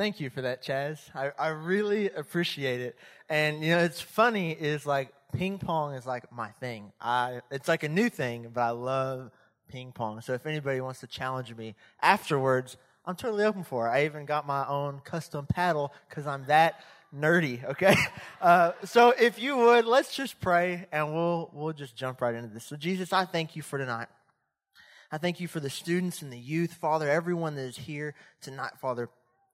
Thank 0.00 0.18
you 0.18 0.30
for 0.30 0.40
that, 0.40 0.62
Chaz. 0.62 0.98
I, 1.14 1.30
I 1.38 1.48
really 1.48 2.08
appreciate 2.08 2.80
it. 2.80 2.96
And 3.28 3.62
you 3.62 3.72
know, 3.72 3.80
it's 3.80 4.00
funny 4.00 4.52
is 4.52 4.86
like 4.86 5.12
ping 5.34 5.58
pong 5.58 5.92
is 5.92 6.06
like 6.06 6.32
my 6.32 6.48
thing. 6.52 6.90
I 6.98 7.42
it's 7.50 7.68
like 7.68 7.82
a 7.82 7.88
new 7.90 8.08
thing, 8.08 8.48
but 8.50 8.62
I 8.62 8.70
love 8.70 9.30
ping 9.68 9.92
pong. 9.92 10.22
So 10.22 10.32
if 10.32 10.46
anybody 10.46 10.80
wants 10.80 11.00
to 11.00 11.06
challenge 11.06 11.54
me 11.54 11.74
afterwards, 12.00 12.78
I'm 13.04 13.14
totally 13.14 13.44
open 13.44 13.62
for 13.62 13.88
it. 13.88 13.90
I 13.90 14.06
even 14.06 14.24
got 14.24 14.46
my 14.46 14.66
own 14.66 15.02
custom 15.04 15.44
paddle 15.46 15.92
because 16.08 16.26
I'm 16.26 16.46
that 16.46 16.80
nerdy. 17.14 17.62
Okay, 17.72 17.94
uh, 18.40 18.72
so 18.86 19.10
if 19.10 19.38
you 19.38 19.58
would, 19.58 19.84
let's 19.84 20.16
just 20.16 20.40
pray 20.40 20.86
and 20.92 21.12
we'll 21.12 21.50
we'll 21.52 21.74
just 21.74 21.94
jump 21.94 22.22
right 22.22 22.34
into 22.34 22.48
this. 22.48 22.64
So 22.64 22.74
Jesus, 22.74 23.12
I 23.12 23.26
thank 23.26 23.54
you 23.54 23.60
for 23.60 23.76
tonight. 23.76 24.08
I 25.12 25.18
thank 25.18 25.40
you 25.40 25.48
for 25.48 25.60
the 25.60 25.68
students 25.68 26.22
and 26.22 26.32
the 26.32 26.38
youth, 26.38 26.72
Father, 26.72 27.10
everyone 27.10 27.54
that 27.56 27.64
is 27.64 27.76
here 27.76 28.14
tonight, 28.40 28.78
Father 28.80 29.10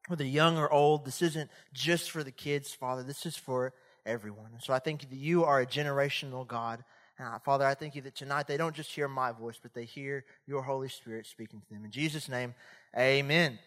whether 0.08 0.24
young 0.24 0.58
or 0.58 0.70
old, 0.70 1.04
this 1.04 1.22
isn't 1.22 1.50
just 1.72 2.10
for 2.10 2.22
the 2.22 2.30
kids, 2.30 2.72
Father. 2.72 3.02
This 3.02 3.26
is 3.26 3.36
for 3.36 3.72
everyone. 4.04 4.50
And 4.52 4.62
so 4.62 4.72
I 4.72 4.78
thank 4.78 5.02
you 5.02 5.08
that 5.08 5.18
you 5.18 5.44
are 5.44 5.60
a 5.60 5.66
generational 5.66 6.46
God. 6.46 6.84
Uh, 7.18 7.38
Father, 7.38 7.64
I 7.64 7.74
thank 7.74 7.94
you 7.94 8.02
that 8.02 8.14
tonight 8.14 8.46
they 8.46 8.56
don't 8.56 8.74
just 8.74 8.90
hear 8.90 9.08
my 9.08 9.32
voice, 9.32 9.58
but 9.60 9.72
they 9.74 9.84
hear 9.84 10.24
your 10.46 10.62
Holy 10.62 10.88
Spirit 10.88 11.26
speaking 11.26 11.60
to 11.60 11.74
them. 11.74 11.84
In 11.84 11.90
Jesus' 11.90 12.28
name, 12.28 12.54
amen. 12.96 13.58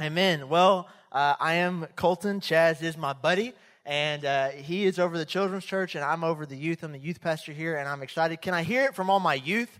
Amen. 0.00 0.48
Well, 0.48 0.88
uh, 1.12 1.36
I 1.38 1.54
am 1.54 1.86
Colton. 1.94 2.40
Chaz 2.40 2.82
is 2.82 2.96
my 2.96 3.12
buddy. 3.12 3.52
And 3.86 4.24
uh, 4.24 4.48
he 4.48 4.86
is 4.86 4.98
over 4.98 5.18
the 5.18 5.26
children's 5.26 5.66
church, 5.66 5.94
and 5.94 6.02
I'm 6.02 6.24
over 6.24 6.46
the 6.46 6.56
youth. 6.56 6.82
I'm 6.82 6.92
the 6.92 6.98
youth 6.98 7.20
pastor 7.20 7.52
here, 7.52 7.76
and 7.76 7.86
I'm 7.86 8.02
excited. 8.02 8.40
Can 8.40 8.54
I 8.54 8.62
hear 8.62 8.86
it 8.86 8.94
from 8.94 9.10
all 9.10 9.20
my 9.20 9.34
youth? 9.34 9.78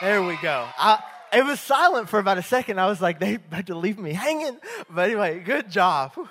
There 0.00 0.22
we 0.22 0.38
go. 0.40 0.68
I, 0.78 1.02
it 1.32 1.44
was 1.44 1.60
silent 1.60 2.08
for 2.08 2.18
about 2.18 2.38
a 2.38 2.42
second. 2.42 2.80
I 2.80 2.86
was 2.86 3.00
like, 3.00 3.20
they 3.20 3.34
about 3.34 3.66
to 3.66 3.74
leave 3.74 3.98
me 3.98 4.12
hanging. 4.12 4.58
But 4.88 5.08
anyway, 5.10 5.40
good 5.40 5.70
job. 5.70 6.12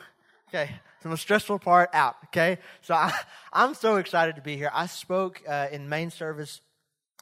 Okay. 0.49 0.71
So 1.03 1.09
the 1.09 1.17
stressful 1.17 1.59
part 1.59 1.91
out. 1.93 2.15
Okay. 2.25 2.57
So 2.81 2.95
I, 2.95 3.13
I'm 3.53 3.75
so 3.75 3.97
excited 3.97 4.35
to 4.37 4.41
be 4.41 4.57
here. 4.57 4.71
I 4.73 4.87
spoke 4.87 5.43
uh, 5.47 5.67
in 5.71 5.87
main 5.87 6.09
service 6.09 6.61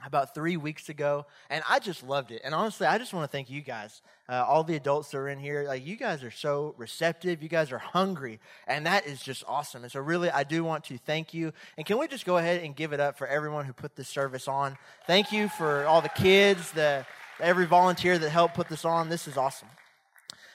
about 0.05 0.33
three 0.33 0.57
weeks 0.57 0.89
ago, 0.89 1.25
and 1.49 1.63
I 1.69 1.79
just 1.79 2.03
loved 2.03 2.31
it. 2.31 2.41
And 2.45 2.53
honestly, 2.53 2.87
I 2.87 2.97
just 2.97 3.13
want 3.13 3.29
to 3.29 3.35
thank 3.35 3.49
you 3.49 3.61
guys, 3.61 4.01
uh, 4.29 4.45
all 4.47 4.63
the 4.63 4.75
adults 4.75 5.09
that 5.11 5.17
are 5.17 5.27
in 5.27 5.39
here. 5.39 5.65
Like, 5.67 5.85
you 5.85 5.95
guys 5.95 6.23
are 6.23 6.31
so 6.31 6.75
receptive. 6.77 7.41
You 7.41 7.49
guys 7.49 7.71
are 7.71 7.79
hungry, 7.79 8.39
and 8.67 8.85
that 8.85 9.07
is 9.07 9.21
just 9.21 9.43
awesome. 9.47 9.83
And 9.83 9.91
so, 9.91 9.99
really, 9.99 10.29
I 10.29 10.43
do 10.43 10.63
want 10.63 10.85
to 10.85 10.97
thank 10.97 11.33
you. 11.33 11.51
And 11.77 11.85
can 11.85 11.97
we 11.97 12.07
just 12.07 12.25
go 12.25 12.37
ahead 12.37 12.63
and 12.63 12.75
give 12.75 12.93
it 12.93 12.99
up 12.99 13.17
for 13.17 13.27
everyone 13.27 13.65
who 13.65 13.73
put 13.73 13.95
this 13.95 14.07
service 14.07 14.47
on? 14.47 14.77
Thank 15.05 15.31
you 15.31 15.49
for 15.49 15.85
all 15.85 16.01
the 16.01 16.09
kids, 16.09 16.71
the 16.71 17.05
every 17.39 17.65
volunteer 17.65 18.17
that 18.17 18.29
helped 18.29 18.55
put 18.55 18.69
this 18.69 18.85
on. 18.85 19.09
This 19.09 19.27
is 19.27 19.37
awesome. 19.37 19.69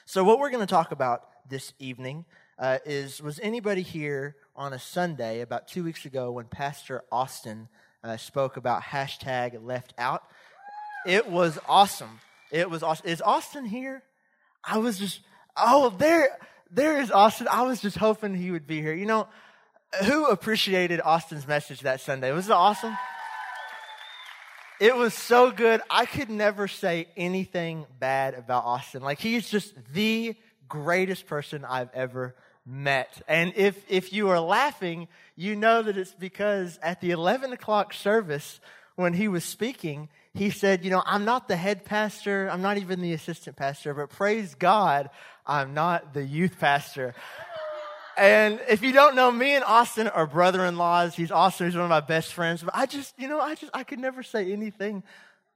So, 0.05 0.23
what 0.23 0.39
we're 0.39 0.49
going 0.49 0.65
to 0.65 0.71
talk 0.71 0.91
about 0.91 1.23
this 1.49 1.73
evening 1.79 2.25
uh, 2.59 2.79
is 2.85 3.21
was 3.21 3.39
anybody 3.41 3.81
here 3.81 4.35
on 4.55 4.73
a 4.73 4.79
Sunday 4.79 5.41
about 5.41 5.67
two 5.67 5.83
weeks 5.83 6.05
ago 6.05 6.31
when 6.31 6.45
Pastor 6.45 7.03
Austin 7.11 7.69
uh, 8.03 8.17
spoke 8.17 8.57
about 8.57 8.83
hashtag 8.83 9.63
left 9.63 9.93
out? 9.97 10.23
It 11.05 11.27
was 11.27 11.59
awesome. 11.67 12.19
It 12.51 12.69
was 12.69 12.83
awesome. 12.83 13.07
Is 13.07 13.21
Austin 13.21 13.65
here? 13.65 14.03
I 14.63 14.77
was 14.77 14.97
just, 14.97 15.19
oh, 15.57 15.89
there, 15.97 16.37
there 16.71 17.01
is 17.01 17.11
Austin. 17.11 17.47
I 17.49 17.63
was 17.63 17.81
just 17.81 17.97
hoping 17.97 18.35
he 18.35 18.51
would 18.51 18.67
be 18.67 18.81
here. 18.81 18.93
You 18.93 19.05
know, 19.05 19.27
who 20.05 20.27
appreciated 20.27 21.01
Austin's 21.01 21.47
message 21.47 21.81
that 21.81 21.99
Sunday? 22.01 22.31
Was 22.31 22.47
it 22.47 22.53
awesome? 22.53 22.95
It 24.83 24.97
was 24.97 25.13
so 25.13 25.49
good. 25.49 25.79
I 25.89 26.05
could 26.05 26.29
never 26.29 26.67
say 26.67 27.07
anything 27.15 27.85
bad 28.01 28.33
about 28.33 28.65
Austin. 28.65 29.01
Like, 29.01 29.17
he's 29.17 29.49
just 29.49 29.73
the 29.93 30.35
greatest 30.67 31.25
person 31.25 31.63
I've 31.63 31.87
ever 31.93 32.35
met. 32.65 33.21
And 33.29 33.53
if, 33.55 33.81
if 33.89 34.11
you 34.11 34.27
are 34.27 34.41
laughing, 34.41 35.07
you 35.37 35.55
know 35.55 35.83
that 35.83 35.97
it's 35.97 36.13
because 36.13 36.79
at 36.83 36.99
the 36.99 37.11
11 37.11 37.53
o'clock 37.53 37.93
service, 37.93 38.59
when 38.97 39.13
he 39.13 39.29
was 39.29 39.45
speaking, 39.45 40.09
he 40.33 40.49
said, 40.49 40.83
You 40.83 40.91
know, 40.91 41.03
I'm 41.05 41.23
not 41.23 41.47
the 41.47 41.55
head 41.55 41.85
pastor, 41.85 42.49
I'm 42.51 42.61
not 42.61 42.77
even 42.77 42.99
the 42.99 43.13
assistant 43.13 43.55
pastor, 43.55 43.93
but 43.93 44.09
praise 44.09 44.53
God, 44.53 45.09
I'm 45.47 45.73
not 45.73 46.13
the 46.13 46.25
youth 46.25 46.59
pastor. 46.59 47.15
And 48.17 48.59
if 48.69 48.81
you 48.83 48.91
don't 48.91 49.15
know, 49.15 49.31
me 49.31 49.55
and 49.55 49.63
Austin 49.63 50.07
are 50.07 50.27
brother-in-laws. 50.27 51.15
He's 51.15 51.31
Austin, 51.31 51.67
He's 51.67 51.75
one 51.75 51.83
of 51.83 51.89
my 51.89 51.99
best 51.99 52.33
friends. 52.33 52.63
But 52.63 52.75
I 52.75 52.85
just, 52.85 53.17
you 53.19 53.27
know, 53.27 53.39
I 53.39 53.55
just, 53.55 53.71
I 53.73 53.83
could 53.83 53.99
never 53.99 54.23
say 54.23 54.51
anything 54.51 55.03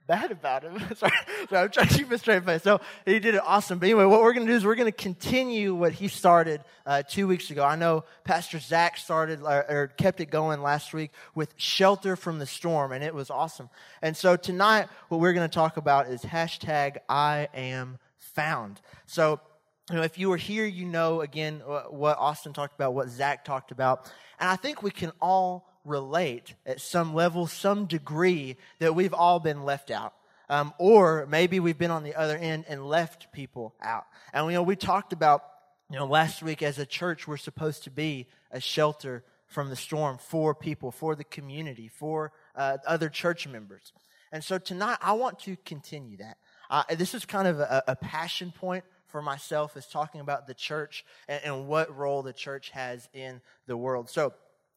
bad 0.07 0.31
about 0.31 0.63
him. 0.63 0.81
Sorry. 0.95 1.12
So 1.50 1.57
I'm 1.57 1.69
trying 1.69 1.90
to 1.90 1.94
keep 1.94 2.12
a 2.12 2.18
straight 2.18 2.45
face. 2.45 2.63
So 2.63 2.79
he 3.06 3.19
did 3.19 3.35
it 3.35 3.41
awesome. 3.45 3.78
But 3.78 3.88
anyway, 3.88 4.06
what 4.06 4.22
we're 4.22 4.34
going 4.34 4.47
to 4.47 4.51
do 4.51 4.56
is 4.56 4.66
we're 4.66 4.75
going 4.75 4.91
to 4.91 4.97
continue 4.97 5.75
what 5.75 5.91
he 5.91 6.07
started 6.07 6.62
uh, 6.85 7.03
two 7.03 7.28
weeks 7.28 7.51
ago. 7.51 7.63
I 7.63 7.75
know 7.75 8.06
Pastor 8.23 8.59
Zach 8.59 8.97
started 8.97 9.41
or, 9.41 9.66
or 9.69 9.88
kept 9.97 10.22
it 10.22 10.28
going 10.28 10.62
last 10.62 10.94
week 10.94 11.12
with 11.35 11.53
shelter 11.57 12.16
from 12.16 12.39
the 12.39 12.45
storm, 12.45 12.94
and 12.94 13.03
it 13.03 13.13
was 13.13 13.29
awesome. 13.29 13.69
And 14.01 14.16
so 14.16 14.35
tonight, 14.38 14.88
what 15.09 15.19
we're 15.19 15.34
going 15.34 15.47
to 15.47 15.53
talk 15.53 15.78
about 15.78 16.07
is 16.07 16.22
hashtag 16.22 16.97
I 17.09 17.50
am 17.53 18.00
found. 18.18 18.81
So 19.06 19.41
you 19.90 19.96
know, 19.96 20.03
if 20.03 20.18
you 20.18 20.30
were 20.30 20.38
here, 20.38 20.66
you 20.66 20.86
know 20.86 21.22
again 21.22 21.59
what 21.90 22.18
Austin 22.18 22.53
talked 22.53 22.75
about, 22.75 22.94
what 22.94 23.09
Zach 23.09 23.46
talked 23.46 23.72
about. 23.72 24.12
And 24.40 24.50
I 24.50 24.56
think 24.58 24.84
we 24.84 24.92
can 24.92 25.12
all 25.22 25.70
relate 25.86 26.56
at 26.66 26.81
some 26.81 27.14
level, 27.14 27.48
some 27.48 27.86
degree, 27.86 28.58
that 28.80 28.94
we've 28.94 29.14
all 29.14 29.40
been 29.40 29.64
left 29.64 29.90
out. 29.90 30.14
Um, 30.50 30.74
or 30.78 31.25
maybe 31.30 31.59
we've 31.59 31.78
been 31.78 31.92
on 31.92 32.03
the 32.03 32.16
other 32.16 32.38
end 32.38 32.66
and 32.68 32.86
left 32.86 33.31
people 33.31 33.75
out. 33.81 34.06
And 34.34 34.46
you 34.48 34.53
know, 34.53 34.64
we 34.64 34.75
talked 34.75 35.14
about, 35.14 35.44
you 35.90 35.98
know, 35.98 36.06
last 36.06 36.42
week 36.42 36.62
as 36.62 36.80
a 36.80 36.86
church, 36.86 37.28
we're 37.28 37.38
supposed 37.38 37.84
to 37.84 37.92
be 37.92 38.28
a 38.52 38.59
shelter 38.59 39.24
from 39.46 39.69
the 39.69 39.75
storm 39.75 40.18
for 40.18 40.54
people, 40.54 40.92
for 40.92 41.16
the 41.16 41.24
community, 41.24 41.88
for 41.88 42.31
uh, 42.56 42.78
other 42.86 43.09
church 43.09 43.48
members. 43.48 43.94
And 44.31 44.44
so 44.44 44.58
tonight, 44.58 44.98
I 45.02 45.14
want 45.14 45.40
to 45.40 45.56
continue 45.66 46.18
that. 46.18 46.38
Uh, 46.69 46.84
this 46.96 47.14
is 47.14 47.25
kind 47.25 47.48
of 47.48 47.59
a, 47.59 47.84
a 47.88 47.96
passion 47.96 48.52
point 48.52 48.84
for 49.07 49.22
myself 49.22 49.78
is 49.78 49.85
talking 49.85 50.22
about 50.22 50.47
the 50.47 50.53
church 50.53 51.06
and, 51.28 51.41
and 51.44 51.68
what 51.68 51.95
role 51.95 52.22
the 52.22 52.34
church 52.34 52.69
has 52.72 53.07
in 53.13 53.41
the 53.66 53.78
world. 53.78 54.09
So 54.09 54.34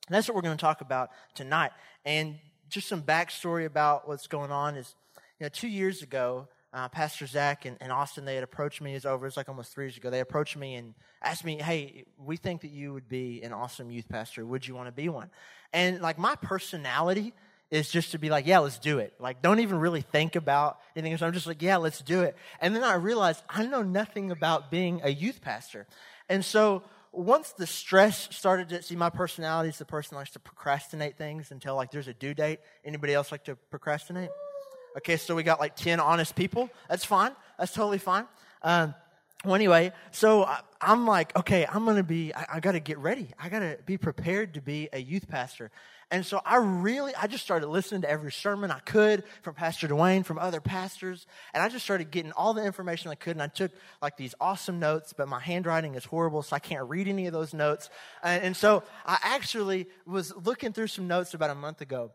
that's 0.08 0.28
what 0.28 0.34
we're 0.34 0.42
going 0.42 0.56
to 0.56 0.60
talk 0.60 0.80
about 0.80 1.10
tonight. 1.34 1.72
And 2.04 2.36
just 2.68 2.88
some 2.88 3.02
backstory 3.02 3.66
about 3.66 4.08
what's 4.08 4.26
going 4.26 4.50
on 4.50 4.76
is, 4.76 4.94
you 5.38 5.44
know, 5.44 5.48
two 5.48 5.68
years 5.68 6.02
ago, 6.02 6.48
uh, 6.72 6.88
Pastor 6.88 7.26
Zach 7.26 7.64
and, 7.64 7.76
and, 7.80 7.90
Austin, 7.90 8.24
they 8.24 8.36
had 8.36 8.44
approached 8.44 8.80
me. 8.80 8.94
It's 8.94 9.04
over. 9.04 9.26
It's 9.26 9.36
like 9.36 9.48
almost 9.48 9.74
three 9.74 9.86
years 9.86 9.96
ago. 9.96 10.08
They 10.08 10.20
approached 10.20 10.56
me 10.56 10.76
and 10.76 10.94
asked 11.20 11.44
me, 11.44 11.56
"Hey, 11.56 12.04
we 12.16 12.36
think 12.36 12.60
that 12.60 12.70
you 12.70 12.92
would 12.92 13.08
be 13.08 13.42
an 13.42 13.52
awesome 13.52 13.90
youth 13.90 14.08
pastor. 14.08 14.46
Would 14.46 14.68
you 14.68 14.76
want 14.76 14.86
to 14.86 14.92
be 14.92 15.08
one?" 15.08 15.30
And 15.72 16.00
like 16.00 16.16
my 16.16 16.36
personality 16.36 17.34
is 17.70 17.88
just 17.88 18.12
to 18.12 18.18
be 18.18 18.30
like, 18.30 18.46
yeah, 18.46 18.58
let's 18.58 18.78
do 18.78 18.98
it. 18.98 19.14
Like, 19.20 19.42
don't 19.42 19.60
even 19.60 19.78
really 19.78 20.00
think 20.00 20.36
about 20.36 20.78
anything. 20.96 21.16
So 21.16 21.26
I'm 21.26 21.32
just 21.32 21.46
like, 21.46 21.62
yeah, 21.62 21.76
let's 21.76 22.00
do 22.00 22.22
it. 22.22 22.36
And 22.60 22.74
then 22.74 22.82
I 22.82 22.94
realized 22.94 23.42
I 23.48 23.66
know 23.66 23.82
nothing 23.82 24.30
about 24.30 24.70
being 24.70 25.00
a 25.04 25.10
youth 25.10 25.40
pastor. 25.40 25.86
And 26.28 26.44
so 26.44 26.82
once 27.12 27.52
the 27.52 27.66
stress 27.66 28.28
started 28.34 28.68
to 28.68 28.82
see 28.82 28.96
my 28.96 29.10
personality 29.10 29.68
is 29.68 29.78
the 29.78 29.84
person 29.84 30.16
likes 30.16 30.30
to 30.30 30.38
procrastinate 30.38 31.16
things 31.16 31.50
until 31.50 31.74
like 31.76 31.90
there's 31.90 32.08
a 32.08 32.14
due 32.14 32.34
date. 32.34 32.60
Anybody 32.84 33.14
else 33.14 33.32
like 33.32 33.44
to 33.44 33.56
procrastinate? 33.56 34.30
Okay, 34.96 35.16
so 35.16 35.34
we 35.36 35.42
got 35.42 35.60
like 35.60 35.76
10 35.76 36.00
honest 36.00 36.34
people. 36.34 36.68
That's 36.88 37.04
fine. 37.04 37.32
That's 37.58 37.72
totally 37.72 37.98
fine. 37.98 38.26
Um, 38.62 38.94
well, 39.44 39.54
anyway, 39.54 39.92
so 40.10 40.44
I, 40.44 40.60
am 40.82 41.06
like, 41.06 41.34
okay, 41.34 41.66
I'm 41.66 41.84
going 41.84 41.96
to 41.96 42.02
be, 42.02 42.34
I, 42.34 42.46
I 42.54 42.60
got 42.60 42.72
to 42.72 42.80
get 42.80 42.98
ready. 42.98 43.30
I 43.38 43.48
got 43.48 43.60
to 43.60 43.78
be 43.86 43.96
prepared 43.96 44.54
to 44.54 44.60
be 44.60 44.90
a 44.92 44.98
youth 44.98 45.28
pastor. 45.28 45.70
And 46.10 46.26
so 46.26 46.42
I 46.44 46.56
really, 46.56 47.14
I 47.14 47.26
just 47.26 47.44
started 47.44 47.68
listening 47.68 48.02
to 48.02 48.10
every 48.10 48.32
sermon 48.32 48.70
I 48.70 48.80
could 48.80 49.22
from 49.42 49.54
Pastor 49.54 49.88
Dwayne, 49.88 50.26
from 50.26 50.38
other 50.38 50.60
pastors. 50.60 51.26
And 51.54 51.62
I 51.62 51.68
just 51.68 51.84
started 51.84 52.10
getting 52.10 52.32
all 52.32 52.52
the 52.52 52.64
information 52.64 53.10
I 53.10 53.14
could. 53.14 53.32
And 53.36 53.42
I 53.42 53.46
took 53.46 53.70
like 54.02 54.18
these 54.18 54.34
awesome 54.40 54.78
notes, 54.78 55.14
but 55.16 55.28
my 55.28 55.40
handwriting 55.40 55.94
is 55.94 56.04
horrible, 56.04 56.42
so 56.42 56.56
I 56.56 56.58
can't 56.58 56.88
read 56.88 57.08
any 57.08 57.26
of 57.26 57.32
those 57.32 57.54
notes. 57.54 57.88
And, 58.22 58.42
and 58.42 58.56
so 58.56 58.82
I 59.06 59.18
actually 59.22 59.86
was 60.04 60.34
looking 60.36 60.72
through 60.72 60.88
some 60.88 61.06
notes 61.06 61.32
about 61.32 61.50
a 61.50 61.54
month 61.54 61.80
ago. 61.80 62.10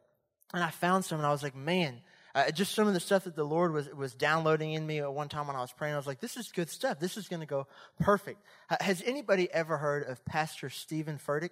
And 0.53 0.63
I 0.63 0.69
found 0.69 1.05
some 1.05 1.17
and 1.17 1.25
I 1.25 1.31
was 1.31 1.41
like, 1.41 1.55
man, 1.55 2.01
uh, 2.35 2.51
just 2.51 2.75
some 2.75 2.85
of 2.87 2.93
the 2.93 2.99
stuff 2.99 3.23
that 3.23 3.35
the 3.35 3.45
Lord 3.45 3.71
was, 3.71 3.89
was 3.93 4.13
downloading 4.13 4.73
in 4.73 4.85
me 4.85 4.99
at 4.99 5.11
one 5.11 5.29
time 5.29 5.47
when 5.47 5.55
I 5.55 5.61
was 5.61 5.71
praying. 5.71 5.93
I 5.93 5.97
was 5.97 6.05
like, 6.05 6.19
this 6.19 6.35
is 6.35 6.51
good 6.51 6.69
stuff. 6.69 6.99
This 6.99 7.15
is 7.15 7.29
going 7.29 7.39
to 7.39 7.45
go 7.45 7.65
perfect. 8.01 8.41
Uh, 8.69 8.75
has 8.81 9.01
anybody 9.05 9.49
ever 9.51 9.77
heard 9.77 10.03
of 10.03 10.23
Pastor 10.25 10.69
Stephen 10.69 11.17
Furtick? 11.17 11.51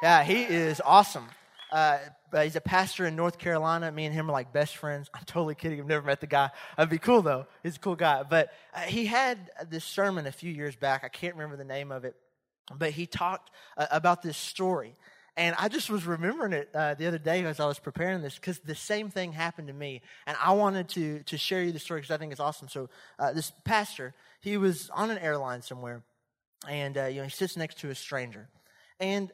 Yeah, 0.00 0.22
he 0.22 0.44
is 0.44 0.80
awesome. 0.84 1.26
Uh, 1.72 1.98
he's 2.40 2.54
a 2.54 2.60
pastor 2.60 3.04
in 3.04 3.16
North 3.16 3.38
Carolina. 3.38 3.90
Me 3.90 4.04
and 4.04 4.14
him 4.14 4.30
are 4.30 4.32
like 4.32 4.52
best 4.52 4.76
friends. 4.76 5.10
I'm 5.14 5.24
totally 5.24 5.56
kidding. 5.56 5.80
I've 5.80 5.86
never 5.86 6.06
met 6.06 6.20
the 6.20 6.28
guy. 6.28 6.50
That'd 6.76 6.88
be 6.88 6.98
cool 6.98 7.22
though. 7.22 7.46
He's 7.64 7.76
a 7.76 7.80
cool 7.80 7.96
guy. 7.96 8.22
But 8.22 8.52
uh, 8.72 8.80
he 8.82 9.06
had 9.06 9.50
this 9.68 9.84
sermon 9.84 10.26
a 10.26 10.32
few 10.32 10.52
years 10.52 10.76
back. 10.76 11.02
I 11.02 11.08
can't 11.08 11.34
remember 11.34 11.56
the 11.56 11.64
name 11.64 11.90
of 11.90 12.04
it, 12.04 12.14
but 12.72 12.90
he 12.90 13.06
talked 13.06 13.50
uh, 13.76 13.86
about 13.90 14.22
this 14.22 14.36
story. 14.36 14.94
And 15.36 15.54
I 15.58 15.68
just 15.68 15.88
was 15.90 16.06
remembering 16.06 16.52
it 16.52 16.68
uh, 16.74 16.94
the 16.94 17.06
other 17.06 17.18
day 17.18 17.44
as 17.44 17.60
I 17.60 17.66
was 17.66 17.78
preparing 17.78 18.22
this 18.22 18.34
because 18.34 18.58
the 18.60 18.74
same 18.74 19.10
thing 19.10 19.32
happened 19.32 19.68
to 19.68 19.74
me. 19.74 20.02
And 20.26 20.36
I 20.42 20.52
wanted 20.52 20.88
to, 20.90 21.22
to 21.24 21.38
share 21.38 21.62
you 21.62 21.72
the 21.72 21.78
story 21.78 22.00
because 22.00 22.14
I 22.14 22.18
think 22.18 22.32
it's 22.32 22.40
awesome. 22.40 22.68
So, 22.68 22.90
uh, 23.18 23.32
this 23.32 23.52
pastor, 23.64 24.14
he 24.40 24.56
was 24.56 24.90
on 24.92 25.10
an 25.10 25.18
airline 25.18 25.62
somewhere 25.62 26.02
and, 26.68 26.98
uh, 26.98 27.04
you 27.04 27.18
know, 27.18 27.24
he 27.24 27.30
sits 27.30 27.56
next 27.56 27.78
to 27.80 27.90
a 27.90 27.94
stranger. 27.94 28.48
And, 28.98 29.30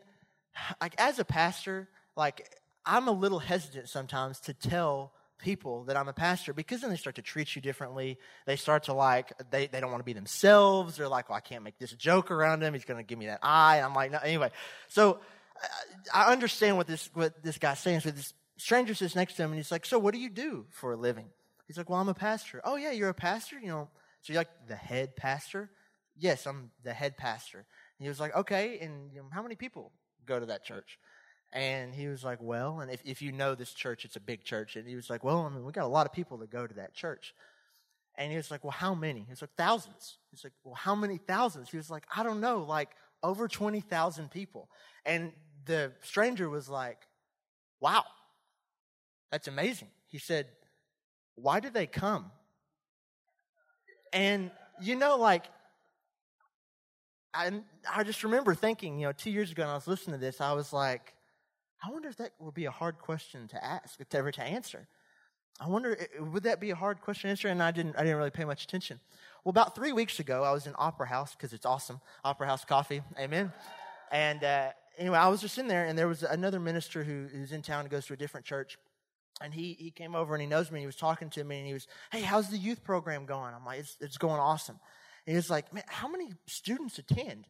like, 0.81 0.95
as 0.99 1.19
a 1.19 1.25
pastor, 1.25 1.89
like, 2.17 2.49
I'm 2.85 3.09
a 3.09 3.13
little 3.13 3.41
hesitant 3.41 3.89
sometimes 3.89 4.39
to 4.41 4.55
tell 4.55 5.13
people 5.39 5.85
that 5.85 5.97
I'm 5.97 6.09
a 6.09 6.13
pastor 6.13 6.53
because 6.53 6.81
then 6.81 6.91
they 6.91 6.97
start 6.97 7.17
to 7.17 7.23
treat 7.23 7.55
you 7.55 7.63
differently. 7.63 8.19
They 8.47 8.57
start 8.57 8.85
to 8.85 8.93
like, 8.93 9.33
they, 9.51 9.67
they 9.67 9.81
don't 9.81 9.91
want 9.91 10.01
to 10.01 10.05
be 10.05 10.13
themselves. 10.13 10.97
They're 10.97 11.09
like, 11.09 11.29
well, 11.29 11.37
I 11.37 11.41
can't 11.41 11.63
make 11.63 11.79
this 11.79 11.93
joke 11.93 12.31
around 12.31 12.63
him. 12.63 12.73
He's 12.73 12.85
going 12.85 12.99
to 12.99 13.07
give 13.07 13.19
me 13.19 13.27
that 13.27 13.41
eye. 13.43 13.77
And 13.77 13.85
I'm 13.85 13.95
like, 13.95 14.13
no, 14.13 14.19
anyway. 14.19 14.51
So 14.89 15.21
I 16.13 16.33
understand 16.33 16.77
what 16.77 16.87
this, 16.87 17.11
what 17.15 17.43
this 17.43 17.59
guy's 17.59 17.79
saying. 17.79 18.01
So 18.01 18.11
this 18.11 18.35
stranger 18.57 18.95
sits 18.95 19.15
next 19.15 19.35
to 19.35 19.43
him 19.43 19.51
and 19.51 19.59
he's 19.59 19.71
like, 19.71 19.87
so 19.87 19.99
what 19.99 20.15
do 20.15 20.21
you 20.21 20.31
do 20.31 20.67
for 20.71 20.93
a 20.93 20.97
living? 20.97 21.27
He's 21.67 21.77
like, 21.77 21.91
well, 21.91 22.01
I'm 22.01 22.09
a 22.09 22.15
pastor. 22.15 22.61
Oh 22.65 22.77
yeah, 22.77 22.93
you're 22.93 23.09
a 23.09 23.15
pastor? 23.15 23.59
You 23.59 23.69
know, 23.69 23.89
so 24.23 24.33
you're 24.33 24.41
like 24.41 24.69
the 24.69 24.77
head 24.77 25.17
pastor? 25.17 25.71
Yes, 26.17 26.47
I'm 26.47 26.71
the 26.85 26.93
head 26.93 27.17
pastor. 27.17 27.59
And 27.59 28.05
he 28.05 28.09
was 28.09 28.21
like, 28.21 28.35
okay, 28.37 28.79
and 28.81 29.13
you 29.13 29.21
know, 29.21 29.27
how 29.31 29.43
many 29.43 29.57
people 29.57 29.93
go 30.25 30.39
to 30.39 30.47
that 30.47 30.65
church? 30.65 30.99
And 31.53 31.95
he 31.95 32.09
was 32.09 32.25
like, 32.25 32.39
Well, 32.43 32.81
and 32.81 32.91
if, 32.91 33.01
if 33.05 33.23
you 33.23 33.33
know 33.33 33.55
this 33.55 33.73
church, 33.73 34.05
it's 34.05 34.17
a 34.17 34.21
big 34.21 34.45
church. 34.45 34.77
And 34.77 34.87
he 34.87 34.97
was 34.97 35.09
like, 35.09 35.25
Well, 35.25 35.41
I 35.41 35.49
mean, 35.49 35.65
we 35.65 35.73
got 35.73 35.85
a 35.85 35.89
lot 35.89 36.07
of 36.07 36.13
people 36.13 36.39
that 36.39 36.51
go 36.51 36.67
to 36.67 36.75
that 36.75 36.95
church. 36.95 37.35
And 38.19 38.31
he 38.31 38.37
was 38.37 38.51
like, 38.51 38.65
Well, 38.65 38.73
how 38.73 38.95
many? 38.95 39.21
He 39.21 39.31
was 39.31 39.41
like, 39.41 39.55
Thousands. 39.57 40.19
He's 40.31 40.45
like, 40.45 40.53
Well, 40.65 40.75
how 40.75 40.95
many 40.95 41.19
thousands? 41.19 41.71
He 41.71 41.77
was 41.77 41.91
like, 41.91 42.05
I 42.15 42.23
don't 42.23 42.41
know, 42.41 42.65
like 42.65 42.91
over 43.27 43.49
20,000 43.49 44.31
people. 44.31 44.71
And 45.05 45.33
the 45.65 45.93
stranger 46.01 46.49
was 46.49 46.69
like, 46.69 46.99
Wow, 47.81 48.05
that's 49.31 49.49
amazing. 49.49 49.89
He 50.07 50.19
said, 50.19 50.47
Why 51.35 51.61
did 51.61 51.75
they 51.75 51.87
come? 51.87 52.31
And, 54.13 54.51
you 54.81 54.95
know, 54.97 55.17
like, 55.17 55.45
I, 57.35 57.51
I 57.93 58.03
just 58.03 58.25
remember 58.25 58.55
thinking, 58.55 58.99
you 58.99 59.07
know, 59.07 59.13
two 59.13 59.31
years 59.31 59.51
ago, 59.51 59.65
when 59.65 59.71
I 59.71 59.75
was 59.75 59.87
listening 59.87 60.19
to 60.19 60.25
this, 60.25 60.41
I 60.41 60.55
was 60.55 60.73
like, 60.73 61.13
I 61.85 61.91
wonder 61.91 62.09
if 62.09 62.17
that 62.17 62.31
would 62.39 62.55
be 62.55 62.65
a 62.65 62.71
hard 62.71 62.99
question 62.99 63.47
to 63.49 63.63
ask, 63.63 63.99
to 63.99 64.17
ever 64.17 64.33
to 64.33 64.43
answer. 64.43 64.89
I 65.59 65.69
wonder, 65.69 65.97
would 66.21 66.43
that 66.43 66.61
be 66.61 66.71
a 66.71 66.75
hard 66.75 67.01
question 67.01 67.29
to 67.29 67.31
answer? 67.31 67.49
And 67.49 67.63
I 67.63 67.71
didn't, 67.71 67.97
I 67.97 68.03
didn't 68.03 68.19
really 68.19 68.31
pay 68.31 68.45
much 68.45 68.65
attention. 68.65 69.01
Well, 69.43 69.51
about 69.51 69.75
three 69.75 69.93
weeks 69.93 70.21
ago, 70.21 70.45
I 70.45 70.53
was 70.53 70.67
in 70.67 70.75
Opera 70.77 71.07
House 71.07 71.35
because 71.35 71.53
it's 71.53 71.65
awesome. 71.65 72.01
Opera 72.25 72.47
House 72.47 72.65
coffee, 72.65 73.03
amen. 73.19 73.53
And 74.13 74.45
uh, 74.45 74.71
anyway, 74.99 75.19
I 75.19 75.29
was 75.29 75.41
just 75.41 75.57
in 75.57 75.67
there, 75.67 75.87
and 75.87 75.99
there 75.99 76.09
was 76.09 76.23
another 76.23 76.61
minister 76.61 77.05
who, 77.05 77.27
who's 77.33 77.53
in 77.53 77.63
town 77.63 77.81
and 77.81 77.91
goes 77.91 78.07
to 78.07 78.13
a 78.13 78.17
different 78.17 78.45
church. 78.45 78.77
And 79.41 79.53
he, 79.53 79.75
he 79.79 79.91
came 79.91 80.15
over 80.15 80.35
and 80.35 80.41
he 80.41 80.49
knows 80.49 80.71
me. 80.71 80.79
And 80.79 80.83
he 80.83 80.87
was 80.87 80.97
talking 80.97 81.31
to 81.31 81.45
me, 81.45 81.59
and 81.59 81.67
he 81.67 81.75
was, 81.75 81.87
"Hey, 82.11 82.23
how's 82.23 82.49
the 82.49 82.57
youth 82.57 82.83
program 82.83 83.27
going?" 83.27 83.53
I'm 83.55 83.67
like, 83.67 83.81
"It's, 83.81 83.97
it's 84.01 84.17
going 84.19 84.41
awesome." 84.41 84.79
And 85.27 85.33
he 85.33 85.37
was 85.37 85.51
like, 85.51 85.73
"Man, 85.75 85.85
how 85.89 86.09
many 86.09 86.31
students 86.47 86.99
attend?" 86.99 87.47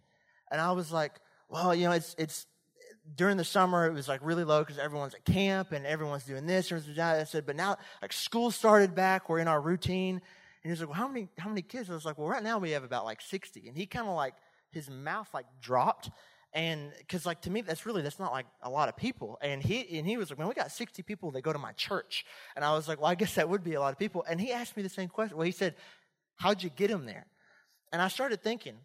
And 0.50 0.60
I 0.60 0.72
was 0.72 0.90
like, 0.90 1.12
"Well, 1.48 1.74
you 1.74 1.84
know, 1.84 1.92
it's 1.92 2.16
it's 2.18 2.46
during 3.14 3.36
the 3.36 3.44
summer, 3.44 3.86
it 3.86 3.92
was 3.92 4.08
like 4.08 4.20
really 4.22 4.44
low 4.44 4.60
because 4.60 4.78
everyone's 4.78 5.14
at 5.14 5.24
camp 5.24 5.72
and 5.72 5.86
everyone's 5.86 6.24
doing 6.24 6.46
this. 6.46 6.70
And 6.70 7.00
I 7.00 7.24
said, 7.24 7.46
but 7.46 7.56
now 7.56 7.76
like 8.02 8.12
school 8.12 8.50
started 8.50 8.94
back, 8.94 9.28
we're 9.28 9.38
in 9.38 9.48
our 9.48 9.60
routine. 9.60 10.14
And 10.16 10.22
he 10.64 10.70
was 10.70 10.80
like, 10.80 10.88
well, 10.88 10.98
how 10.98 11.08
many, 11.08 11.28
how 11.38 11.48
many 11.48 11.62
kids? 11.62 11.90
I 11.90 11.94
was 11.94 12.04
like, 12.04 12.18
well, 12.18 12.28
right 12.28 12.42
now 12.42 12.58
we 12.58 12.72
have 12.72 12.84
about 12.84 13.04
like 13.04 13.20
60. 13.20 13.68
And 13.68 13.76
he 13.76 13.86
kind 13.86 14.08
of 14.08 14.14
like, 14.14 14.34
his 14.72 14.90
mouth 14.90 15.28
like 15.32 15.46
dropped. 15.60 16.10
And 16.52 16.92
cause 17.08 17.26
like 17.26 17.42
to 17.42 17.50
me, 17.50 17.60
that's 17.60 17.86
really, 17.86 18.02
that's 18.02 18.18
not 18.18 18.32
like 18.32 18.46
a 18.62 18.70
lot 18.70 18.88
of 18.88 18.96
people. 18.96 19.38
And 19.40 19.62
he, 19.62 19.98
and 19.98 20.06
he 20.06 20.16
was 20.16 20.30
like, 20.30 20.38
man, 20.38 20.48
we 20.48 20.54
got 20.54 20.72
60 20.72 21.02
people 21.02 21.30
that 21.32 21.42
go 21.42 21.52
to 21.52 21.58
my 21.58 21.72
church. 21.72 22.24
And 22.56 22.64
I 22.64 22.74
was 22.74 22.88
like, 22.88 23.00
well, 23.00 23.10
I 23.10 23.14
guess 23.14 23.34
that 23.34 23.48
would 23.48 23.62
be 23.62 23.74
a 23.74 23.80
lot 23.80 23.92
of 23.92 23.98
people. 23.98 24.24
And 24.28 24.40
he 24.40 24.52
asked 24.52 24.76
me 24.76 24.82
the 24.82 24.88
same 24.88 25.08
question. 25.08 25.36
Well, 25.36 25.46
he 25.46 25.52
said, 25.52 25.74
how'd 26.36 26.62
you 26.62 26.70
get 26.70 26.90
them 26.90 27.06
there? 27.06 27.26
And 27.92 28.02
I 28.02 28.08
started 28.08 28.42
thinking, 28.42 28.76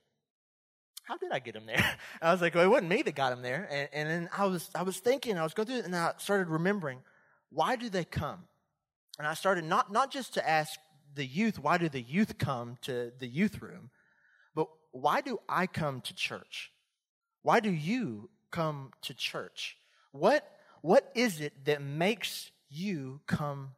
how 1.03 1.17
did 1.17 1.31
I 1.31 1.39
get 1.39 1.55
him 1.55 1.65
there? 1.65 1.97
I 2.21 2.31
was 2.31 2.41
like, 2.41 2.55
well, 2.55 2.63
it 2.63 2.69
wasn't 2.69 2.89
me 2.89 3.01
that 3.01 3.15
got 3.15 3.33
him 3.33 3.41
there. 3.41 3.67
And, 3.69 3.89
and 3.93 4.09
then 4.09 4.29
I 4.37 4.45
was, 4.45 4.69
I 4.75 4.83
was 4.83 4.97
thinking, 4.97 5.37
I 5.37 5.43
was 5.43 5.53
going 5.53 5.67
through 5.67 5.79
it, 5.79 5.85
and 5.85 5.95
I 5.95 6.13
started 6.17 6.49
remembering, 6.49 6.99
why 7.49 7.75
do 7.75 7.89
they 7.89 8.05
come? 8.05 8.43
And 9.17 9.27
I 9.27 9.33
started 9.33 9.65
not, 9.65 9.91
not 9.91 10.11
just 10.11 10.33
to 10.35 10.49
ask 10.49 10.79
the 11.13 11.25
youth, 11.25 11.59
why 11.59 11.77
do 11.77 11.89
the 11.89 12.01
youth 12.01 12.37
come 12.37 12.77
to 12.83 13.11
the 13.19 13.27
youth 13.27 13.61
room, 13.61 13.89
but 14.55 14.67
why 14.91 15.21
do 15.21 15.39
I 15.49 15.67
come 15.67 16.01
to 16.01 16.15
church? 16.15 16.71
Why 17.41 17.59
do 17.59 17.69
you 17.71 18.29
come 18.51 18.91
to 19.03 19.13
church? 19.13 19.77
What, 20.11 20.49
what 20.81 21.11
is 21.15 21.41
it 21.41 21.65
that 21.65 21.81
makes 21.81 22.51
you 22.69 23.21
come 23.27 23.71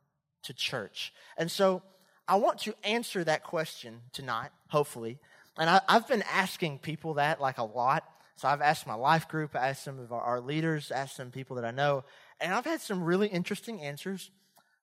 to 0.43 0.53
church? 0.53 1.13
And 1.37 1.49
so 1.49 1.81
I 2.27 2.35
want 2.35 2.59
to 2.59 2.75
answer 2.83 3.23
that 3.23 3.43
question 3.43 4.01
tonight, 4.11 4.51
hopefully, 4.67 5.19
and 5.57 5.69
I, 5.69 5.81
have 5.88 6.07
been 6.07 6.23
asking 6.23 6.79
people 6.79 7.15
that 7.15 7.39
like 7.39 7.57
a 7.57 7.63
lot. 7.63 8.03
So 8.35 8.47
I've 8.47 8.61
asked 8.61 8.88
my 8.88 8.95
life 8.95 9.27
group, 9.27 9.55
I 9.55 9.69
asked 9.69 9.83
some 9.83 10.00
of 10.00 10.11
our, 10.11 10.21
our 10.21 10.41
leaders, 10.41 10.91
asked 10.91 11.15
some 11.15 11.29
people 11.29 11.55
that 11.57 11.65
I 11.65 11.71
know, 11.71 12.03
and 12.41 12.53
I've 12.53 12.65
had 12.65 12.81
some 12.81 13.03
really 13.03 13.27
interesting 13.27 13.81
answers. 13.81 14.31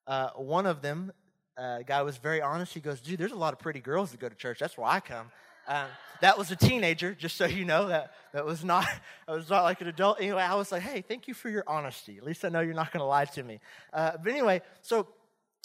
Uh, 0.07 0.29
one 0.35 0.65
of 0.65 0.81
them, 0.81 1.11
uh, 1.57 1.79
guy 1.85 2.01
was 2.01 2.17
very 2.17 2.41
honest. 2.41 2.73
He 2.73 2.79
goes, 2.79 3.01
"Dude, 3.01 3.19
there's 3.19 3.33
a 3.33 3.37
lot 3.37 3.53
of 3.53 3.59
pretty 3.59 3.81
girls 3.81 4.11
that 4.11 4.19
go 4.19 4.29
to 4.29 4.35
church. 4.35 4.59
That's 4.59 4.77
why 4.77 4.95
I 4.95 4.99
come." 4.99 5.31
Um, 5.67 5.87
that 6.21 6.37
was 6.37 6.49
a 6.51 6.55
teenager, 6.55 7.13
just 7.13 7.37
so 7.37 7.45
you 7.45 7.65
know. 7.65 7.87
That 7.87 8.13
that 8.33 8.45
was 8.45 8.63
not 8.63 8.85
that 9.27 9.33
was 9.33 9.49
not 9.49 9.63
like 9.63 9.81
an 9.81 9.87
adult. 9.87 10.19
Anyway, 10.19 10.41
I 10.41 10.55
was 10.55 10.71
like, 10.71 10.81
"Hey, 10.81 11.01
thank 11.01 11.27
you 11.27 11.33
for 11.33 11.49
your 11.49 11.63
honesty. 11.67 12.17
At 12.17 12.23
least 12.23 12.45
I 12.45 12.49
know 12.49 12.61
you're 12.61 12.73
not 12.73 12.91
going 12.91 13.01
to 13.01 13.05
lie 13.05 13.25
to 13.25 13.43
me." 13.43 13.59
Uh, 13.93 14.13
but 14.23 14.31
anyway, 14.31 14.61
so 14.81 15.07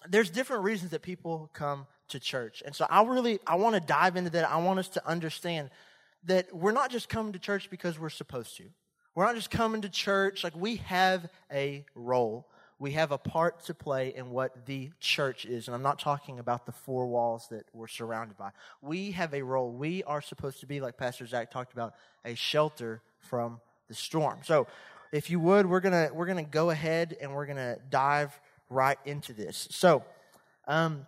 there's 0.09 0.31
different 0.31 0.65
reasons 0.65 0.91
that 0.93 1.03
people 1.03 1.51
come 1.53 1.87
to 2.09 2.21
church. 2.21 2.63
And 2.65 2.75
so 2.75 2.87
I 2.89 3.03
really 3.03 3.41
I 3.47 3.57
want 3.57 3.75
to 3.75 3.81
dive 3.81 4.17
into 4.17 4.31
that. 4.31 4.51
I 4.51 4.57
want 4.59 4.79
us 4.79 4.89
to 4.91 5.07
understand 5.07 5.71
that 6.25 6.55
we're 6.55 6.73
not 6.73 6.91
just 6.91 7.09
coming 7.09 7.33
to 7.33 7.39
church 7.39 7.71
because 7.71 7.99
we're 7.99 8.11
supposed 8.11 8.57
to. 8.59 8.65
We're 9.15 9.25
not 9.25 9.35
just 9.35 9.51
coming 9.51 9.81
to 9.83 9.89
church 9.89 10.45
like 10.45 10.55
we 10.55 10.77
have 10.77 11.29
a 11.51 11.85
role. 11.95 12.47
We 12.79 12.93
have 12.93 13.11
a 13.11 13.17
part 13.17 13.65
to 13.65 13.75
play 13.75 14.15
in 14.15 14.29
what 14.31 14.67
the 14.67 14.91
church 15.01 15.47
is. 15.47 15.67
And 15.67 15.75
I'm 15.75 15.83
not 15.83 15.99
talking 15.99 16.39
about 16.39 16.67
the 16.67 16.73
four 16.73 17.07
walls 17.07 17.49
that 17.51 17.65
we're 17.73 17.89
surrounded 17.89 18.37
by. 18.37 18.51
We 18.83 19.13
have 19.13 19.33
a 19.33 19.41
role. 19.41 19.73
We 19.73 20.03
are 20.05 20.21
supposed 20.21 20.61
to 20.61 20.67
be, 20.67 20.83
like 20.83 20.99
Pastor 20.99 21.27
Zach 21.27 21.51
talked 21.51 21.73
about, 21.73 21.95
a 22.27 22.35
shelter 22.35 23.01
from 23.19 23.61
the 23.89 23.95
storm. 23.95 24.41
So 24.45 24.67
if 25.13 25.31
you 25.31 25.41
would, 25.41 25.65
we're 25.65 25.81
gonna 25.81 26.11
we're 26.13 26.27
gonna 26.27 26.43
go 26.43 26.69
ahead 26.71 27.17
and 27.21 27.33
we're 27.33 27.47
gonna 27.47 27.79
dive 27.89 28.39
right 28.71 28.99
into 29.05 29.33
this. 29.33 29.69
So 29.71 30.05
um, 30.67 31.07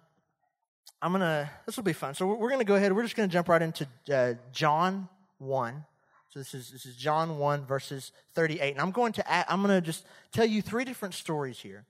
I'm 1.00 1.12
gonna. 1.12 1.50
This 1.66 1.76
will 1.76 1.84
be 1.84 1.92
fun. 1.92 2.14
So 2.14 2.26
we're, 2.26 2.50
gonna 2.50 2.64
go 2.64 2.76
ahead. 2.76 2.94
We're 2.94 3.02
just 3.02 3.16
gonna 3.16 3.28
jump 3.28 3.48
right 3.48 3.62
into 3.62 3.86
uh, 4.12 4.34
John 4.52 5.08
one. 5.38 5.84
So 6.30 6.40
this 6.40 6.54
is 6.54 6.70
this 6.70 6.86
is 6.86 6.96
John 6.96 7.38
one 7.38 7.64
verses 7.64 8.12
38, 8.34 8.72
and 8.72 8.80
I'm 8.80 8.90
going 8.90 9.12
to 9.14 9.30
add, 9.30 9.46
I'm 9.48 9.62
gonna 9.62 9.80
just 9.80 10.04
tell 10.32 10.46
you 10.46 10.60
three 10.60 10.84
different 10.84 11.14
stories 11.14 11.58
here, 11.58 11.86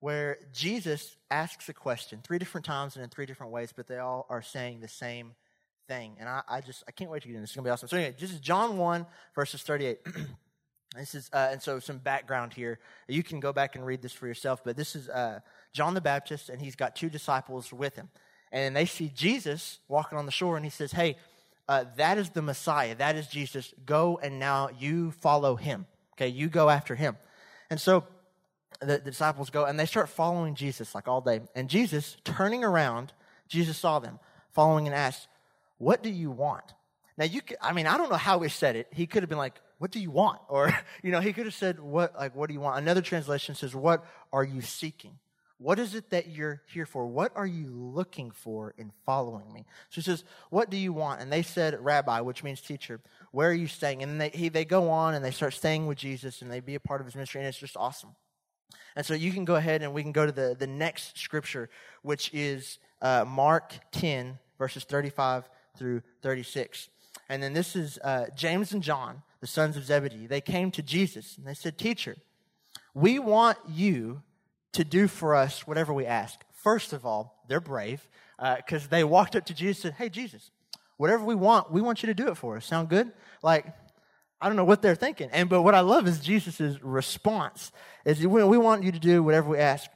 where 0.00 0.38
Jesus 0.52 1.16
asks 1.30 1.68
a 1.68 1.74
question 1.74 2.20
three 2.22 2.38
different 2.38 2.64
times 2.64 2.96
and 2.96 3.02
in 3.04 3.10
three 3.10 3.26
different 3.26 3.52
ways, 3.52 3.72
but 3.74 3.86
they 3.86 3.98
all 3.98 4.26
are 4.30 4.42
saying 4.42 4.80
the 4.80 4.88
same 4.88 5.32
thing. 5.88 6.16
And 6.18 6.28
I, 6.28 6.42
I 6.48 6.60
just 6.60 6.84
I 6.88 6.92
can't 6.92 7.10
wait 7.10 7.22
to 7.22 7.28
get 7.28 7.34
in. 7.34 7.40
This 7.40 7.50
is 7.50 7.56
gonna 7.56 7.66
be 7.66 7.70
awesome. 7.70 7.88
So 7.88 7.96
anyway, 7.96 8.14
this 8.18 8.32
is 8.32 8.40
John 8.40 8.78
one 8.78 9.06
verses 9.34 9.62
38. 9.62 9.98
This 10.96 11.14
is, 11.14 11.30
uh, 11.32 11.48
and 11.52 11.60
so 11.60 11.80
some 11.80 11.98
background 11.98 12.52
here. 12.52 12.78
You 13.08 13.22
can 13.22 13.40
go 13.40 13.52
back 13.52 13.76
and 13.76 13.84
read 13.84 14.02
this 14.02 14.12
for 14.12 14.26
yourself, 14.26 14.62
but 14.64 14.76
this 14.76 14.94
is 14.94 15.08
uh, 15.08 15.40
John 15.72 15.94
the 15.94 16.00
Baptist, 16.00 16.48
and 16.48 16.60
he's 16.60 16.76
got 16.76 16.94
two 16.94 17.10
disciples 17.10 17.72
with 17.72 17.96
him 17.96 18.08
and 18.54 18.76
they 18.76 18.86
see 18.86 19.10
Jesus 19.12 19.80
walking 19.88 20.16
on 20.16 20.26
the 20.26 20.32
shore, 20.32 20.56
and 20.56 20.64
he 20.64 20.70
says, 20.70 20.92
Hey, 20.92 21.16
uh, 21.68 21.86
that 21.96 22.18
is 22.18 22.30
the 22.30 22.40
Messiah. 22.40 22.94
That 22.94 23.16
is 23.16 23.26
Jesus. 23.26 23.74
Go 23.84 24.20
and 24.22 24.38
now 24.38 24.68
you 24.78 25.10
follow 25.10 25.56
him. 25.56 25.86
Okay, 26.12 26.28
you 26.28 26.48
go 26.48 26.70
after 26.70 26.94
him. 26.94 27.16
And 27.68 27.80
so 27.80 28.04
the, 28.78 28.86
the 28.86 28.98
disciples 28.98 29.50
go 29.50 29.64
and 29.64 29.80
they 29.80 29.86
start 29.86 30.08
following 30.08 30.54
Jesus 30.54 30.94
like 30.94 31.08
all 31.08 31.20
day. 31.20 31.40
And 31.56 31.68
Jesus, 31.68 32.16
turning 32.22 32.62
around, 32.62 33.12
Jesus 33.48 33.76
saw 33.76 33.98
them 33.98 34.20
following 34.52 34.86
and 34.86 34.94
asked, 34.94 35.26
What 35.78 36.02
do 36.02 36.10
you 36.10 36.30
want? 36.30 36.74
Now, 37.18 37.24
you 37.24 37.40
could, 37.42 37.56
I 37.60 37.72
mean, 37.72 37.88
I 37.88 37.98
don't 37.98 38.10
know 38.10 38.16
how 38.16 38.38
he 38.38 38.48
said 38.48 38.76
it. 38.76 38.86
He 38.92 39.06
could 39.06 39.24
have 39.24 39.30
been 39.30 39.38
like, 39.38 39.60
What 39.78 39.90
do 39.90 40.00
you 40.00 40.10
want? 40.10 40.40
Or, 40.48 40.72
you 41.02 41.10
know, 41.10 41.20
he 41.20 41.32
could 41.32 41.46
have 41.46 41.54
said, 41.54 41.80
What, 41.80 42.14
like, 42.14 42.34
what 42.34 42.48
do 42.48 42.54
you 42.54 42.60
want? 42.60 42.78
Another 42.78 43.02
translation 43.02 43.54
says, 43.54 43.74
What 43.74 44.04
are 44.32 44.44
you 44.44 44.60
seeking? 44.60 45.18
What 45.58 45.78
is 45.78 45.94
it 45.94 46.10
that 46.10 46.28
you're 46.28 46.62
here 46.66 46.84
for? 46.84 47.06
What 47.06 47.32
are 47.36 47.46
you 47.46 47.68
looking 47.68 48.32
for 48.32 48.74
in 48.76 48.92
following 49.06 49.52
me? 49.52 49.64
So 49.88 49.96
he 49.96 50.02
says, 50.02 50.24
What 50.50 50.70
do 50.70 50.76
you 50.76 50.92
want? 50.92 51.20
And 51.20 51.32
they 51.32 51.42
said, 51.42 51.82
Rabbi, 51.82 52.20
which 52.20 52.42
means 52.42 52.60
teacher, 52.60 53.00
where 53.30 53.50
are 53.50 53.54
you 53.54 53.66
staying? 53.66 54.02
And 54.02 54.20
they, 54.20 54.30
he, 54.30 54.48
they 54.48 54.64
go 54.64 54.90
on 54.90 55.14
and 55.14 55.24
they 55.24 55.30
start 55.30 55.54
staying 55.54 55.86
with 55.86 55.98
Jesus 55.98 56.42
and 56.42 56.50
they 56.50 56.60
be 56.60 56.74
a 56.74 56.80
part 56.80 57.00
of 57.00 57.06
his 57.06 57.14
ministry, 57.14 57.40
and 57.40 57.48
it's 57.48 57.58
just 57.58 57.76
awesome. 57.76 58.10
And 58.96 59.04
so 59.04 59.14
you 59.14 59.32
can 59.32 59.44
go 59.44 59.56
ahead 59.56 59.82
and 59.82 59.92
we 59.92 60.02
can 60.02 60.12
go 60.12 60.26
to 60.26 60.32
the, 60.32 60.56
the 60.58 60.66
next 60.66 61.18
scripture, 61.18 61.68
which 62.02 62.30
is 62.32 62.78
uh, 63.02 63.24
Mark 63.26 63.74
10, 63.92 64.38
verses 64.58 64.84
35 64.84 65.48
through 65.76 66.02
36. 66.22 66.88
And 67.28 67.42
then 67.42 67.52
this 67.52 67.74
is 67.74 67.98
uh, 68.04 68.26
James 68.36 68.72
and 68.72 68.82
John, 68.82 69.22
the 69.44 69.48
sons 69.48 69.76
of 69.76 69.84
Zebedee, 69.84 70.26
they 70.26 70.40
came 70.40 70.70
to 70.70 70.80
Jesus 70.80 71.36
and 71.36 71.46
they 71.46 71.52
said, 71.52 71.76
Teacher, 71.76 72.16
we 72.94 73.18
want 73.18 73.58
you 73.68 74.22
to 74.72 74.84
do 74.84 75.06
for 75.06 75.34
us 75.34 75.66
whatever 75.66 75.92
we 75.92 76.06
ask. 76.06 76.40
First 76.54 76.94
of 76.94 77.04
all, 77.04 77.44
they're 77.46 77.60
brave 77.60 78.08
because 78.56 78.84
uh, 78.84 78.88
they 78.88 79.04
walked 79.04 79.36
up 79.36 79.44
to 79.44 79.52
Jesus 79.52 79.84
and 79.84 79.92
said, 79.92 80.02
Hey, 80.02 80.08
Jesus, 80.08 80.50
whatever 80.96 81.22
we 81.26 81.34
want, 81.34 81.70
we 81.70 81.82
want 81.82 82.02
you 82.02 82.06
to 82.06 82.14
do 82.14 82.28
it 82.28 82.38
for 82.38 82.56
us. 82.56 82.64
Sound 82.64 82.88
good? 82.88 83.12
Like, 83.42 83.66
I 84.40 84.46
don't 84.46 84.56
know 84.56 84.64
what 84.64 84.80
they're 84.80 84.94
thinking. 84.94 85.28
And 85.30 85.50
but 85.50 85.60
what 85.60 85.74
I 85.74 85.80
love 85.80 86.08
is 86.08 86.20
Jesus' 86.20 86.82
response 86.82 87.70
is 88.06 88.26
we 88.26 88.56
want 88.56 88.82
you 88.82 88.92
to 88.92 88.98
do 88.98 89.22
whatever 89.22 89.50
we 89.50 89.58
ask. 89.58 89.90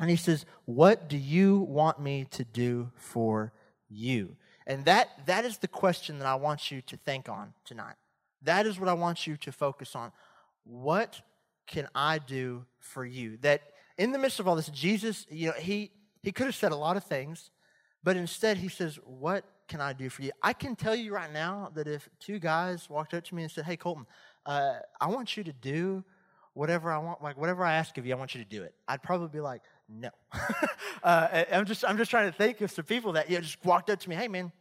And 0.00 0.08
he 0.08 0.16
says, 0.16 0.46
What 0.64 1.06
do 1.06 1.18
you 1.18 1.58
want 1.58 2.00
me 2.00 2.28
to 2.30 2.44
do 2.44 2.92
for 2.96 3.52
you? 3.90 4.36
And 4.66 4.86
that 4.86 5.26
that 5.26 5.44
is 5.44 5.58
the 5.58 5.68
question 5.68 6.18
that 6.20 6.26
I 6.26 6.36
want 6.36 6.70
you 6.70 6.80
to 6.80 6.96
think 6.96 7.28
on 7.28 7.52
tonight. 7.66 7.96
That 8.42 8.66
is 8.66 8.78
what 8.78 8.88
I 8.88 8.94
want 8.94 9.26
you 9.26 9.36
to 9.38 9.52
focus 9.52 9.94
on. 9.94 10.12
What 10.64 11.20
can 11.66 11.88
I 11.94 12.18
do 12.18 12.64
for 12.78 13.04
you? 13.04 13.36
That 13.38 13.62
in 13.98 14.12
the 14.12 14.18
midst 14.18 14.40
of 14.40 14.48
all 14.48 14.56
this, 14.56 14.68
Jesus, 14.68 15.26
you 15.30 15.48
know, 15.48 15.54
he 15.58 15.90
he 16.22 16.32
could 16.32 16.46
have 16.46 16.54
said 16.54 16.72
a 16.72 16.76
lot 16.76 16.96
of 16.96 17.04
things, 17.04 17.50
but 18.02 18.16
instead 18.16 18.58
he 18.58 18.68
says, 18.68 18.98
What 19.04 19.44
can 19.68 19.80
I 19.80 19.92
do 19.92 20.10
for 20.10 20.22
you? 20.22 20.32
I 20.42 20.52
can 20.52 20.76
tell 20.76 20.94
you 20.94 21.14
right 21.14 21.32
now 21.32 21.70
that 21.74 21.86
if 21.86 22.08
two 22.18 22.38
guys 22.38 22.90
walked 22.90 23.14
up 23.14 23.24
to 23.24 23.34
me 23.34 23.42
and 23.42 23.50
said, 23.50 23.64
Hey, 23.64 23.76
Colton, 23.76 24.06
uh, 24.46 24.74
I 25.00 25.06
want 25.08 25.36
you 25.36 25.44
to 25.44 25.52
do 25.52 26.04
whatever 26.54 26.90
I 26.90 26.98
want, 26.98 27.22
like 27.22 27.38
whatever 27.38 27.64
I 27.64 27.74
ask 27.74 27.96
of 27.96 28.06
you, 28.06 28.14
I 28.14 28.18
want 28.18 28.34
you 28.34 28.42
to 28.42 28.48
do 28.48 28.62
it. 28.62 28.74
I'd 28.88 29.02
probably 29.02 29.28
be 29.28 29.40
like, 29.40 29.62
No. 29.88 30.10
uh, 31.02 31.44
I'm, 31.52 31.64
just, 31.64 31.84
I'm 31.84 31.96
just 31.96 32.10
trying 32.10 32.30
to 32.30 32.36
think 32.36 32.60
of 32.60 32.70
some 32.70 32.84
people 32.84 33.12
that 33.12 33.30
you 33.30 33.36
know, 33.36 33.42
just 33.42 33.64
walked 33.64 33.90
up 33.90 34.00
to 34.00 34.08
me, 34.10 34.16
Hey, 34.16 34.28
man, 34.28 34.52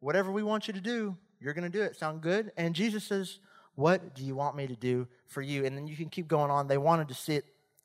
whatever 0.00 0.30
we 0.30 0.42
want 0.42 0.68
you 0.68 0.74
to 0.74 0.80
do, 0.80 1.16
you're 1.40 1.54
going 1.54 1.70
to 1.70 1.78
do 1.78 1.82
it. 1.82 1.96
Sound 1.96 2.20
good? 2.20 2.52
And 2.56 2.74
Jesus 2.74 3.04
says, 3.04 3.38
What 3.74 4.14
do 4.14 4.24
you 4.24 4.34
want 4.34 4.56
me 4.56 4.66
to 4.66 4.76
do 4.76 5.06
for 5.26 5.42
you? 5.42 5.64
And 5.64 5.76
then 5.76 5.86
you 5.86 5.96
can 5.96 6.08
keep 6.08 6.28
going 6.28 6.50
on. 6.50 6.68
They 6.68 6.78
wanted 6.78 7.08
to 7.08 7.14
sit 7.14 7.44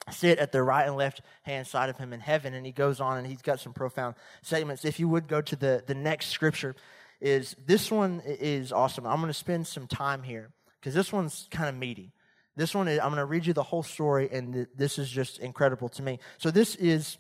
sit 0.10 0.39
at 0.39 0.51
the 0.51 0.63
right 0.63 0.88
and 0.88 0.96
left 0.96 1.22
hand 1.43 1.67
side 1.67 1.89
of 1.89 1.98
him 1.98 2.12
in 2.12 2.20
heaven 2.20 2.55
and 2.55 2.65
he 2.65 2.72
goes 2.72 3.00
on 3.00 3.17
and 3.17 3.27
he's 3.27 3.41
got 3.41 3.60
some 3.60 3.72
profound 3.72 4.15
statements 4.41 4.84
if 4.84 5.00
you 5.00 5.08
would 5.08 5.27
go 5.27 5.41
to 5.41 5.55
the, 5.55 5.84
the 5.86 5.93
next 5.93 6.29
scripture 6.29 6.75
is 7.20 7.55
this 7.67 7.91
one 7.91 8.20
is 8.25 8.72
awesome 8.72 9.05
i'm 9.05 9.17
going 9.17 9.27
to 9.27 9.34
spend 9.34 9.65
some 9.67 9.86
time 9.86 10.24
here 10.24 10.50
because 10.79 10.96
this 10.96 11.13
one's 11.13 11.48
kind 11.51 11.70
of 11.70 11.75
meaty 11.75 12.12
this 12.55 12.74
one 12.74 12.88
is, 12.88 13.00
i'm 13.00 13.10
going 13.10 13.17
to 13.17 13.25
read 13.25 13.46
you 13.46 13.53
the 13.53 13.62
whole 13.62 13.84
story 13.84 14.27
and 14.31 14.53
th- 14.53 14.67
this 14.75 14.98
is 14.98 15.08
just 15.08 15.38
incredible 15.38 15.88
to 15.88 16.01
me 16.01 16.17
so 16.39 16.50
this 16.50 16.75
is 16.77 17.17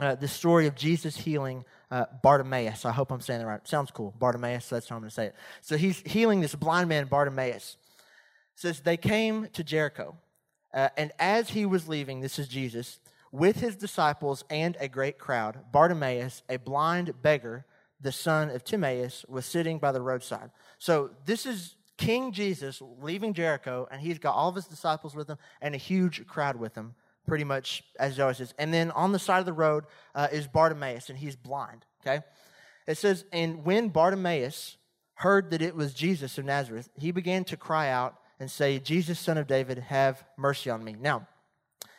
uh, 0.00 0.14
the 0.14 0.28
story 0.28 0.66
of 0.66 0.74
jesus 0.74 1.16
healing 1.16 1.64
uh, 1.94 2.06
Bartimaeus. 2.24 2.84
I 2.84 2.90
hope 2.90 3.12
I'm 3.12 3.20
saying 3.20 3.38
that 3.38 3.46
right. 3.46 3.66
Sounds 3.68 3.92
cool. 3.92 4.12
Bartimaeus, 4.18 4.68
that's 4.68 4.88
how 4.88 4.96
I'm 4.96 5.02
going 5.02 5.10
to 5.10 5.14
say 5.14 5.26
it. 5.26 5.34
So 5.60 5.76
he's 5.76 6.00
healing 6.00 6.40
this 6.40 6.56
blind 6.56 6.88
man, 6.88 7.06
Bartimaeus. 7.06 7.76
Says, 8.56 8.80
They 8.80 8.96
came 8.96 9.46
to 9.52 9.62
Jericho, 9.62 10.16
uh, 10.72 10.88
and 10.96 11.12
as 11.20 11.50
he 11.50 11.66
was 11.66 11.86
leaving, 11.88 12.20
this 12.20 12.40
is 12.40 12.48
Jesus, 12.48 12.98
with 13.30 13.60
his 13.60 13.76
disciples 13.76 14.44
and 14.50 14.76
a 14.80 14.88
great 14.88 15.18
crowd, 15.18 15.60
Bartimaeus, 15.70 16.42
a 16.48 16.56
blind 16.56 17.22
beggar, 17.22 17.64
the 18.00 18.12
son 18.12 18.50
of 18.50 18.64
Timaeus, 18.64 19.24
was 19.28 19.46
sitting 19.46 19.78
by 19.78 19.92
the 19.92 20.00
roadside. 20.00 20.50
So 20.78 21.10
this 21.26 21.46
is 21.46 21.76
King 21.96 22.32
Jesus 22.32 22.82
leaving 23.00 23.34
Jericho, 23.34 23.86
and 23.88 24.00
he's 24.00 24.18
got 24.18 24.34
all 24.34 24.48
of 24.48 24.56
his 24.56 24.66
disciples 24.66 25.14
with 25.14 25.28
him 25.28 25.38
and 25.60 25.76
a 25.76 25.78
huge 25.78 26.26
crowd 26.26 26.56
with 26.56 26.74
him 26.74 26.96
pretty 27.26 27.44
much 27.44 27.82
as 27.98 28.18
always 28.20 28.40
is. 28.40 28.54
And 28.58 28.72
then 28.72 28.90
on 28.90 29.12
the 29.12 29.18
side 29.18 29.40
of 29.40 29.46
the 29.46 29.52
road 29.52 29.84
uh, 30.14 30.28
is 30.30 30.46
Bartimaeus, 30.46 31.08
and 31.08 31.18
he's 31.18 31.36
blind. 31.36 31.84
Okay? 32.02 32.24
It 32.86 32.98
says, 32.98 33.24
And 33.32 33.64
when 33.64 33.88
Bartimaeus 33.88 34.76
heard 35.14 35.50
that 35.50 35.62
it 35.62 35.74
was 35.74 35.94
Jesus 35.94 36.38
of 36.38 36.44
Nazareth, 36.44 36.90
he 36.96 37.10
began 37.10 37.44
to 37.44 37.56
cry 37.56 37.88
out 37.88 38.16
and 38.40 38.50
say, 38.50 38.78
Jesus, 38.78 39.18
son 39.18 39.38
of 39.38 39.46
David, 39.46 39.78
have 39.78 40.24
mercy 40.36 40.70
on 40.70 40.84
me. 40.84 40.96
Now, 40.98 41.26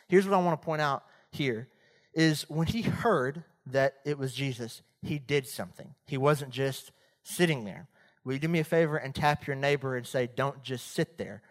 here's 0.08 0.26
what 0.26 0.36
I 0.36 0.42
want 0.42 0.60
to 0.60 0.64
point 0.64 0.82
out 0.82 1.04
here 1.30 1.68
is 2.14 2.42
when 2.48 2.66
he 2.66 2.82
heard 2.82 3.44
that 3.66 3.94
it 4.04 4.18
was 4.18 4.32
Jesus, 4.32 4.82
he 5.02 5.18
did 5.18 5.46
something. 5.46 5.94
He 6.06 6.16
wasn't 6.16 6.50
just 6.50 6.92
sitting 7.22 7.64
there. 7.64 7.88
Will 8.24 8.34
you 8.34 8.38
do 8.38 8.48
me 8.48 8.60
a 8.60 8.64
favor 8.64 8.96
and 8.96 9.14
tap 9.14 9.46
your 9.46 9.56
neighbor 9.56 9.96
and 9.96 10.06
say, 10.06 10.28
Don't 10.34 10.62
just 10.62 10.92
sit 10.92 11.18
there? 11.18 11.42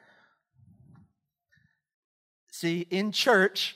See, 2.56 2.88
in 2.90 3.12
church, 3.12 3.76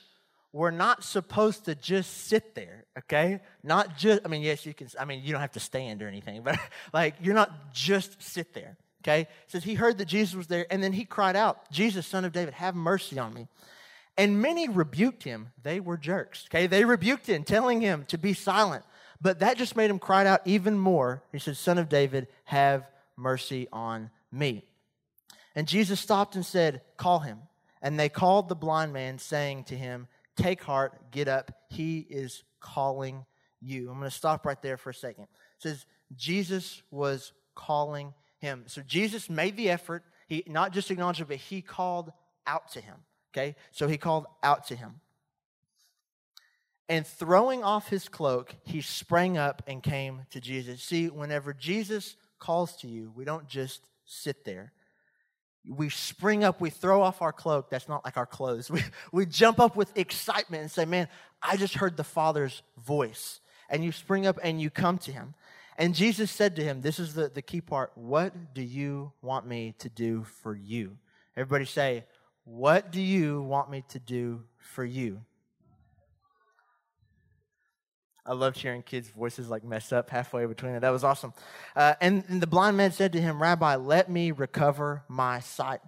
we're 0.54 0.70
not 0.70 1.04
supposed 1.04 1.66
to 1.66 1.74
just 1.74 2.28
sit 2.28 2.54
there, 2.54 2.86
okay? 3.00 3.40
Not 3.62 3.98
just, 3.98 4.22
I 4.24 4.28
mean, 4.28 4.40
yes, 4.40 4.64
you 4.64 4.72
can, 4.72 4.88
I 4.98 5.04
mean, 5.04 5.22
you 5.22 5.32
don't 5.32 5.42
have 5.42 5.52
to 5.52 5.60
stand 5.60 6.00
or 6.00 6.08
anything, 6.08 6.40
but 6.44 6.58
like, 6.90 7.16
you're 7.20 7.34
not 7.34 7.74
just 7.74 8.22
sit 8.22 8.54
there, 8.54 8.78
okay? 9.02 9.20
It 9.20 9.28
says 9.48 9.64
he 9.64 9.74
heard 9.74 9.98
that 9.98 10.06
Jesus 10.06 10.34
was 10.34 10.46
there, 10.46 10.64
and 10.70 10.82
then 10.82 10.94
he 10.94 11.04
cried 11.04 11.36
out, 11.36 11.70
Jesus, 11.70 12.06
son 12.06 12.24
of 12.24 12.32
David, 12.32 12.54
have 12.54 12.74
mercy 12.74 13.18
on 13.18 13.34
me. 13.34 13.48
And 14.16 14.40
many 14.40 14.66
rebuked 14.66 15.24
him. 15.24 15.48
They 15.62 15.78
were 15.78 15.98
jerks, 15.98 16.46
okay? 16.48 16.66
They 16.66 16.86
rebuked 16.86 17.26
him, 17.26 17.44
telling 17.44 17.82
him 17.82 18.06
to 18.08 18.16
be 18.16 18.32
silent. 18.32 18.86
But 19.20 19.40
that 19.40 19.58
just 19.58 19.76
made 19.76 19.90
him 19.90 19.98
cry 19.98 20.26
out 20.26 20.40
even 20.46 20.78
more. 20.78 21.22
He 21.32 21.38
said, 21.38 21.58
Son 21.58 21.76
of 21.76 21.90
David, 21.90 22.28
have 22.44 22.88
mercy 23.14 23.68
on 23.74 24.08
me. 24.32 24.64
And 25.54 25.68
Jesus 25.68 26.00
stopped 26.00 26.34
and 26.34 26.46
said, 26.46 26.80
Call 26.96 27.18
him. 27.18 27.40
And 27.82 27.98
they 27.98 28.08
called 28.08 28.48
the 28.48 28.56
blind 28.56 28.92
man, 28.92 29.18
saying 29.18 29.64
to 29.64 29.76
him, 29.76 30.08
Take 30.36 30.62
heart, 30.62 31.10
get 31.10 31.28
up. 31.28 31.52
He 31.68 31.98
is 31.98 32.44
calling 32.60 33.24
you. 33.60 33.90
I'm 33.90 33.98
going 33.98 34.10
to 34.10 34.16
stop 34.16 34.46
right 34.46 34.60
there 34.62 34.76
for 34.76 34.90
a 34.90 34.94
second. 34.94 35.24
It 35.24 35.62
says, 35.62 35.86
Jesus 36.16 36.82
was 36.90 37.32
calling 37.54 38.14
him. 38.38 38.64
So 38.66 38.82
Jesus 38.82 39.28
made 39.28 39.56
the 39.56 39.70
effort. 39.70 40.04
He 40.26 40.44
not 40.46 40.72
just 40.72 40.90
acknowledged 40.90 41.20
it, 41.20 41.28
but 41.28 41.36
he 41.36 41.62
called 41.62 42.12
out 42.46 42.70
to 42.72 42.80
him. 42.80 42.96
Okay? 43.32 43.56
So 43.70 43.86
he 43.88 43.98
called 43.98 44.26
out 44.42 44.66
to 44.68 44.76
him. 44.76 45.00
And 46.88 47.06
throwing 47.06 47.62
off 47.62 47.88
his 47.88 48.08
cloak, 48.08 48.54
he 48.64 48.80
sprang 48.80 49.38
up 49.38 49.62
and 49.66 49.82
came 49.82 50.22
to 50.30 50.40
Jesus. 50.40 50.82
See, 50.82 51.08
whenever 51.08 51.54
Jesus 51.54 52.16
calls 52.40 52.76
to 52.78 52.88
you, 52.88 53.12
we 53.14 53.24
don't 53.24 53.46
just 53.46 53.86
sit 54.04 54.44
there 54.44 54.72
we 55.68 55.88
spring 55.90 56.44
up, 56.44 56.60
we 56.60 56.70
throw 56.70 57.02
off 57.02 57.22
our 57.22 57.32
cloak. 57.32 57.70
That's 57.70 57.88
not 57.88 58.04
like 58.04 58.16
our 58.16 58.26
clothes. 58.26 58.70
We, 58.70 58.82
we 59.12 59.26
jump 59.26 59.60
up 59.60 59.76
with 59.76 59.96
excitement 59.96 60.62
and 60.62 60.70
say, 60.70 60.84
Man, 60.84 61.08
I 61.42 61.56
just 61.56 61.74
heard 61.74 61.96
the 61.96 62.04
Father's 62.04 62.62
voice. 62.78 63.40
And 63.68 63.84
you 63.84 63.92
spring 63.92 64.26
up 64.26 64.38
and 64.42 64.60
you 64.60 64.70
come 64.70 64.98
to 64.98 65.12
him. 65.12 65.34
And 65.78 65.94
Jesus 65.94 66.30
said 66.30 66.56
to 66.56 66.64
him, 66.64 66.80
This 66.80 66.98
is 66.98 67.14
the, 67.14 67.28
the 67.28 67.42
key 67.42 67.60
part. 67.60 67.92
What 67.94 68.54
do 68.54 68.62
you 68.62 69.12
want 69.22 69.46
me 69.46 69.74
to 69.78 69.88
do 69.88 70.24
for 70.24 70.54
you? 70.54 70.96
Everybody 71.36 71.66
say, 71.66 72.04
What 72.44 72.90
do 72.90 73.00
you 73.00 73.42
want 73.42 73.70
me 73.70 73.84
to 73.88 73.98
do 73.98 74.42
for 74.58 74.84
you? 74.84 75.22
I 78.26 78.34
loved 78.34 78.58
hearing 78.58 78.82
kids' 78.82 79.08
voices 79.08 79.48
like 79.48 79.64
mess 79.64 79.92
up 79.92 80.10
halfway 80.10 80.46
between 80.46 80.74
it. 80.74 80.80
That 80.80 80.90
was 80.90 81.04
awesome. 81.04 81.32
Uh, 81.74 81.94
and, 82.00 82.24
and, 82.28 82.40
the 82.40 82.46
blind 82.46 82.76
man 82.76 82.92
said 82.92 83.12
to 83.12 83.20
him, 83.20 83.40
Rabbi, 83.40 83.76
let 83.76 84.10
me 84.10 84.30
recover 84.30 85.02
my 85.08 85.40
sight. 85.40 85.80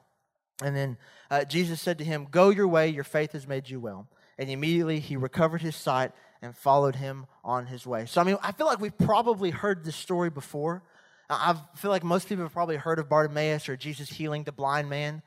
And 0.62 0.74
then 0.74 0.96
uh, 1.30 1.44
Jesus 1.44 1.80
said 1.80 1.98
to 1.98 2.04
him, 2.04 2.26
Go 2.30 2.50
your 2.50 2.68
way, 2.68 2.88
your 2.88 3.04
faith 3.04 3.32
has 3.32 3.46
made 3.46 3.68
you 3.68 3.80
well. 3.80 4.08
And 4.38 4.48
immediately 4.48 4.98
he 4.98 5.16
recovered 5.16 5.62
his 5.62 5.76
sight 5.76 6.12
and 6.40 6.56
followed 6.56 6.96
him 6.96 7.26
on 7.44 7.66
his 7.66 7.86
way. 7.86 8.06
So, 8.06 8.20
I 8.20 8.24
mean, 8.24 8.36
I 8.42 8.52
feel 8.52 8.66
like 8.66 8.80
we've 8.80 8.96
probably 8.96 9.50
heard 9.50 9.84
this 9.84 9.96
story 9.96 10.30
before. 10.30 10.82
I 11.30 11.56
feel 11.76 11.90
like 11.90 12.04
most 12.04 12.28
people 12.28 12.44
have 12.44 12.52
probably 12.52 12.76
heard 12.76 12.98
of 12.98 13.08
Bartimaeus 13.08 13.68
or 13.68 13.76
Jesus 13.76 14.10
healing 14.10 14.44
the 14.44 14.52
blind 14.52 14.90
man. 14.90 15.22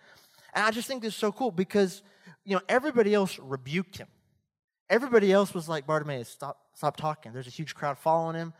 And 0.54 0.66
I 0.66 0.72
just 0.72 0.88
think 0.88 1.02
this 1.02 1.14
is 1.14 1.20
so 1.20 1.32
cool 1.32 1.52
because, 1.52 2.04
you 2.44 2.56
know, 2.56 2.62
everybody 2.70 3.14
else 3.14 3.40
rebuked 3.40 3.98
him. 3.98 4.08
Everybody 4.90 5.32
else 5.32 5.54
was 5.54 5.68
like, 5.68 5.88
Bartimaeus, 5.88 6.30
stop, 6.30 6.60
stop 6.76 6.98
talking. 6.98 7.34
There's 7.34 7.48
a 7.48 7.52
huge 7.52 7.74
crowd 7.74 7.98
following 7.98 8.36
him. 8.36 8.54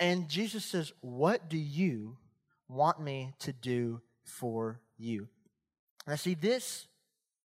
And 0.00 0.28
Jesus 0.28 0.64
says, 0.64 0.92
What 1.00 1.48
do 1.48 1.58
you 1.58 2.16
want 2.68 3.00
me 3.00 3.34
to 3.40 3.52
do 3.52 4.00
for 4.24 4.80
you? 4.98 5.28
I 6.06 6.16
see, 6.16 6.34
this 6.34 6.88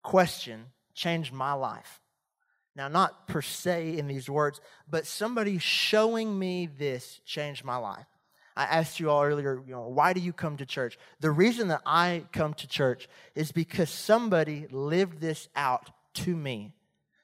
question 0.01 0.65
changed 0.93 1.34
my 1.34 1.53
life. 1.53 2.01
Now, 2.75 2.88
not 2.88 3.27
per 3.27 3.41
se 3.41 3.98
in 3.98 4.07
these 4.07 4.29
words, 4.29 4.60
but 4.89 5.05
somebody 5.05 5.60
showing 5.60 6.38
me 6.38 6.65
this 6.65 7.22
changed 7.25 7.63
my 7.63 7.77
life. 7.77 8.05
I 8.57 8.63
asked 8.63 9.00
you 9.00 9.10
all 9.10 9.24
earlier, 9.24 9.62
you 9.65 9.74
know, 9.74 9.88
why 9.88 10.13
do 10.13 10.22
you 10.22 10.31
come 10.31 10.57
to 10.57 10.65
church? 10.65 10.98
The 11.19 11.31
reason 11.31 11.67
that 11.69 11.81
I 11.86 12.24
come 12.31 12.53
to 12.55 12.67
church 12.67 13.10
is 13.34 13.51
because 13.51 13.89
somebody 13.89 14.67
lived 14.72 15.19
this 15.19 15.50
out 15.55 15.89
to 16.15 16.36
me 16.36 16.74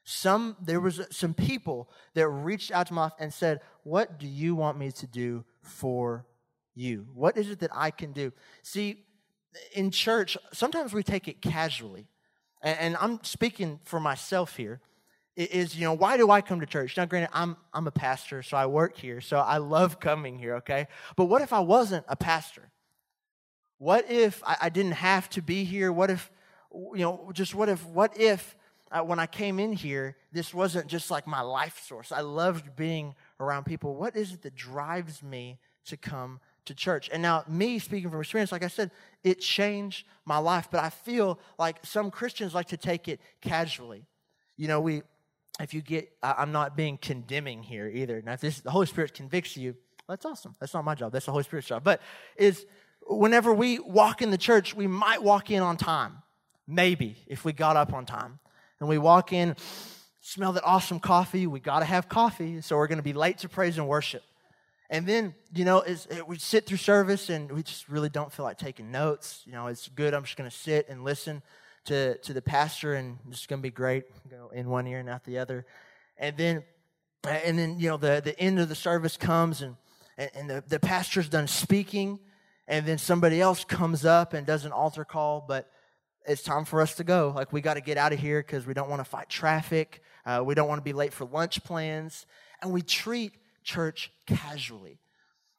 some 0.03 0.55
there 0.62 0.79
was 0.79 1.01
some 1.12 1.34
people 1.34 1.89
that 2.13 2.27
reached 2.27 2.72
out 2.72 2.88
to 2.88 2.93
me 2.93 3.08
and 3.20 3.34
said 3.34 3.62
what 3.84 4.20
do 4.20 4.27
you 4.27 4.55
want 4.55 4.77
me 4.77 4.91
to 4.91 5.08
do 5.08 5.43
for 5.62 6.25
you? 6.74 7.08
What 7.13 7.38
is 7.38 7.50
it 7.50 7.60
that 7.60 7.72
i 7.74 7.91
can 7.91 8.12
do? 8.12 8.31
See 8.63 9.05
in 9.74 9.91
church 9.91 10.38
sometimes 10.53 10.93
we 10.93 11.03
take 11.03 11.27
it 11.27 11.41
casually. 11.41 12.08
And, 12.62 12.79
and 12.79 12.98
i'm 13.00 13.24
speaking 13.24 13.79
for 13.84 14.00
myself 14.00 14.55
here 14.55 14.81
is 15.36 15.75
you 15.75 15.86
know 15.86 15.93
why 15.93 16.17
do 16.17 16.29
i 16.29 16.41
come 16.41 16.60
to 16.60 16.65
church? 16.65 16.98
Now 16.98 17.05
granted 17.05 17.29
i'm 17.34 17.58
i'm 17.74 17.88
a 17.88 17.91
pastor 17.91 18.43
so 18.43 18.58
i 18.58 18.65
work 18.65 18.98
here 18.98 19.22
so 19.22 19.38
i 19.38 19.58
love 19.58 20.00
coming 20.00 20.39
here 20.39 20.55
okay? 20.55 20.88
But 21.15 21.25
what 21.25 21.41
if 21.41 21.53
i 21.53 21.60
wasn't 21.60 22.05
a 22.08 22.15
pastor? 22.15 22.72
What 23.81 24.12
if 24.12 24.43
I, 24.46 24.58
I 24.62 24.70
didn't 24.70 24.91
have 24.91 25.27
to 25.31 25.41
be 25.41 25.63
here? 25.63 25.91
What 25.91 26.12
if, 26.12 26.29
you 26.72 27.00
know, 27.00 27.31
just 27.34 27.55
what 27.55 27.67
if, 27.67 27.84
what 27.84 28.15
if 28.15 28.55
uh, 28.91 29.01
when 29.01 29.19
I 29.19 29.25
came 29.25 29.60
in 29.60 29.74
here, 29.74 30.17
this 30.31 30.53
wasn't 30.53 30.88
just 30.88 31.10
like 31.10 31.25
my 31.25 31.41
life 31.41 31.81
source? 31.88 32.12
I 32.12 32.21
loved 32.21 32.75
being 32.75 33.15
around 33.39 33.65
people. 33.65 33.95
What 33.95 34.15
is 34.15 34.33
it 34.33 34.41
that 34.41 34.55
drives 34.55 35.24
me 35.24 35.60
to 35.86 35.95
come 35.95 36.41
to 36.65 36.75
church? 36.75 37.10
And 37.12 37.21
now, 37.21 37.45
me 37.48 37.79
speaking 37.79 38.10
from 38.10 38.19
experience, 38.19 38.51
like 38.51 38.63
I 38.63 38.67
said, 38.67 38.91
it 39.24 39.39
changed 39.39 40.05
my 40.25 40.38
life, 40.38 40.67
but 40.69 40.83
I 40.83 40.89
feel 40.89 41.39
like 41.57 41.77
some 41.86 42.12
Christians 42.12 42.53
like 42.53 42.67
to 42.67 42.77
take 42.77 43.07
it 43.07 43.21
casually. 43.39 44.05
You 44.57 44.67
know, 44.67 44.81
we, 44.81 45.03
if 45.60 45.74
you 45.74 45.81
get, 45.81 46.12
I'm 46.21 46.51
not 46.51 46.75
being 46.75 46.98
condemning 46.98 47.63
here 47.63 47.88
either. 47.88 48.21
Now, 48.21 48.33
if 48.33 48.41
this, 48.41 48.60
the 48.60 48.71
Holy 48.71 48.88
Spirit 48.88 49.13
convicts 49.13 49.55
you, 49.55 49.75
that's 50.07 50.25
awesome. 50.25 50.55
That's 50.60 50.74
not 50.74 50.83
my 50.83 50.95
job. 50.95 51.13
That's 51.13 51.25
the 51.25 51.31
Holy 51.31 51.45
Spirit's 51.45 51.69
job. 51.69 51.86
But 51.86 52.01
is 52.36 52.65
whenever 53.07 53.53
we 53.53 53.79
walk 53.79 54.21
in 54.21 54.31
the 54.31 54.38
church, 54.38 54.75
we 54.75 54.86
might 54.86 55.24
walk 55.24 55.50
in 55.50 55.62
on 55.62 55.77
time. 55.77 56.17
Maybe 56.67 57.15
if 57.27 57.45
we 57.45 57.53
got 57.53 57.77
up 57.77 57.93
on 57.93 58.05
time. 58.05 58.39
And 58.82 58.90
we 58.90 58.98
walk 58.98 59.32
in, 59.32 59.56
smell 60.22 60.54
that 60.54 60.64
awesome 60.66 61.00
coffee. 61.00 61.46
We 61.46 61.60
got 61.60 61.80
to 61.80 61.86
have 61.86 62.10
coffee. 62.10 62.62
So 62.62 62.76
we're 62.76 62.88
going 62.88 62.98
to 62.98 63.04
be 63.04 63.14
late 63.14 63.38
to 63.40 63.50
praise 63.50 63.78
and 63.78 63.88
worship. 63.88 64.24
And 64.90 65.06
then, 65.06 65.36
you 65.54 65.66
know, 65.66 65.82
it, 65.82 66.28
we 66.28 66.40
sit 66.40 66.66
through 66.66 66.78
service 66.78 67.30
and 67.30 67.52
we 67.52 67.62
just 67.62 67.88
really 67.88 68.10
don't 68.10 68.34
feel 68.34 68.44
like 68.44 68.58
taking 68.58 68.92
notes. 68.92 69.44
You 69.46 69.52
know, 69.52 69.68
it's 69.68 69.88
good. 69.88 70.16
I'm 70.16 70.24
just 70.24 70.36
going 70.36 70.50
to 70.50 70.56
sit 70.56 70.90
and 70.90 71.04
listen 71.04 71.44
to, 71.86 72.18
to 72.18 72.34
the 72.34 72.42
pastor 72.42 72.96
and 72.96 73.20
it's 73.30 73.46
going 73.46 73.60
to 73.60 73.64
be 73.64 73.70
great. 73.70 74.06
Go 74.30 74.50
in 74.52 74.68
one 74.68 74.88
ear 74.88 75.00
and 75.00 75.08
out 75.08 75.24
the 75.26 75.38
other. 75.38 75.66
And 76.18 76.36
then, 76.36 76.64
and 77.24 77.60
then, 77.60 77.80
you 77.80 77.88
know, 77.88 77.98
the, 77.98 78.20
the 78.26 78.38
end 78.40 78.60
of 78.60 78.68
the 78.68 78.76
service 78.76 79.16
comes 79.16 79.62
and, 79.62 79.76
and 80.18 80.50
the, 80.50 80.64
the 80.68 80.80
pastor's 80.80 81.30
done 81.30 81.48
speaking 81.48 82.18
and 82.68 82.84
then 82.86 82.98
somebody 82.98 83.40
else 83.40 83.64
comes 83.64 84.06
up 84.06 84.34
and 84.34 84.48
does 84.48 84.66
an 84.66 84.72
altar 84.72 85.06
call, 85.06 85.46
but 85.48 85.70
it's 86.25 86.44
time 86.44 86.66
for 86.66 86.82
us 86.82 86.96
to 86.96 87.04
go. 87.04 87.34
Like, 87.36 87.51
we 87.51 87.62
got 87.62 87.75
to 87.75 87.82
get 87.82 87.98
out 87.98 88.13
of 88.13 88.20
here 88.20 88.42
because 88.42 88.66
we 88.66 88.74
don't 88.74 88.90
want 88.90 89.00
to 89.00 89.10
fight 89.10 89.30
traffic. 89.30 90.01
Uh, 90.25 90.42
we 90.46 90.56
don't 90.56 90.68
want 90.68 90.80
to 90.80 90.84
be 90.84 90.94
late 90.94 91.13
for 91.13 91.25
lunch 91.25 91.63
plans. 91.63 92.25
And 92.62 92.72
we 92.72 92.82
treat 92.82 93.34
church 93.63 94.12
casually. 94.28 95.00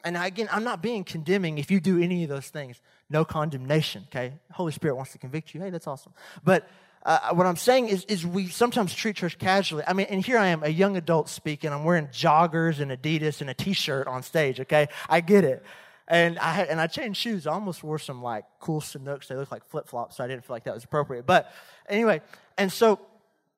And 0.04 0.16
again, 0.16 0.48
I'm 0.50 0.64
not 0.64 0.82
being 0.82 1.04
condemning 1.04 1.58
if 1.58 1.70
you 1.70 1.80
do 1.80 2.00
any 2.00 2.24
of 2.24 2.28
those 2.28 2.48
things. 2.48 2.80
No 3.08 3.24
condemnation, 3.24 4.04
okay? 4.08 4.34
Holy 4.50 4.72
Spirit 4.72 4.96
wants 4.96 5.12
to 5.12 5.18
convict 5.18 5.54
you. 5.54 5.60
Hey, 5.60 5.70
that's 5.70 5.86
awesome. 5.86 6.12
But 6.42 6.68
uh, 7.04 7.34
what 7.34 7.46
I'm 7.46 7.56
saying 7.56 7.88
is, 7.88 8.04
is 8.04 8.26
we 8.26 8.48
sometimes 8.48 8.94
treat 8.94 9.16
church 9.16 9.38
casually. 9.38 9.84
I 9.86 9.92
mean, 9.92 10.06
and 10.10 10.24
here 10.24 10.38
I 10.38 10.48
am, 10.48 10.62
a 10.62 10.68
young 10.68 10.96
adult 10.96 11.28
speaking. 11.28 11.72
I'm 11.72 11.84
wearing 11.84 12.08
joggers 12.08 12.80
and 12.80 12.90
Adidas 12.90 13.40
and 13.40 13.50
a 13.50 13.54
t-shirt 13.54 14.06
on 14.06 14.22
stage, 14.22 14.60
okay? 14.60 14.88
I 15.08 15.20
get 15.20 15.44
it. 15.44 15.64
And 16.12 16.38
I 16.38 16.52
had, 16.52 16.68
and 16.68 16.78
I 16.78 16.88
changed 16.88 17.18
shoes. 17.18 17.46
I 17.46 17.52
almost 17.52 17.82
wore 17.82 17.98
some 17.98 18.22
like 18.22 18.44
cool 18.60 18.82
Sanuks. 18.82 19.28
They 19.28 19.34
look 19.34 19.50
like 19.50 19.64
flip 19.64 19.88
flops, 19.88 20.18
so 20.18 20.24
I 20.24 20.26
didn't 20.26 20.44
feel 20.44 20.54
like 20.54 20.64
that 20.64 20.74
was 20.74 20.84
appropriate. 20.84 21.24
But 21.24 21.50
anyway, 21.88 22.20
and 22.58 22.70
so, 22.70 23.00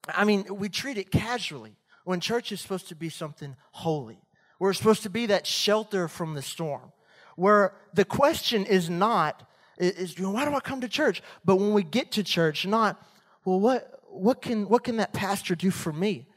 I 0.06 0.25
mean, 0.25 0.46
we 0.49 0.68
treat 0.68 0.96
it 0.96 1.11
casually 1.11 1.75
when 2.04 2.20
church 2.20 2.52
is 2.52 2.61
supposed 2.61 2.87
to 2.90 2.94
be 2.94 3.08
something 3.08 3.56
holy. 3.73 4.20
We're 4.61 4.73
supposed 4.73 5.02
to 5.02 5.11
be 5.11 5.26
that 5.26 5.49
shelter 5.49 6.06
from 6.06 6.34
the 6.34 6.42
storm, 6.42 6.92
where 7.34 7.75
the 7.92 8.04
question 8.04 8.64
is 8.66 8.88
not, 8.88 9.42
is, 9.76 10.16
you 10.16 10.23
know, 10.23 10.30
why 10.30 10.44
do 10.44 10.54
I 10.54 10.61
come 10.61 10.80
to 10.82 10.88
church? 10.88 11.25
But 11.44 11.56
when 11.56 11.73
we 11.73 11.82
get 11.82 12.12
to 12.12 12.23
church, 12.23 12.64
not, 12.68 13.04
well, 13.44 13.58
what, 13.58 14.00
what, 14.08 14.40
can, 14.40 14.68
what 14.68 14.84
can 14.84 14.99
that 14.99 15.12
pastor 15.12 15.56
do 15.56 15.73
for 15.73 15.92
me? 15.92 16.28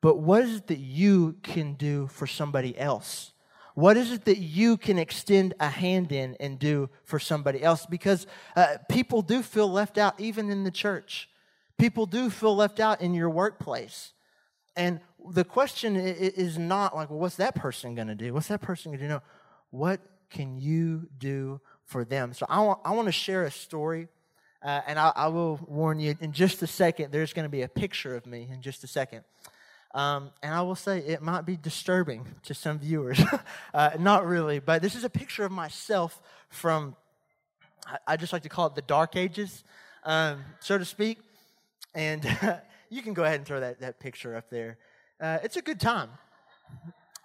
But 0.00 0.20
what 0.20 0.42
is 0.42 0.58
it 0.58 0.68
that 0.68 0.78
you 0.78 1.34
can 1.42 1.74
do 1.74 2.06
for 2.06 2.28
somebody 2.28 2.78
else? 2.78 3.33
What 3.74 3.96
is 3.96 4.12
it 4.12 4.24
that 4.26 4.38
you 4.38 4.76
can 4.76 4.98
extend 4.98 5.54
a 5.58 5.68
hand 5.68 6.12
in 6.12 6.36
and 6.38 6.58
do 6.58 6.88
for 7.02 7.18
somebody 7.18 7.62
else? 7.62 7.86
Because 7.86 8.26
uh, 8.54 8.76
people 8.88 9.20
do 9.20 9.42
feel 9.42 9.68
left 9.68 9.98
out, 9.98 10.18
even 10.20 10.48
in 10.48 10.62
the 10.62 10.70
church. 10.70 11.28
People 11.76 12.06
do 12.06 12.30
feel 12.30 12.54
left 12.54 12.78
out 12.78 13.00
in 13.00 13.14
your 13.14 13.28
workplace. 13.28 14.12
And 14.76 15.00
the 15.28 15.44
question 15.44 15.96
is 15.96 16.56
not 16.56 16.94
like, 16.94 17.10
well, 17.10 17.18
what's 17.18 17.36
that 17.36 17.56
person 17.56 17.94
going 17.96 18.08
to 18.08 18.14
do? 18.14 18.32
What's 18.32 18.48
that 18.48 18.60
person 18.60 18.92
going 18.92 19.00
to 19.00 19.04
do? 19.06 19.08
No. 19.14 19.22
What 19.70 20.00
can 20.30 20.60
you 20.60 21.08
do 21.18 21.60
for 21.84 22.04
them? 22.04 22.32
So 22.32 22.46
I 22.48 22.60
want, 22.60 22.80
I 22.84 22.92
want 22.92 23.06
to 23.06 23.12
share 23.12 23.44
a 23.44 23.50
story. 23.50 24.08
Uh, 24.62 24.80
and 24.86 24.98
I, 24.98 25.12
I 25.14 25.26
will 25.28 25.60
warn 25.66 25.98
you 25.98 26.16
in 26.20 26.32
just 26.32 26.62
a 26.62 26.66
second, 26.66 27.12
there's 27.12 27.32
going 27.34 27.44
to 27.44 27.50
be 27.50 27.62
a 27.62 27.68
picture 27.68 28.16
of 28.16 28.24
me 28.24 28.48
in 28.50 28.62
just 28.62 28.82
a 28.82 28.86
second. 28.86 29.22
Um, 29.94 30.30
and 30.42 30.52
I 30.52 30.60
will 30.62 30.74
say 30.74 30.98
it 30.98 31.22
might 31.22 31.46
be 31.46 31.56
disturbing 31.56 32.26
to 32.42 32.52
some 32.52 32.80
viewers. 32.80 33.20
uh, 33.74 33.90
not 33.98 34.26
really, 34.26 34.58
but 34.58 34.82
this 34.82 34.96
is 34.96 35.04
a 35.04 35.10
picture 35.10 35.44
of 35.44 35.52
myself 35.52 36.20
from, 36.48 36.96
I, 37.86 37.98
I 38.08 38.16
just 38.16 38.32
like 38.32 38.42
to 38.42 38.48
call 38.48 38.66
it 38.66 38.74
the 38.74 38.82
dark 38.82 39.14
ages, 39.14 39.62
um, 40.02 40.44
so 40.58 40.78
to 40.78 40.84
speak. 40.84 41.20
And 41.94 42.24
you 42.90 43.02
can 43.02 43.14
go 43.14 43.22
ahead 43.22 43.36
and 43.36 43.46
throw 43.46 43.60
that, 43.60 43.80
that 43.80 44.00
picture 44.00 44.36
up 44.36 44.50
there. 44.50 44.78
Uh, 45.20 45.38
it's 45.44 45.56
a 45.56 45.62
good 45.62 45.78
time. 45.78 46.10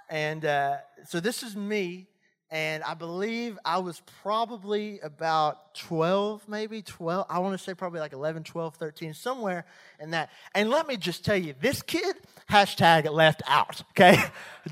And 0.08 0.46
uh, 0.46 0.78
so 1.08 1.20
this 1.20 1.42
is 1.42 1.56
me 1.56 2.08
and 2.52 2.84
I 2.84 2.96
believe 2.96 3.60
I 3.64 3.78
was 3.78 4.02
probably 4.24 5.00
about 5.02 5.76
12, 5.76 6.50
maybe 6.50 6.82
12. 6.82 7.28
I 7.30 7.40
want 7.40 7.58
to 7.58 7.64
say 7.64 7.76
probably 7.76 8.00
like 8.00 8.14
11, 8.14 8.44
12, 8.44 8.76
13, 8.76 9.14
somewhere 9.14 9.66
in 10.00 10.12
that. 10.12 10.32
And 10.56 10.70
let 10.72 10.88
me 10.88 10.98
just 10.98 11.24
tell 11.24 11.36
you, 11.36 11.54
this 11.62 11.84
kid, 11.84 12.16
hashtag 12.50 13.10
left 13.12 13.44
out, 13.46 13.84
okay? 13.92 14.18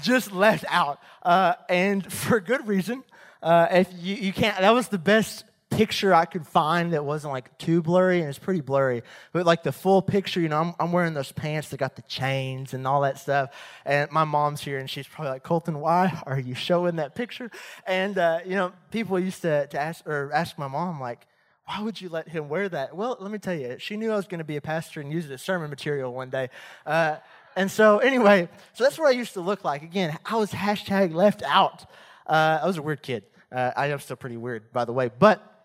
just 0.01 0.31
left 0.31 0.65
out. 0.67 0.99
Uh, 1.21 1.53
and 1.69 2.11
for 2.11 2.39
good 2.39 2.67
reason. 2.67 3.03
Uh, 3.43 3.67
if 3.69 3.89
you, 3.95 4.15
you 4.15 4.33
can't, 4.33 4.57
that 4.57 4.73
was 4.73 4.87
the 4.87 4.97
best 4.97 5.43
picture 5.69 6.13
I 6.13 6.25
could 6.25 6.47
find 6.47 6.93
that 6.93 7.03
wasn't 7.03 7.33
like 7.33 7.57
too 7.57 7.81
blurry, 7.81 8.19
and 8.19 8.29
it's 8.29 8.39
pretty 8.39 8.61
blurry. 8.61 9.03
But 9.33 9.45
like 9.45 9.63
the 9.63 9.71
full 9.71 10.01
picture, 10.01 10.39
you 10.39 10.49
know, 10.49 10.61
I'm, 10.61 10.75
I'm 10.79 10.91
wearing 10.91 11.13
those 11.13 11.31
pants 11.31 11.69
that 11.69 11.77
got 11.77 11.95
the 11.95 12.01
chains 12.03 12.73
and 12.73 12.87
all 12.87 13.01
that 13.01 13.19
stuff. 13.19 13.51
And 13.85 14.11
my 14.11 14.23
mom's 14.23 14.61
here, 14.61 14.77
and 14.79 14.89
she's 14.89 15.07
probably 15.07 15.31
like, 15.31 15.43
Colton, 15.43 15.79
why 15.79 16.21
are 16.25 16.39
you 16.39 16.55
showing 16.55 16.97
that 16.97 17.15
picture? 17.15 17.51
And 17.85 18.17
uh, 18.17 18.39
you 18.45 18.55
know, 18.55 18.71
people 18.91 19.19
used 19.19 19.41
to, 19.43 19.67
to 19.67 19.79
ask 19.79 20.05
or 20.07 20.31
ask 20.33 20.57
my 20.57 20.67
mom 20.67 20.99
like. 20.99 21.27
Why 21.69 21.81
would 21.81 21.99
you 21.99 22.07
let 22.07 22.29
him 22.29 22.47
wear 22.47 22.69
that? 22.69 22.95
Well, 22.95 23.17
let 23.19 23.29
me 23.29 23.39
tell 23.39 23.53
you, 23.53 23.75
she 23.77 23.97
knew 23.97 24.09
I 24.09 24.15
was 24.15 24.25
going 24.25 24.37
to 24.37 24.45
be 24.45 24.55
a 24.55 24.61
pastor 24.61 25.01
and 25.01 25.11
use 25.11 25.29
it 25.29 25.33
as 25.33 25.41
sermon 25.41 25.69
material 25.69 26.13
one 26.13 26.29
day. 26.29 26.49
Uh, 26.85 27.17
and 27.57 27.69
so, 27.69 27.97
anyway, 27.97 28.47
so 28.71 28.85
that's 28.85 28.97
what 28.97 29.09
I 29.09 29.11
used 29.11 29.33
to 29.33 29.41
look 29.41 29.65
like. 29.65 29.81
Again, 29.81 30.17
I 30.23 30.37
was 30.37 30.51
hashtag 30.51 31.13
left 31.13 31.43
out. 31.43 31.81
Uh, 32.25 32.59
I 32.61 32.65
was 32.67 32.77
a 32.77 32.81
weird 32.81 33.01
kid. 33.01 33.25
Uh, 33.51 33.71
I 33.75 33.87
am 33.87 33.99
still 33.99 34.15
pretty 34.15 34.37
weird, 34.37 34.71
by 34.71 34.85
the 34.85 34.93
way. 34.93 35.09
But 35.09 35.56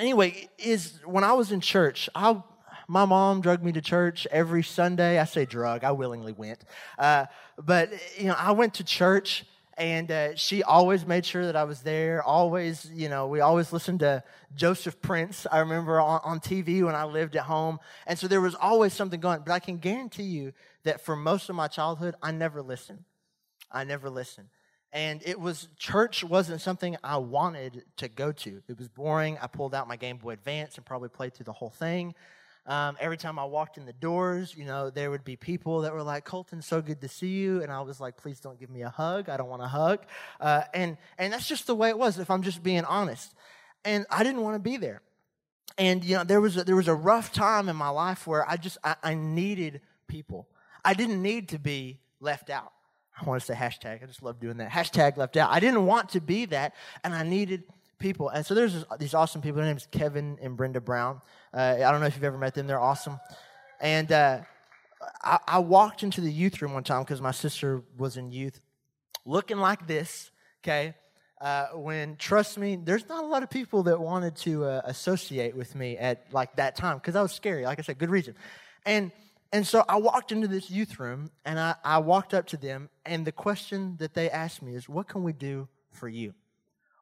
anyway, 0.00 0.48
is 0.58 0.98
when 1.04 1.24
I 1.24 1.34
was 1.34 1.52
in 1.52 1.60
church, 1.60 2.08
I, 2.14 2.42
my 2.88 3.04
mom 3.04 3.40
drug 3.40 3.62
me 3.62 3.72
to 3.72 3.80
church 3.80 4.26
every 4.30 4.62
Sunday. 4.62 5.18
I 5.18 5.24
say 5.24 5.44
drug, 5.44 5.84
I 5.84 5.92
willingly 5.92 6.32
went. 6.32 6.64
Uh, 6.98 7.26
but, 7.56 7.90
you 8.18 8.26
know, 8.26 8.34
I 8.36 8.52
went 8.52 8.74
to 8.74 8.84
church 8.84 9.44
and 9.76 10.10
uh, 10.10 10.34
she 10.34 10.62
always 10.62 11.06
made 11.06 11.24
sure 11.24 11.46
that 11.46 11.56
I 11.56 11.64
was 11.64 11.82
there. 11.82 12.22
Always, 12.22 12.90
you 12.92 13.08
know, 13.08 13.28
we 13.28 13.40
always 13.40 13.72
listened 13.72 14.00
to 14.00 14.22
Joseph 14.54 15.00
Prince. 15.00 15.46
I 15.50 15.60
remember 15.60 16.00
on, 16.00 16.20
on 16.24 16.40
TV 16.40 16.84
when 16.84 16.94
I 16.94 17.04
lived 17.04 17.36
at 17.36 17.44
home. 17.44 17.78
And 18.06 18.18
so 18.18 18.26
there 18.26 18.40
was 18.40 18.54
always 18.54 18.92
something 18.92 19.20
going. 19.20 19.42
But 19.46 19.52
I 19.52 19.58
can 19.58 19.78
guarantee 19.78 20.24
you 20.24 20.52
that 20.84 21.00
for 21.00 21.14
most 21.14 21.48
of 21.48 21.56
my 21.56 21.68
childhood, 21.68 22.14
I 22.22 22.32
never 22.32 22.62
listened. 22.62 23.04
I 23.70 23.84
never 23.84 24.10
listened 24.10 24.48
and 24.92 25.22
it 25.24 25.38
was 25.38 25.68
church 25.76 26.24
wasn't 26.24 26.60
something 26.60 26.96
I 27.04 27.18
wanted 27.18 27.84
to 27.98 28.08
go 28.08 28.32
to. 28.32 28.62
It 28.68 28.78
was 28.78 28.88
boring. 28.88 29.38
I 29.40 29.46
pulled 29.46 29.74
out 29.74 29.88
my 29.88 29.96
Game 29.96 30.16
Boy 30.16 30.32
Advance 30.32 30.76
and 30.76 30.84
probably 30.84 31.08
played 31.08 31.34
through 31.34 31.44
the 31.44 31.52
whole 31.52 31.70
thing. 31.70 32.14
Um, 32.66 32.96
every 33.00 33.16
time 33.16 33.38
I 33.38 33.44
walked 33.44 33.78
in 33.78 33.86
the 33.86 33.92
doors, 33.92 34.54
you 34.56 34.64
know, 34.64 34.90
there 34.90 35.10
would 35.10 35.24
be 35.24 35.34
people 35.34 35.80
that 35.80 35.92
were 35.92 36.02
like, 36.02 36.24
"Colton, 36.24 36.60
so 36.60 36.82
good 36.82 37.00
to 37.00 37.08
see 37.08 37.28
you," 37.28 37.62
and 37.62 37.72
I 37.72 37.80
was 37.80 38.00
like, 38.00 38.16
"Please 38.16 38.38
don't 38.38 38.58
give 38.60 38.70
me 38.70 38.82
a 38.82 38.90
hug. 38.90 39.28
I 39.28 39.36
don't 39.36 39.48
want 39.48 39.62
a 39.62 39.68
hug." 39.68 40.00
Uh, 40.38 40.62
and 40.74 40.98
and 41.18 41.32
that's 41.32 41.48
just 41.48 41.66
the 41.66 41.74
way 41.74 41.88
it 41.88 41.98
was. 41.98 42.18
If 42.18 42.30
I'm 42.30 42.42
just 42.42 42.62
being 42.62 42.84
honest, 42.84 43.34
and 43.84 44.06
I 44.10 44.24
didn't 44.24 44.42
want 44.42 44.56
to 44.56 44.60
be 44.60 44.76
there. 44.76 45.02
And 45.78 46.04
you 46.04 46.16
know, 46.16 46.24
there 46.24 46.40
was 46.40 46.56
a, 46.58 46.64
there 46.64 46.76
was 46.76 46.88
a 46.88 46.94
rough 46.94 47.32
time 47.32 47.68
in 47.68 47.76
my 47.76 47.88
life 47.88 48.26
where 48.26 48.48
I 48.48 48.56
just 48.56 48.76
I, 48.84 48.96
I 49.02 49.14
needed 49.14 49.80
people. 50.06 50.48
I 50.84 50.94
didn't 50.94 51.22
need 51.22 51.48
to 51.50 51.58
be 51.58 52.00
left 52.20 52.50
out. 52.50 52.72
I 53.18 53.24
want 53.24 53.40
to 53.40 53.46
say 53.46 53.54
hashtag. 53.54 54.02
I 54.02 54.06
just 54.06 54.22
love 54.22 54.40
doing 54.40 54.58
that. 54.58 54.70
Hashtag 54.70 55.16
left 55.16 55.36
out. 55.36 55.50
I 55.50 55.60
didn't 55.60 55.86
want 55.86 56.10
to 56.10 56.20
be 56.20 56.46
that, 56.46 56.74
and 57.04 57.14
I 57.14 57.22
needed 57.22 57.64
people. 57.98 58.30
And 58.30 58.44
so 58.44 58.54
there's 58.54 58.84
these 58.98 59.14
awesome 59.14 59.42
people. 59.42 59.58
Their 59.58 59.66
name's 59.66 59.86
Kevin 59.90 60.38
and 60.42 60.56
Brenda 60.56 60.80
Brown. 60.80 61.20
Uh, 61.54 61.76
I 61.76 61.90
don't 61.90 62.00
know 62.00 62.06
if 62.06 62.14
you've 62.16 62.24
ever 62.24 62.38
met 62.38 62.54
them. 62.54 62.66
They're 62.66 62.80
awesome. 62.80 63.20
And 63.80 64.10
uh, 64.10 64.40
I, 65.22 65.38
I, 65.46 65.58
walked 65.58 66.02
into 66.02 66.20
the 66.20 66.32
youth 66.32 66.60
room 66.60 66.74
one 66.74 66.84
time 66.84 67.02
because 67.02 67.20
my 67.20 67.30
sister 67.30 67.82
was 67.96 68.16
in 68.16 68.32
youth, 68.32 68.60
looking 69.24 69.58
like 69.58 69.86
this. 69.86 70.30
Okay. 70.62 70.94
Uh, 71.40 71.68
when 71.68 72.16
trust 72.16 72.58
me, 72.58 72.76
there's 72.76 73.08
not 73.08 73.24
a 73.24 73.26
lot 73.26 73.42
of 73.42 73.48
people 73.48 73.84
that 73.84 73.98
wanted 73.98 74.36
to 74.36 74.64
uh, 74.64 74.82
associate 74.84 75.56
with 75.56 75.74
me 75.74 75.96
at 75.96 76.26
like 76.32 76.54
that 76.56 76.76
time 76.76 76.98
because 76.98 77.16
I 77.16 77.22
was 77.22 77.32
scary. 77.32 77.64
Like 77.64 77.78
I 77.78 77.82
said, 77.82 77.98
good 77.98 78.10
reason. 78.10 78.34
And 78.84 79.10
and 79.52 79.66
so 79.66 79.84
I 79.88 79.96
walked 79.96 80.32
into 80.32 80.46
this 80.46 80.70
youth 80.70 81.00
room 81.00 81.30
and 81.44 81.58
I, 81.58 81.74
I 81.84 81.98
walked 81.98 82.34
up 82.34 82.46
to 82.48 82.56
them, 82.56 82.88
and 83.04 83.26
the 83.26 83.32
question 83.32 83.96
that 83.98 84.14
they 84.14 84.30
asked 84.30 84.62
me 84.62 84.74
is, 84.74 84.88
What 84.88 85.08
can 85.08 85.22
we 85.22 85.32
do 85.32 85.68
for 85.92 86.08
you? 86.08 86.34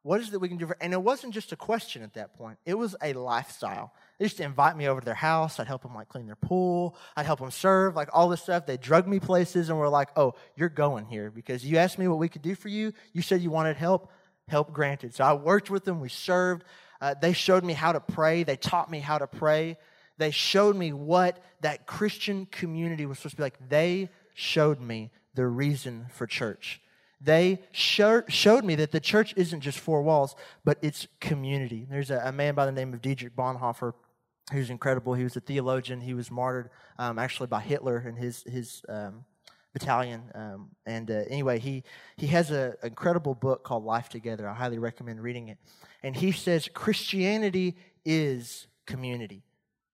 what 0.02 0.20
is 0.20 0.28
it 0.28 0.30
that 0.30 0.38
we 0.38 0.48
can 0.48 0.56
do 0.56 0.66
for 0.66 0.76
and 0.80 0.94
it 0.94 1.02
wasn't 1.02 1.34
just 1.34 1.52
a 1.52 1.56
question 1.56 2.02
at 2.02 2.14
that 2.14 2.34
point. 2.34 2.56
It 2.64 2.72
was 2.72 2.96
a 3.02 3.12
lifestyle. 3.12 3.92
They 4.18 4.24
used 4.24 4.38
to 4.38 4.42
invite 4.42 4.74
me 4.74 4.88
over 4.88 5.00
to 5.00 5.04
their 5.04 5.14
house. 5.14 5.60
I'd 5.60 5.66
help 5.66 5.82
them 5.82 5.94
like 5.94 6.08
clean 6.08 6.26
their 6.26 6.34
pool. 6.34 6.96
I'd 7.14 7.26
help 7.26 7.40
them 7.40 7.50
serve 7.50 7.94
like 7.94 8.08
all 8.14 8.30
this 8.30 8.42
stuff. 8.42 8.64
They 8.64 8.78
drug 8.78 9.06
me 9.06 9.20
places 9.20 9.68
and 9.68 9.78
were 9.78 9.90
like 9.90 10.08
oh 10.16 10.34
you're 10.56 10.70
going 10.70 11.04
here 11.04 11.30
because 11.30 11.62
you 11.62 11.76
asked 11.76 11.98
me 11.98 12.08
what 12.08 12.18
we 12.18 12.30
could 12.30 12.40
do 12.40 12.54
for 12.54 12.68
you. 12.68 12.94
You 13.12 13.20
said 13.20 13.42
you 13.42 13.50
wanted 13.50 13.76
help. 13.76 14.10
Help 14.48 14.72
granted. 14.72 15.14
So 15.14 15.24
i 15.24 15.34
worked 15.34 15.68
with 15.68 15.84
them. 15.84 16.00
We 16.00 16.08
served. 16.08 16.64
Uh, 17.02 17.14
they 17.20 17.34
showed 17.34 17.62
me 17.62 17.74
how 17.74 17.92
to 17.92 18.00
pray. 18.00 18.44
They 18.44 18.56
taught 18.56 18.90
me 18.90 19.00
how 19.00 19.18
to 19.18 19.26
pray 19.26 19.76
they 20.18 20.30
showed 20.30 20.76
me 20.76 20.92
what 20.92 21.42
that 21.60 21.86
christian 21.86 22.46
community 22.46 23.06
was 23.06 23.18
supposed 23.18 23.32
to 23.32 23.36
be 23.38 23.42
like 23.42 23.68
they 23.68 24.08
showed 24.34 24.80
me 24.80 25.10
the 25.34 25.46
reason 25.46 26.06
for 26.12 26.26
church 26.26 26.80
they 27.20 27.60
showed 27.72 28.64
me 28.64 28.76
that 28.76 28.92
the 28.92 29.00
church 29.00 29.34
isn't 29.36 29.60
just 29.60 29.80
four 29.80 30.02
walls, 30.02 30.36
but 30.64 30.78
it's 30.82 31.08
community. 31.20 31.84
There's 31.90 32.10
a, 32.10 32.22
a 32.24 32.32
man 32.32 32.54
by 32.54 32.64
the 32.64 32.72
name 32.72 32.94
of 32.94 33.02
Dietrich 33.02 33.34
Bonhoeffer 33.34 33.92
who's 34.52 34.70
incredible. 34.70 35.14
He 35.14 35.24
was 35.24 35.36
a 35.36 35.40
theologian. 35.40 36.00
He 36.00 36.14
was 36.14 36.30
martyred 36.30 36.70
um, 36.98 37.18
actually 37.18 37.48
by 37.48 37.60
Hitler 37.60 37.98
and 37.98 38.16
his, 38.16 38.42
his 38.44 38.82
um, 38.88 39.24
battalion. 39.72 40.22
Um, 40.34 40.70
and 40.86 41.10
uh, 41.10 41.24
anyway, 41.28 41.58
he, 41.58 41.82
he 42.16 42.28
has 42.28 42.50
an 42.50 42.74
incredible 42.82 43.34
book 43.34 43.64
called 43.64 43.84
Life 43.84 44.08
Together. 44.08 44.48
I 44.48 44.54
highly 44.54 44.78
recommend 44.78 45.20
reading 45.20 45.48
it. 45.48 45.58
And 46.02 46.16
he 46.16 46.32
says 46.32 46.68
Christianity 46.72 47.76
is 48.04 48.68
community. 48.86 49.42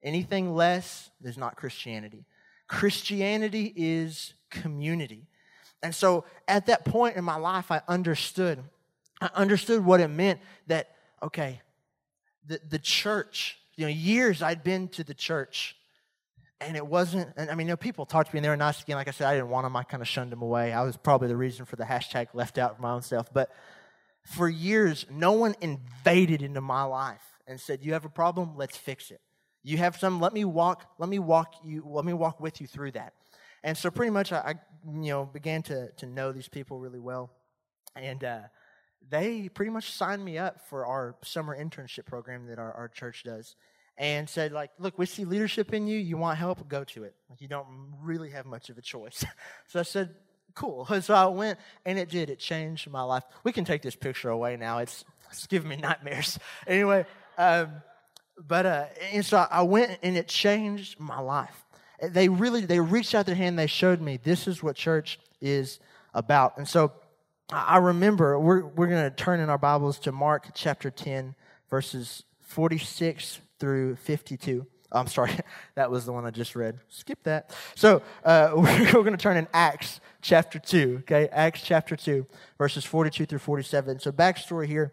Anything 0.04 0.54
less 0.54 1.10
is 1.22 1.38
not 1.38 1.56
Christianity. 1.56 2.26
Christianity 2.68 3.72
is 3.74 4.34
community. 4.50 5.26
And 5.82 5.94
so 5.94 6.24
at 6.46 6.66
that 6.66 6.84
point 6.84 7.16
in 7.16 7.24
my 7.24 7.36
life, 7.36 7.70
I 7.70 7.80
understood. 7.88 8.62
I 9.20 9.30
understood 9.34 9.84
what 9.84 10.00
it 10.00 10.08
meant 10.08 10.40
that, 10.66 10.90
okay, 11.22 11.60
the, 12.46 12.60
the 12.68 12.78
church, 12.78 13.58
you 13.76 13.86
know, 13.86 13.90
years 13.90 14.42
I'd 14.42 14.62
been 14.62 14.88
to 14.88 15.04
the 15.04 15.14
church, 15.14 15.76
and 16.60 16.76
it 16.76 16.86
wasn't, 16.86 17.32
and 17.36 17.50
I 17.50 17.54
mean, 17.54 17.66
you 17.66 17.72
know, 17.72 17.76
people 17.76 18.06
talked 18.06 18.30
to 18.30 18.34
me 18.34 18.38
and 18.38 18.44
they 18.44 18.48
were 18.48 18.56
nice 18.56 18.82
again. 18.82 18.96
Like 18.96 19.08
I 19.08 19.10
said, 19.10 19.26
I 19.26 19.34
didn't 19.34 19.50
want 19.50 19.64
them. 19.64 19.76
I 19.76 19.82
kind 19.82 20.02
of 20.02 20.08
shunned 20.08 20.32
them 20.32 20.42
away. 20.42 20.72
I 20.72 20.82
was 20.82 20.96
probably 20.96 21.28
the 21.28 21.36
reason 21.36 21.66
for 21.66 21.76
the 21.76 21.84
hashtag 21.84 22.28
left 22.32 22.58
out 22.58 22.76
for 22.76 22.82
my 22.82 22.92
own 22.92 23.02
self. 23.02 23.32
But 23.32 23.50
for 24.24 24.48
years, 24.48 25.04
no 25.10 25.32
one 25.32 25.54
invaded 25.60 26.42
into 26.42 26.60
my 26.60 26.84
life 26.84 27.22
and 27.46 27.60
said, 27.60 27.80
You 27.82 27.92
have 27.92 28.04
a 28.04 28.10
problem, 28.10 28.56
let's 28.56 28.76
fix 28.76 29.10
it. 29.10 29.20
You 29.64 29.78
have 29.78 29.96
some, 29.96 30.20
let 30.20 30.32
me 30.32 30.44
walk, 30.44 30.84
let 30.98 31.08
me 31.08 31.18
walk 31.18 31.54
you, 31.64 31.82
let 31.86 32.04
me 32.04 32.12
walk 32.12 32.38
with 32.38 32.60
you 32.60 32.66
through 32.66 32.92
that. 32.92 33.14
And 33.64 33.76
so 33.76 33.90
pretty 33.90 34.10
much 34.10 34.30
I, 34.30 34.38
I 34.38 34.54
you 34.86 35.08
know, 35.08 35.24
began 35.24 35.62
to, 35.64 35.90
to 35.92 36.06
know 36.06 36.32
these 36.32 36.48
people 36.48 36.78
really 36.78 37.00
well. 37.00 37.30
And 37.96 38.22
uh, 38.22 38.40
they 39.08 39.48
pretty 39.48 39.70
much 39.70 39.92
signed 39.92 40.22
me 40.22 40.36
up 40.36 40.68
for 40.68 40.86
our 40.86 41.16
summer 41.24 41.56
internship 41.56 42.04
program 42.04 42.46
that 42.48 42.58
our, 42.58 42.72
our 42.72 42.88
church 42.88 43.24
does 43.24 43.56
and 43.96 44.28
said 44.28 44.52
like 44.52 44.70
look 44.78 44.98
we 44.98 45.06
see 45.06 45.24
leadership 45.24 45.72
in 45.72 45.86
you. 45.86 45.98
You 45.98 46.16
want 46.16 46.38
help? 46.38 46.68
Go 46.68 46.84
to 46.84 47.04
it. 47.04 47.14
Like 47.30 47.40
you 47.40 47.48
don't 47.48 47.66
really 48.02 48.30
have 48.30 48.44
much 48.44 48.70
of 48.70 48.78
a 48.78 48.82
choice. 48.82 49.24
So 49.68 49.80
i 49.80 49.82
said 49.82 50.14
cool. 50.54 50.86
So 51.00 51.14
i 51.14 51.26
went 51.26 51.58
and 51.86 51.98
it 51.98 52.10
did. 52.10 52.28
It 52.30 52.38
changed 52.38 52.90
my 52.90 53.02
life. 53.02 53.24
We 53.44 53.52
can 53.52 53.64
take 53.64 53.82
this 53.82 53.96
picture 53.96 54.30
away 54.30 54.56
now. 54.56 54.78
It's, 54.78 55.04
it's 55.30 55.46
giving 55.46 55.68
me 55.68 55.76
nightmares. 55.76 56.38
Anyway 56.66 57.06
um, 57.38 57.82
but 58.38 58.66
uh, 58.66 58.84
and 59.12 59.24
so 59.24 59.46
i 59.50 59.62
went 59.62 59.98
and 60.02 60.16
it 60.16 60.28
changed 60.28 60.98
my 60.98 61.20
life. 61.20 61.64
They 62.02 62.28
really 62.28 62.62
they 62.66 62.80
reached 62.80 63.14
out 63.14 63.26
their 63.26 63.34
hand 63.34 63.58
they 63.58 63.66
showed 63.66 64.00
me 64.00 64.18
this 64.22 64.46
is 64.46 64.62
what 64.62 64.76
church 64.76 65.18
is 65.40 65.78
about. 66.12 66.58
And 66.58 66.68
so 66.68 66.92
i 67.52 67.76
remember 67.76 68.38
we're, 68.38 68.64
we're 68.64 68.86
going 68.86 69.08
to 69.08 69.14
turn 69.14 69.38
in 69.38 69.50
our 69.50 69.58
bibles 69.58 69.98
to 69.98 70.12
mark 70.12 70.48
chapter 70.54 70.90
10 70.90 71.34
verses 71.68 72.24
46 72.40 73.40
through 73.58 73.96
52 73.96 74.66
oh, 74.92 74.98
i'm 74.98 75.06
sorry 75.06 75.38
that 75.74 75.90
was 75.90 76.06
the 76.06 76.12
one 76.12 76.24
i 76.24 76.30
just 76.30 76.56
read. 76.56 76.78
Skip 76.88 77.22
that. 77.24 77.54
So 77.74 78.00
uh, 78.24 78.52
we're, 78.56 78.92
going 78.92 79.12
to 79.12 79.18
turn 79.18 79.36
in 79.36 79.46
acts 79.52 80.00
chapter 80.22 80.58
2 80.58 81.00
okay? 81.02 81.28
Acts 81.30 81.62
chapter 81.62 81.96
2 81.96 82.26
verses 82.56 82.84
42 82.84 83.26
through 83.26 83.38
47 83.38 84.00
so 84.00 84.10
backstory 84.10 84.66
here 84.66 84.92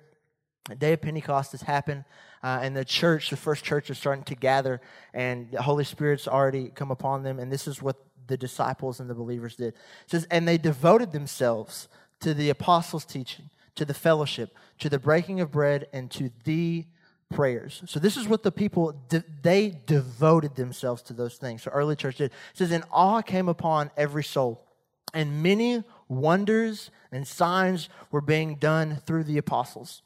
the 0.69 0.76
day 0.76 0.93
of 0.93 1.02
pentecost 1.02 1.52
has 1.54 1.62
happened 1.62 2.06
uh, 2.43 2.60
and 2.62 2.76
the 2.76 2.86
church, 2.86 3.30
the 3.30 3.38
first 3.38 3.63
church, 3.63 3.89
is 3.89 3.97
starting 3.97 4.24
to 4.26 4.36
gather, 4.36 4.82
and 5.13 5.52
the 5.52 5.62
Holy 5.62 5.84
Spirit's 5.84 6.28
already 6.28 6.69
come 6.69 6.91
upon 6.91 7.24
them. 7.24 7.39
And 7.39 7.52
this 7.52 7.67
is 7.67 7.82
what 7.82 7.97
the 8.28 8.38
disciples 8.38 9.00
and 9.00 9.10
the 9.10 9.13
believers 9.13 9.56
did. 9.56 9.69
It 9.69 9.76
says, 10.08 10.28
and 10.32 10.47
they 10.47 10.58
devoted 10.58 11.12
themselves 11.12 11.88
to 12.21 12.34
the 12.34 12.50
apostles' 12.50 13.06
teaching, 13.06 13.50
to 13.76 13.86
the 13.86 13.93
fellowship, 13.93 14.56
to 14.80 14.89
the 14.89 15.00
breaking 15.00 15.39
of 15.39 15.52
bread, 15.52 15.88
and 15.93 16.10
to 16.12 16.32
the 16.43 16.86
prayers. 17.30 17.82
So 17.86 18.00
this 18.00 18.17
is 18.17 18.28
what 18.28 18.43
the 18.43 18.52
people 18.52 18.95
they 19.41 19.82
devoted 19.86 20.56
themselves 20.56 21.02
to 21.04 21.13
those 21.13 21.38
things. 21.38 21.63
So 21.63 21.71
early 21.71 21.95
church 21.95 22.17
did. 22.17 22.32
It 22.32 22.34
says, 22.54 22.71
and 22.71 22.84
awe 22.91 23.21
came 23.21 23.50
upon 23.50 23.91
every 23.95 24.24
soul, 24.24 24.67
and 25.13 25.43
many 25.43 25.84
wonders 26.08 26.91
and 27.12 27.28
signs 27.28 27.89
were 28.12 28.21
being 28.21 28.56
done 28.56 29.02
through 29.06 29.26
the 29.26 29.38
apostles. 29.38 30.02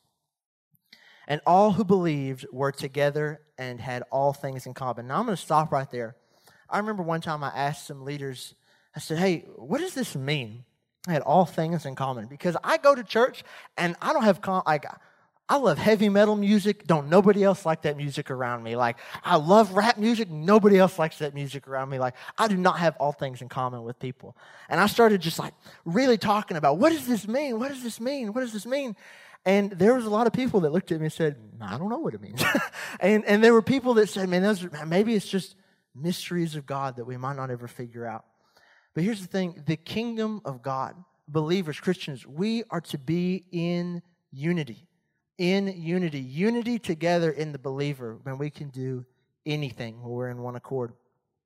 And 1.28 1.42
all 1.46 1.72
who 1.72 1.84
believed 1.84 2.46
were 2.52 2.72
together 2.72 3.42
and 3.58 3.80
had 3.80 4.04
all 4.12 4.34
things 4.34 4.66
in 4.66 4.74
common. 4.74 5.08
Now 5.08 5.20
I'm 5.20 5.26
going 5.26 5.36
to 5.36 5.42
stop 5.42 5.72
right 5.72 5.90
there. 5.90 6.16
I 6.70 6.78
remember 6.78 7.04
one 7.04 7.22
time 7.22 7.44
I 7.44 7.50
asked 7.50 7.88
some 7.88 8.04
leaders, 8.04 8.56
I 8.96 9.00
said, 9.00 9.18
Hey, 9.18 9.46
what 9.56 9.80
does 9.80 9.94
this 9.94 10.16
mean? 10.16 10.66
I 11.08 11.14
had 11.14 11.22
all 11.22 11.46
things 11.46 11.86
in 11.86 11.96
common 11.96 12.28
because 12.28 12.58
I 12.64 12.78
go 12.78 12.96
to 12.96 13.04
church 13.04 13.44
and 13.78 13.96
I 14.02 14.14
don't 14.14 14.24
have, 14.24 14.42
com- 14.42 14.64
like, 14.66 14.86
I 15.48 15.58
love 15.58 15.78
heavy 15.78 16.10
metal 16.10 16.36
music. 16.36 16.88
Don't 16.88 17.08
nobody 17.08 17.44
else 17.44 17.68
like 17.68 17.84
that 17.84 17.98
music 17.98 18.32
around 18.32 18.64
me. 18.64 18.76
Like, 18.76 18.98
I 19.24 19.36
love 19.36 19.74
rap 19.74 20.00
music. 20.00 20.32
Nobody 20.32 20.80
else 20.80 20.98
likes 20.98 21.20
that 21.20 21.36
music 21.36 21.68
around 21.68 21.90
me. 21.90 22.00
Like, 22.00 22.16
I 22.36 22.48
do 22.48 22.58
not 22.58 22.80
have 22.80 22.96
all 22.98 23.12
things 23.12 23.44
in 23.44 23.50
common 23.50 23.84
with 23.84 24.00
people. 24.00 24.36
And 24.70 24.82
I 24.82 24.88
started 24.88 25.22
just 25.22 25.38
like 25.38 25.54
really 25.84 26.18
talking 26.18 26.58
about 26.58 26.80
what 26.80 26.92
does 26.92 27.06
this 27.06 27.28
mean? 27.28 27.60
What 27.60 27.70
does 27.70 27.84
this 27.84 28.00
mean? 28.00 28.34
What 28.34 28.42
does 28.42 28.54
this 28.54 28.66
mean? 28.66 28.96
And 29.46 29.72
there 29.72 29.94
was 29.94 30.06
a 30.06 30.10
lot 30.10 30.26
of 30.26 30.34
people 30.34 30.62
that 30.62 30.72
looked 30.72 30.92
at 30.92 31.00
me 31.00 31.06
and 31.06 31.14
said, 31.14 31.36
I 31.62 31.78
don't 31.78 31.90
know 31.90 32.00
what 32.00 32.16
it 32.16 32.22
means. 32.22 32.44
and, 33.00 33.24
and 33.26 33.44
there 33.44 33.54
were 33.54 33.62
people 33.62 33.94
that 33.96 34.10
said, 34.10 34.28
man, 34.28 34.42
those, 34.42 34.68
maybe 34.88 35.14
it's 35.14 35.28
just 35.28 35.56
mysteries 35.94 36.56
of 36.56 36.66
God 36.66 36.96
that 36.98 37.06
we 37.06 37.16
might 37.16 37.36
not 37.36 37.52
ever 37.52 37.68
figure 37.68 38.06
out. 38.06 38.26
But 38.96 39.04
here's 39.04 39.22
the 39.22 39.28
thing 39.28 39.64
the 39.68 39.76
kingdom 39.76 40.42
of 40.46 40.64
God, 40.64 40.96
believers, 41.28 41.80
Christians, 41.80 42.26
we 42.26 42.64
are 42.72 42.82
to 42.82 42.98
be 42.98 43.46
in 43.52 44.02
unity. 44.32 44.88
In 45.38 45.68
unity. 45.68 46.20
Unity 46.20 46.80
together 46.80 47.30
in 47.30 47.52
the 47.52 47.60
believer 47.60 48.18
when 48.24 48.38
we 48.38 48.50
can 48.50 48.70
do 48.70 49.06
anything 49.46 50.02
when 50.02 50.12
we're 50.12 50.30
in 50.30 50.42
one 50.42 50.56
accord. 50.56 50.94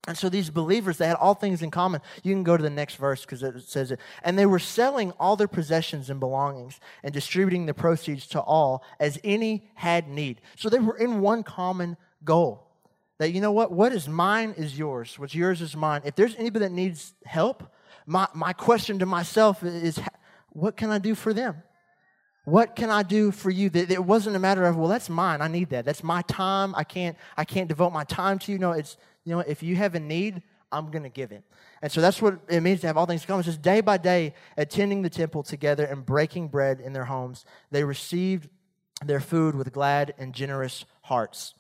And 0.07 0.17
so 0.17 0.29
these 0.29 0.49
believers, 0.49 0.97
they 0.97 1.07
had 1.07 1.17
all 1.17 1.33
things 1.33 1.61
in 1.61 1.71
common. 1.71 2.01
You 2.23 2.33
can 2.33 2.43
go 2.43 2.55
to 2.55 2.63
the 2.63 2.69
next 2.69 2.95
verse 2.95 3.21
because 3.21 3.43
it 3.43 3.61
says 3.63 3.91
it. 3.91 3.99
And 4.23 4.39
they 4.39 4.45
were 4.45 4.59
selling 4.59 5.11
all 5.19 5.35
their 5.35 5.47
possessions 5.47 6.09
and 6.09 6.19
belongings 6.19 6.79
and 7.03 7.13
distributing 7.13 7.65
the 7.65 7.73
proceeds 7.73 8.25
to 8.27 8.39
all 8.39 8.83
as 8.99 9.19
any 9.23 9.69
had 9.75 10.07
need. 10.07 10.41
So 10.55 10.69
they 10.69 10.79
were 10.79 10.97
in 10.97 11.19
one 11.19 11.43
common 11.43 11.97
goal. 12.23 12.65
That, 13.17 13.33
you 13.33 13.41
know 13.41 13.51
what? 13.51 13.71
What 13.71 13.91
is 13.91 14.07
mine 14.07 14.55
is 14.57 14.79
yours. 14.79 15.19
What's 15.19 15.35
yours 15.35 15.61
is 15.61 15.75
mine. 15.75 16.01
If 16.05 16.15
there's 16.15 16.35
anybody 16.37 16.65
that 16.65 16.71
needs 16.71 17.13
help, 17.25 17.63
my, 18.05 18.27
my 18.33 18.53
question 18.53 18.99
to 18.99 19.05
myself 19.05 19.61
is, 19.61 19.99
what 20.49 20.77
can 20.77 20.89
I 20.89 20.97
do 20.97 21.13
for 21.13 21.33
them? 21.33 21.61
What 22.45 22.75
can 22.75 22.89
I 22.89 23.03
do 23.03 23.31
for 23.31 23.49
you? 23.49 23.69
That 23.69 23.91
it 23.91 24.03
wasn't 24.03 24.35
a 24.35 24.39
matter 24.39 24.65
of, 24.65 24.75
well, 24.75 24.87
that's 24.87 25.09
mine. 25.09 25.41
I 25.41 25.47
need 25.47 25.69
that. 25.69 25.85
That's 25.85 26.03
my 26.03 26.21
time. 26.23 26.73
I 26.75 26.83
can't, 26.83 27.17
I 27.37 27.45
can't 27.45 27.67
devote 27.67 27.91
my 27.91 28.03
time 28.03 28.39
to 28.39 28.51
you. 28.51 28.57
No, 28.57 28.71
it's, 28.71 28.97
you 29.23 29.33
know, 29.35 29.41
if 29.41 29.61
you 29.61 29.75
have 29.75 29.95
a 29.95 29.99
need, 29.99 30.41
I'm 30.71 30.91
going 30.91 31.03
to 31.03 31.09
give 31.09 31.31
it. 31.31 31.43
And 31.81 31.91
so 31.91 32.01
that's 32.01 32.21
what 32.21 32.39
it 32.47 32.61
means 32.61 32.81
to 32.81 32.87
have 32.87 32.97
all 32.97 33.05
things 33.05 33.25
come. 33.25 33.39
It's 33.39 33.47
just 33.47 33.61
day 33.61 33.81
by 33.81 33.97
day 33.97 34.33
attending 34.57 35.01
the 35.01 35.09
temple 35.09 35.43
together 35.43 35.85
and 35.85 36.05
breaking 36.05 36.49
bread 36.49 36.79
in 36.79 36.93
their 36.93 37.05
homes. 37.05 37.45
They 37.71 37.83
received 37.83 38.49
their 39.03 39.19
food 39.19 39.55
with 39.55 39.71
glad 39.71 40.13
and 40.17 40.33
generous 40.33 40.85
hearts. 41.03 41.53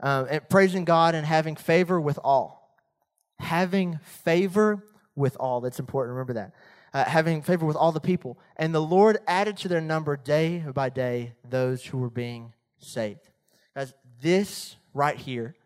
Um, 0.00 0.26
and 0.28 0.48
praising 0.48 0.84
God 0.84 1.14
and 1.14 1.26
having 1.26 1.56
favor 1.56 2.00
with 2.00 2.18
all. 2.22 2.76
Having 3.38 3.98
favor 4.02 4.84
with 5.14 5.36
all. 5.38 5.60
That's 5.60 5.78
important. 5.78 6.14
Remember 6.14 6.34
that. 6.34 6.52
Uh, 6.96 7.04
having 7.04 7.42
favor 7.42 7.66
with 7.66 7.76
all 7.76 7.92
the 7.92 8.00
people. 8.00 8.38
And 8.56 8.74
the 8.74 8.80
Lord 8.80 9.18
added 9.26 9.58
to 9.58 9.68
their 9.68 9.82
number 9.82 10.16
day 10.16 10.64
by 10.72 10.88
day 10.88 11.34
those 11.46 11.84
who 11.84 11.98
were 11.98 12.08
being 12.08 12.54
saved. 12.78 13.28
Guys, 13.74 13.92
this 14.22 14.76
right 14.94 15.18
here 15.18 15.56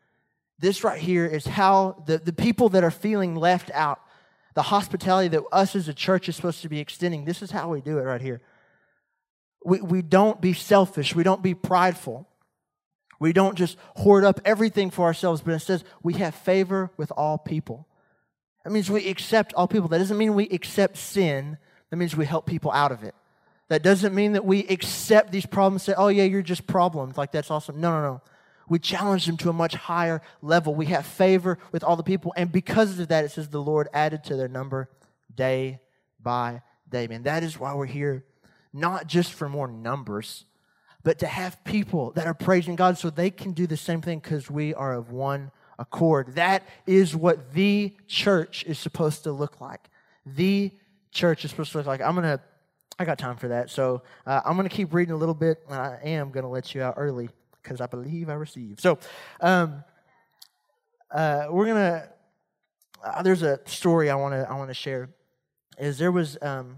this 0.61 0.85
right 0.85 1.01
here 1.01 1.27
is 1.27 1.47
how 1.47 2.03
the, 2.07 2.19
the 2.19 2.35
people 2.35 2.69
that 2.71 2.85
are 2.85 2.91
feeling 2.91 3.35
left 3.35 3.71
out, 3.73 4.01
the 4.55 4.63
hospitality 4.63 5.29
that 5.29 5.43
us 5.51 5.75
as 5.75 5.89
a 5.89 5.95
church 5.95 6.29
is 6.29 6.37
supposed 6.37 6.61
to 6.63 6.69
be 6.69 6.79
extending, 6.79 7.25
this 7.25 7.41
is 7.41 7.51
how 7.51 7.71
we 7.71 7.81
do 7.81 7.99
it 7.99 8.03
right 8.03 8.21
here. 8.21 8.43
We, 9.65 9.81
we 9.81 10.03
don't 10.03 10.41
be 10.41 10.53
selfish, 10.53 11.15
we 11.15 11.23
don't 11.23 11.43
be 11.43 11.55
prideful. 11.55 12.27
We 13.19 13.35
don't 13.35 13.55
just 13.57 13.77
hoard 13.97 14.25
up 14.25 14.41
everything 14.47 14.91
for 14.91 15.05
ourselves, 15.05 15.43
but 15.43 15.53
it 15.53 15.61
says 15.61 15.85
we 16.03 16.15
have 16.15 16.35
favor 16.35 16.91
with 16.97 17.13
all 17.19 17.37
people. 17.37 17.87
That 18.65 18.71
means 18.71 18.91
we 18.91 19.09
accept 19.09 19.55
all 19.55 19.67
people. 19.67 19.89
That 19.89 19.99
doesn't 19.99 20.19
mean 20.19 20.35
we 20.35 20.49
accept 20.49 20.97
sin, 20.97 21.59
that 21.91 21.97
means 21.97 22.17
we 22.17 22.27
help 22.27 22.47
people 22.47 22.71
out 22.71 22.93
of 22.93 23.03
it. 23.03 23.15
That 23.69 23.83
doesn't 23.83 24.15
mean 24.15 24.33
that 24.33 24.45
we 24.45 24.67
accept 24.67 25.31
these 25.31 25.47
problems 25.47 25.85
say, 25.85 25.95
oh, 25.97 26.09
yeah, 26.09 26.25
you're 26.25 26.43
just 26.43 26.67
problems. 26.67 27.17
Like, 27.17 27.31
that's 27.31 27.51
awesome. 27.51 27.81
No, 27.81 27.93
no, 27.93 28.03
no. 28.03 28.21
We 28.69 28.79
challenge 28.81 29.27
them 29.27 29.37
to 29.39 29.51
a 29.51 29.53
much 29.53 29.75
higher 29.75 30.23
level. 30.43 30.75
We 30.75 30.87
have 30.87 31.07
favor 31.07 31.59
with 31.73 31.85
all 31.85 31.97
the 31.97 32.03
people. 32.03 32.33
And 32.37 32.51
because 32.51 32.99
of 32.99 33.09
that, 33.09 33.25
it 33.25 33.31
says 33.31 33.49
the 33.49 33.63
Lord 33.63 33.89
added 33.93 34.25
to 34.25 34.37
their 34.37 34.49
number 34.49 34.89
day 35.35 35.81
by 36.21 36.63
day. 36.89 37.07
Man, 37.07 37.25
that 37.25 37.43
is 37.43 37.59
why 37.59 37.75
we're 37.75 37.87
here. 37.87 38.25
Not 38.73 39.07
just 39.07 39.33
for 39.33 39.49
more 39.49 39.67
numbers, 39.69 40.45
but 41.03 41.19
to 41.21 41.27
have 41.27 41.63
people 41.65 42.13
that 42.13 42.27
are 42.27 42.35
praising 42.35 42.77
God 42.77 42.99
so 42.99 43.11
they 43.11 43.31
can 43.31 43.53
do 43.53 43.67
the 43.67 43.77
same 43.77 44.03
thing 44.03 44.19
because 44.19 44.51
we 44.51 44.75
are 44.75 44.95
of 44.95 45.11
one 45.11 45.51
accord. 45.81 46.35
That 46.37 46.63
is 46.87 47.17
what 47.17 47.53
the 47.55 47.97
church 48.07 48.65
is 48.65 48.79
supposed 48.79 49.25
to 49.25 49.33
look 49.33 49.61
like. 49.61 49.81
The 50.25 50.71
church 51.11 51.45
is 51.45 51.51
supposed 51.51 51.73
to 51.73 51.79
look 51.79 51.87
like. 51.87 52.01
I'm 52.01 52.15
going 52.15 52.39
to, 52.39 52.41
I 52.99 53.05
got 53.05 53.19
time 53.19 53.37
for 53.37 53.49
that. 53.49 53.71
So 53.71 54.03
uh, 54.27 54.43
I'm 54.45 54.57
going 54.57 54.69
to 54.69 54.75
keep 54.75 54.95
reading 54.95 55.15
a 55.15 55.17
little 55.17 55.35
bit. 55.35 55.65
And 55.69 55.75
I 55.75 55.99
am 56.05 56.31
going 56.31 56.45
to 56.45 56.51
let 56.51 56.75
you 56.75 56.83
out 56.83 56.95
early 56.97 57.31
because 57.63 57.81
I 57.81 57.87
believe 57.87 58.29
I 58.29 58.35
received. 58.35 58.81
So 58.81 58.99
um, 59.41 59.83
uh, 61.11 61.47
we're 61.51 61.67
going 61.67 61.77
to, 61.77 62.09
uh, 63.03 63.23
there's 63.23 63.43
a 63.43 63.59
story 63.65 64.11
I 64.11 64.15
want 64.15 64.35
to 64.35 64.49
I 64.49 64.55
want 64.55 64.69
to 64.69 64.75
share. 64.75 65.09
Is 65.79 65.97
there 65.97 66.13
was 66.13 66.37
um, 66.43 66.77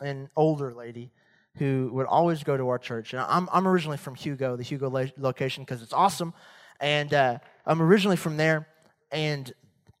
an 0.00 0.30
older 0.34 0.72
lady 0.72 1.12
who 1.56 1.90
would 1.92 2.06
always 2.06 2.42
go 2.42 2.56
to 2.56 2.68
our 2.70 2.78
church. 2.78 3.12
And 3.12 3.20
I'm, 3.20 3.48
I'm 3.52 3.68
originally 3.68 3.98
from 3.98 4.14
Hugo, 4.14 4.56
the 4.56 4.62
Hugo 4.62 4.88
location, 5.18 5.64
because 5.64 5.82
it's 5.82 5.92
awesome. 5.92 6.32
And 6.80 7.12
uh, 7.12 7.38
I'm 7.66 7.80
originally 7.80 8.16
from 8.16 8.36
there. 8.36 8.66
And 9.10 9.52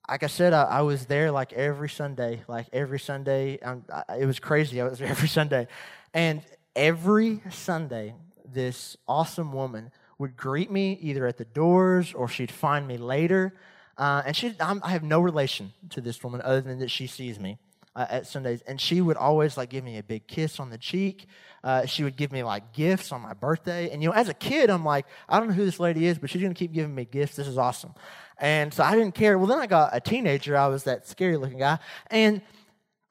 like 0.08 0.22
I 0.22 0.26
said, 0.26 0.52
I, 0.52 0.64
I, 0.64 0.80
was 0.82 1.06
there 1.06 1.30
like 1.30 1.52
every 1.52 1.88
Sunday, 1.88 2.42
like 2.48 2.66
every 2.72 2.98
Sunday. 2.98 3.58
I, 3.64 4.18
it 4.18 4.26
was 4.26 4.38
crazy. 4.38 4.80
I 4.80 4.84
was 4.84 4.98
there 4.98 5.08
every 5.16 5.28
Sunday. 5.28 5.68
And 6.12 6.42
every 6.74 7.42
Sunday, 7.50 8.14
this 8.44 8.96
awesome 9.06 9.52
woman 9.52 9.90
would 10.18 10.36
greet 10.36 10.70
me 10.70 10.98
either 11.00 11.26
at 11.26 11.36
the 11.36 11.44
doors 11.44 12.12
or 12.14 12.28
she'd 12.28 12.50
find 12.50 12.86
me 12.86 12.96
later. 12.96 13.54
Uh, 13.96 14.22
and 14.26 14.36
she, 14.36 14.54
I'm, 14.60 14.80
I 14.84 14.90
have 14.90 15.02
no 15.02 15.20
relation 15.20 15.72
to 15.90 16.00
this 16.00 16.22
woman 16.22 16.40
other 16.42 16.60
than 16.60 16.78
that 16.80 16.90
she 16.90 17.06
sees 17.06 17.38
me 17.38 17.58
uh, 17.94 18.06
at 18.08 18.26
Sundays, 18.26 18.62
and 18.62 18.80
she 18.80 19.00
would 19.00 19.16
always 19.16 19.56
like 19.56 19.70
give 19.70 19.84
me 19.84 19.98
a 19.98 20.02
big 20.02 20.26
kiss 20.26 20.58
on 20.58 20.70
the 20.70 20.78
cheek. 20.78 21.26
Uh, 21.62 21.86
she 21.86 22.04
would 22.04 22.16
give 22.16 22.32
me 22.32 22.42
like 22.42 22.72
gifts 22.72 23.12
on 23.12 23.20
my 23.20 23.34
birthday, 23.34 23.90
and 23.90 24.02
you 24.02 24.08
know, 24.08 24.14
as 24.14 24.28
a 24.28 24.34
kid, 24.34 24.70
I'm 24.70 24.84
like, 24.84 25.06
I 25.28 25.38
don't 25.38 25.48
know 25.48 25.54
who 25.54 25.64
this 25.64 25.80
lady 25.80 26.06
is, 26.06 26.18
but 26.18 26.30
she's 26.30 26.42
gonna 26.42 26.54
keep 26.54 26.72
giving 26.72 26.94
me 26.94 27.04
gifts. 27.04 27.36
This 27.36 27.46
is 27.46 27.58
awesome, 27.58 27.94
and 28.38 28.72
so 28.72 28.82
I 28.82 28.96
didn't 28.96 29.14
care. 29.14 29.38
Well, 29.38 29.46
then 29.46 29.58
I 29.58 29.66
got 29.66 29.90
a 29.94 30.00
teenager. 30.00 30.56
I 30.56 30.68
was 30.68 30.84
that 30.84 31.06
scary 31.06 31.36
looking 31.36 31.58
guy, 31.58 31.78
and 32.10 32.42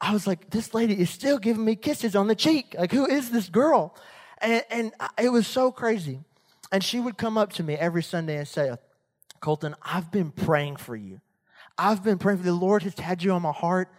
I 0.02 0.14
was 0.14 0.26
like, 0.26 0.50
this 0.50 0.74
lady 0.74 1.00
is 1.00 1.12
still 1.12 1.38
giving 1.38 1.64
me 1.64 1.76
kisses 1.76 2.16
on 2.16 2.28
the 2.28 2.36
cheek. 2.36 2.76
Like, 2.78 2.92
who 2.92 3.06
is 3.06 3.30
this 3.30 3.50
girl? 3.50 3.96
And, 4.40 4.64
and 4.72 4.92
it 5.22 5.30
was 5.30 5.46
so 5.46 5.72
crazy. 5.72 6.20
And 6.72 6.84
she 6.84 7.00
would 7.00 7.18
come 7.18 7.38
up 7.38 7.54
to 7.54 7.64
me 7.64 7.76
every 7.76 8.02
Sunday 8.02 8.38
and 8.38 8.48
say, 8.48 8.76
Colton, 9.42 9.76
I've 9.84 10.12
been 10.12 10.32
praying 10.32 10.78
for 10.78 10.96
you. 10.96 11.22
I've 11.78 12.04
been 12.04 12.18
praying 12.18 12.40
for 12.40 12.46
you. 12.46 12.52
The 12.52 12.58
Lord 12.58 12.82
has 12.82 12.98
had 12.98 13.22
you 13.22 13.32
on 13.32 13.44
my 13.44 13.52
heart 13.52 13.90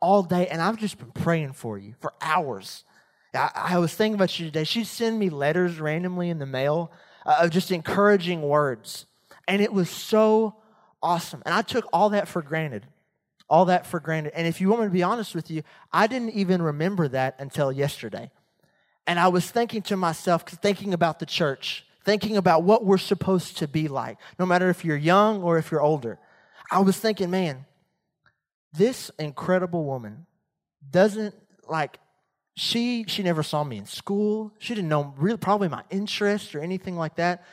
all 0.00 0.22
day, 0.22 0.48
and 0.48 0.60
I've 0.60 0.78
just 0.78 0.98
been 0.98 1.12
praying 1.12 1.52
for 1.54 1.78
you 1.78 1.94
for 2.00 2.12
hours. 2.20 2.84
I, 3.34 3.50
I 3.54 3.78
was 3.78 3.94
thinking 3.94 4.14
about 4.14 4.38
you 4.38 4.46
today. 4.46 4.64
She'd 4.64 4.86
send 4.86 5.18
me 5.18 5.30
letters 5.30 5.80
randomly 5.80 6.28
in 6.28 6.38
the 6.38 6.46
mail 6.46 6.92
uh, 7.24 7.38
of 7.40 7.50
just 7.50 7.70
encouraging 7.70 8.42
words, 8.42 9.06
and 9.48 9.62
it 9.62 9.72
was 9.72 9.88
so 9.88 10.56
awesome. 11.02 11.42
And 11.44 11.54
I 11.54 11.62
took 11.62 11.86
all 11.92 12.10
that 12.10 12.28
for 12.28 12.42
granted. 12.42 12.86
All 13.48 13.66
that 13.66 13.86
for 13.86 14.00
granted. 14.00 14.32
And 14.34 14.46
if 14.46 14.60
you 14.60 14.70
want 14.70 14.80
me 14.80 14.86
to 14.86 14.92
be 14.92 15.02
honest 15.02 15.34
with 15.34 15.50
you, 15.50 15.62
I 15.92 16.06
didn't 16.06 16.30
even 16.30 16.62
remember 16.62 17.08
that 17.08 17.36
until 17.38 17.70
yesterday. 17.70 18.30
And 19.06 19.18
I 19.18 19.28
was 19.28 19.50
thinking 19.50 19.82
to 19.82 19.96
myself, 19.96 20.44
thinking 20.46 20.94
about 20.94 21.18
the 21.18 21.26
church, 21.26 21.84
thinking 22.04 22.36
about 22.36 22.62
what 22.62 22.84
we're 22.84 22.98
supposed 22.98 23.58
to 23.58 23.68
be 23.68 23.88
like, 23.88 24.16
no 24.38 24.46
matter 24.46 24.70
if 24.70 24.84
you're 24.84 24.96
young 24.96 25.42
or 25.42 25.58
if 25.58 25.70
you're 25.70 25.82
older. 25.82 26.18
I 26.70 26.78
was 26.80 26.98
thinking, 26.98 27.30
man, 27.30 27.66
this 28.72 29.10
incredible 29.18 29.84
woman 29.84 30.26
doesn't 30.90 31.34
like 31.68 31.98
she 32.54 33.04
she 33.06 33.22
never 33.22 33.42
saw 33.42 33.64
me 33.64 33.78
in 33.78 33.86
school. 33.86 34.52
She 34.58 34.74
didn't 34.74 34.88
know 34.88 35.14
really 35.16 35.38
probably 35.38 35.68
my 35.68 35.82
interests 35.90 36.54
or 36.54 36.60
anything 36.60 36.96
like 36.96 37.16
that. 37.16 37.44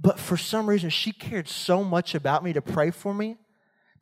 But 0.00 0.18
for 0.18 0.36
some 0.36 0.68
reason 0.68 0.90
she 0.90 1.12
cared 1.12 1.48
so 1.48 1.84
much 1.84 2.14
about 2.14 2.42
me 2.42 2.52
to 2.52 2.62
pray 2.62 2.90
for 2.90 3.14
me 3.14 3.36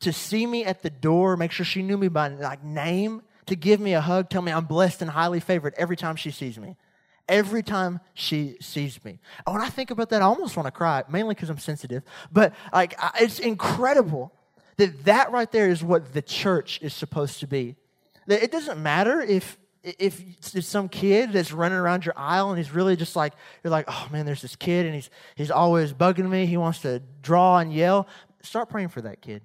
to 0.01 0.12
see 0.12 0.46
me 0.46 0.64
at 0.64 0.83
the 0.83 0.90
door 0.90 1.37
make 1.37 1.53
sure 1.53 1.64
she 1.64 1.83
knew 1.83 1.99
me 1.99 2.09
by 2.09 2.29
like 2.29 2.64
name 2.64 3.23
to 3.46 3.55
give 3.55 3.81
me 3.81 3.92
a 3.92 4.01
hug 4.01 4.31
tell 4.31 4.40
me 4.42 4.51
i'm 4.51 4.64
blessed 4.64 5.03
and 5.03 5.11
highly 5.11 5.40
favored 5.40 5.75
every 5.77 5.96
time 5.96 6.16
she 6.16 6.31
sees 6.31 6.59
me. 6.59 6.77
Every 7.29 7.62
time 7.62 8.01
she 8.14 8.57
sees 8.61 9.05
me. 9.05 9.20
When 9.46 9.61
i 9.61 9.68
think 9.68 9.90
about 9.90 10.11
that 10.11 10.23
i 10.23 10.25
almost 10.25 10.57
want 10.57 10.66
to 10.66 10.70
cry 10.70 11.05
mainly 11.09 11.35
because 11.35 11.51
i'm 11.51 11.59
sensitive. 11.59 12.03
But 12.33 12.55
like 12.73 12.99
it's 13.20 13.38
incredible 13.38 14.33
that 14.76 15.04
that 15.04 15.33
right 15.33 15.50
there 15.50 15.68
is 15.68 15.83
what 15.83 16.12
the 16.12 16.22
church 16.22 16.78
is 16.83 16.94
supposed 16.94 17.40
to 17.40 17.46
be. 17.46 17.76
That 18.26 18.42
it 18.42 18.52
doesn't 18.52 18.83
matter 18.83 19.20
if 19.20 19.59
if 19.83 20.22
it's 20.54 20.66
some 20.66 20.88
kid 20.88 21.33
that's 21.33 21.52
running 21.52 21.78
around 21.78 22.04
your 22.04 22.14
aisle 22.16 22.50
and 22.50 22.59
he's 22.59 22.70
really 22.70 22.96
just 22.96 23.16
like 23.16 23.33
you're 23.64 23.70
like 23.70 23.87
oh 23.88 24.09
man 24.12 24.26
there's 24.26 24.42
this 24.42 24.56
kid 24.56 24.85
and 24.85 24.94
he's 24.94 25.11
he's 25.35 25.50
always 25.50 25.92
bugging 25.92 26.28
me. 26.28 26.46
He 26.46 26.56
wants 26.56 26.80
to 26.80 27.02
draw 27.22 27.59
and 27.59 27.72
yell. 27.72 28.06
Start 28.42 28.68
praying 28.68 28.88
for 28.88 29.00
that 29.02 29.20
kid. 29.20 29.42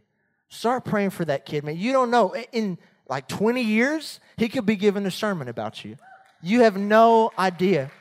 Start 0.49 0.85
praying 0.85 1.11
for 1.11 1.25
that 1.25 1.45
kid 1.45 1.63
man. 1.63 1.77
You 1.77 1.91
don't 1.91 2.11
know. 2.11 2.35
In 2.51 2.77
like 3.09 3.27
20 3.27 3.61
years 3.61 4.19
he 4.38 4.49
could 4.49 4.65
be 4.65 4.75
giving 4.75 5.05
a 5.05 5.11
sermon 5.11 5.47
about 5.47 5.85
you. 5.85 5.97
You 6.41 6.61
have 6.61 6.77
no 6.77 7.31
idea. 7.39 7.91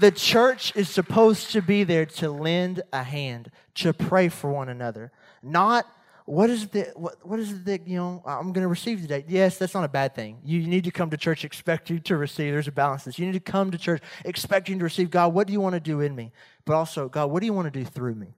The 0.00 0.10
church 0.10 0.76
is 0.76 0.90
supposed 0.90 1.52
to 1.52 1.62
be 1.62 1.82
there 1.82 2.04
to 2.06 2.30
lend 2.30 2.82
a 2.92 3.02
hand 3.02 3.50
to 3.76 3.94
pray 3.94 4.28
for 4.28 4.52
one 4.52 4.68
another 4.68 5.10
not 5.42 5.86
what 6.28 6.50
is 6.50 6.68
the 6.68 6.92
what, 6.94 7.14
what 7.26 7.40
is 7.40 7.52
it 7.52 7.64
that 7.64 7.88
you 7.88 7.96
know 7.96 8.22
I'm 8.26 8.52
going 8.52 8.62
to 8.62 8.68
receive 8.68 9.00
today? 9.00 9.24
Yes, 9.26 9.56
that's 9.56 9.72
not 9.72 9.84
a 9.84 9.88
bad 9.88 10.14
thing. 10.14 10.38
You 10.44 10.66
need 10.66 10.84
to 10.84 10.90
come 10.90 11.08
to 11.08 11.16
church 11.16 11.42
expecting 11.42 12.02
to 12.02 12.18
receive. 12.18 12.52
There's 12.52 12.68
a 12.68 12.72
balance. 12.72 13.04
This 13.04 13.18
you 13.18 13.24
need 13.24 13.32
to 13.32 13.40
come 13.40 13.70
to 13.70 13.78
church 13.78 14.02
expecting 14.26 14.78
to 14.78 14.84
receive. 14.84 15.10
God, 15.10 15.32
what 15.32 15.46
do 15.46 15.54
you 15.54 15.60
want 15.60 15.72
to 15.74 15.80
do 15.80 16.00
in 16.00 16.14
me? 16.14 16.32
But 16.66 16.74
also, 16.74 17.08
God, 17.08 17.30
what 17.30 17.40
do 17.40 17.46
you 17.46 17.54
want 17.54 17.72
to 17.72 17.78
do 17.78 17.82
through 17.82 18.14
me? 18.14 18.34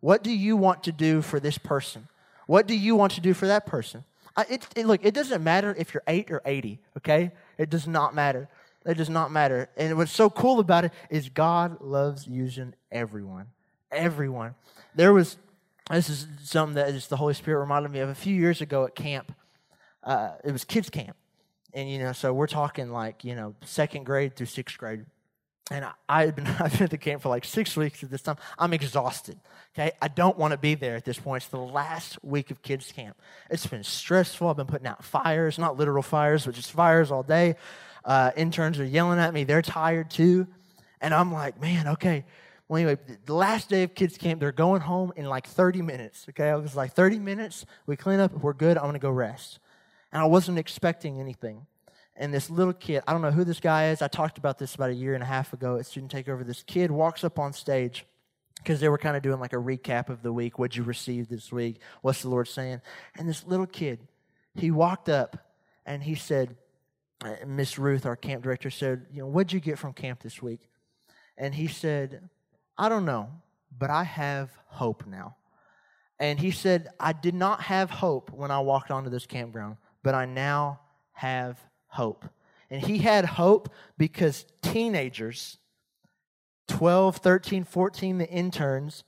What 0.00 0.22
do 0.22 0.30
you 0.30 0.56
want 0.56 0.84
to 0.84 0.92
do 0.92 1.20
for 1.20 1.38
this 1.38 1.58
person? 1.58 2.08
What 2.46 2.66
do 2.66 2.74
you 2.74 2.96
want 2.96 3.12
to 3.12 3.20
do 3.20 3.34
for 3.34 3.46
that 3.46 3.66
person? 3.66 4.04
I, 4.34 4.46
it, 4.48 4.66
it, 4.74 4.86
look, 4.86 5.04
it 5.04 5.12
doesn't 5.12 5.44
matter 5.44 5.74
if 5.78 5.92
you're 5.92 6.02
eight 6.06 6.30
or 6.30 6.40
eighty. 6.46 6.80
Okay, 6.96 7.30
it 7.58 7.68
does 7.68 7.86
not 7.86 8.14
matter. 8.14 8.48
It 8.86 8.94
does 8.94 9.10
not 9.10 9.30
matter. 9.30 9.68
And 9.76 9.98
what's 9.98 10.12
so 10.12 10.30
cool 10.30 10.60
about 10.60 10.86
it 10.86 10.92
is 11.10 11.28
God 11.28 11.82
loves 11.82 12.26
using 12.26 12.74
everyone. 12.90 13.48
Everyone. 13.90 14.54
There 14.94 15.12
was 15.12 15.36
this 15.90 16.08
is 16.08 16.26
something 16.42 16.76
that 16.76 16.92
just 16.92 17.10
the 17.10 17.16
Holy 17.16 17.34
Spirit 17.34 17.60
reminded 17.60 17.90
me 17.90 18.00
of 18.00 18.08
a 18.08 18.14
few 18.14 18.34
years 18.34 18.60
ago 18.60 18.84
at 18.84 18.94
camp. 18.94 19.34
Uh, 20.02 20.32
it 20.42 20.52
was 20.52 20.64
kids 20.64 20.88
camp, 20.88 21.16
and 21.74 21.90
you 21.90 21.98
know, 21.98 22.12
so 22.12 22.32
we're 22.32 22.46
talking 22.46 22.90
like 22.90 23.24
you 23.24 23.34
know 23.34 23.54
second 23.64 24.04
grade 24.04 24.34
through 24.34 24.46
sixth 24.46 24.78
grade. 24.78 25.04
And 25.70 25.82
I, 25.84 25.92
I 26.08 26.24
had 26.26 26.36
been 26.36 26.46
I've 26.60 26.72
been 26.72 26.84
at 26.84 26.90
the 26.90 26.98
camp 26.98 27.22
for 27.22 27.28
like 27.28 27.44
six 27.44 27.76
weeks 27.76 28.02
at 28.02 28.10
this 28.10 28.22
time. 28.22 28.36
I'm 28.58 28.72
exhausted. 28.72 29.38
Okay, 29.74 29.92
I 30.00 30.08
don't 30.08 30.38
want 30.38 30.52
to 30.52 30.58
be 30.58 30.74
there 30.74 30.96
at 30.96 31.04
this 31.04 31.18
point. 31.18 31.42
It's 31.42 31.50
the 31.50 31.58
last 31.58 32.22
week 32.24 32.50
of 32.50 32.62
kids 32.62 32.90
camp. 32.92 33.16
It's 33.50 33.66
been 33.66 33.84
stressful. 33.84 34.48
I've 34.48 34.56
been 34.56 34.66
putting 34.66 34.86
out 34.86 35.04
fires, 35.04 35.58
not 35.58 35.76
literal 35.76 36.02
fires, 36.02 36.46
but 36.46 36.54
just 36.54 36.72
fires 36.72 37.10
all 37.10 37.22
day. 37.22 37.56
Uh, 38.04 38.30
interns 38.36 38.78
are 38.78 38.84
yelling 38.84 39.18
at 39.18 39.34
me. 39.34 39.44
They're 39.44 39.62
tired 39.62 40.10
too, 40.10 40.46
and 41.00 41.12
I'm 41.12 41.32
like, 41.32 41.60
man, 41.60 41.88
okay 41.88 42.24
well, 42.68 42.78
anyway, 42.78 42.98
the 43.26 43.34
last 43.34 43.68
day 43.68 43.82
of 43.82 43.94
kids' 43.94 44.16
camp, 44.16 44.40
they're 44.40 44.52
going 44.52 44.80
home 44.80 45.12
in 45.16 45.26
like 45.26 45.46
30 45.46 45.82
minutes. 45.82 46.26
Okay, 46.30 46.48
I 46.48 46.56
was 46.56 46.74
like, 46.74 46.92
30 46.92 47.18
minutes, 47.18 47.66
we 47.86 47.96
clean 47.96 48.20
up, 48.20 48.32
we're 48.32 48.54
good, 48.54 48.78
I'm 48.78 48.84
gonna 48.84 48.98
go 48.98 49.10
rest. 49.10 49.58
And 50.12 50.22
I 50.22 50.26
wasn't 50.26 50.58
expecting 50.58 51.20
anything. 51.20 51.66
And 52.16 52.32
this 52.32 52.48
little 52.48 52.72
kid, 52.72 53.02
I 53.06 53.12
don't 53.12 53.22
know 53.22 53.32
who 53.32 53.44
this 53.44 53.60
guy 53.60 53.88
is. 53.88 54.00
I 54.00 54.08
talked 54.08 54.38
about 54.38 54.58
this 54.58 54.74
about 54.76 54.90
a 54.90 54.94
year 54.94 55.14
and 55.14 55.22
a 55.22 55.26
half 55.26 55.52
ago 55.52 55.76
at 55.76 55.86
Student 55.86 56.12
Takeover. 56.12 56.46
This 56.46 56.62
kid 56.62 56.90
walks 56.90 57.24
up 57.24 57.38
on 57.38 57.52
stage 57.52 58.06
because 58.58 58.80
they 58.80 58.88
were 58.88 58.98
kind 58.98 59.16
of 59.16 59.22
doing 59.22 59.40
like 59.40 59.52
a 59.52 59.56
recap 59.56 60.08
of 60.08 60.22
the 60.22 60.32
week. 60.32 60.58
What'd 60.58 60.76
you 60.76 60.84
receive 60.84 61.28
this 61.28 61.50
week? 61.50 61.80
What's 62.02 62.22
the 62.22 62.28
Lord 62.28 62.46
saying? 62.46 62.80
And 63.16 63.28
this 63.28 63.44
little 63.44 63.66
kid, 63.66 64.06
he 64.54 64.70
walked 64.70 65.08
up 65.08 65.36
and 65.84 66.02
he 66.04 66.14
said, 66.14 66.56
uh, 67.24 67.34
Miss 67.46 67.78
Ruth, 67.78 68.06
our 68.06 68.16
camp 68.16 68.44
director, 68.44 68.70
said, 68.70 69.06
You 69.12 69.22
know, 69.22 69.26
what'd 69.26 69.52
you 69.52 69.60
get 69.60 69.78
from 69.78 69.92
camp 69.92 70.22
this 70.22 70.40
week? 70.40 70.68
And 71.36 71.54
he 71.54 71.66
said, 71.66 72.28
I 72.76 72.88
don't 72.88 73.04
know, 73.04 73.28
but 73.78 73.90
I 73.90 74.04
have 74.04 74.50
hope 74.66 75.06
now. 75.06 75.36
And 76.18 76.38
he 76.38 76.50
said, 76.50 76.88
I 76.98 77.12
did 77.12 77.34
not 77.34 77.62
have 77.62 77.90
hope 77.90 78.30
when 78.30 78.50
I 78.50 78.60
walked 78.60 78.90
onto 78.90 79.10
this 79.10 79.26
campground, 79.26 79.76
but 80.02 80.14
I 80.14 80.26
now 80.26 80.80
have 81.12 81.58
hope. 81.86 82.24
And 82.70 82.82
he 82.82 82.98
had 82.98 83.24
hope 83.24 83.68
because 83.98 84.46
teenagers, 84.62 85.58
12, 86.68 87.18
13, 87.18 87.64
14, 87.64 88.18
the 88.18 88.28
interns, 88.28 89.04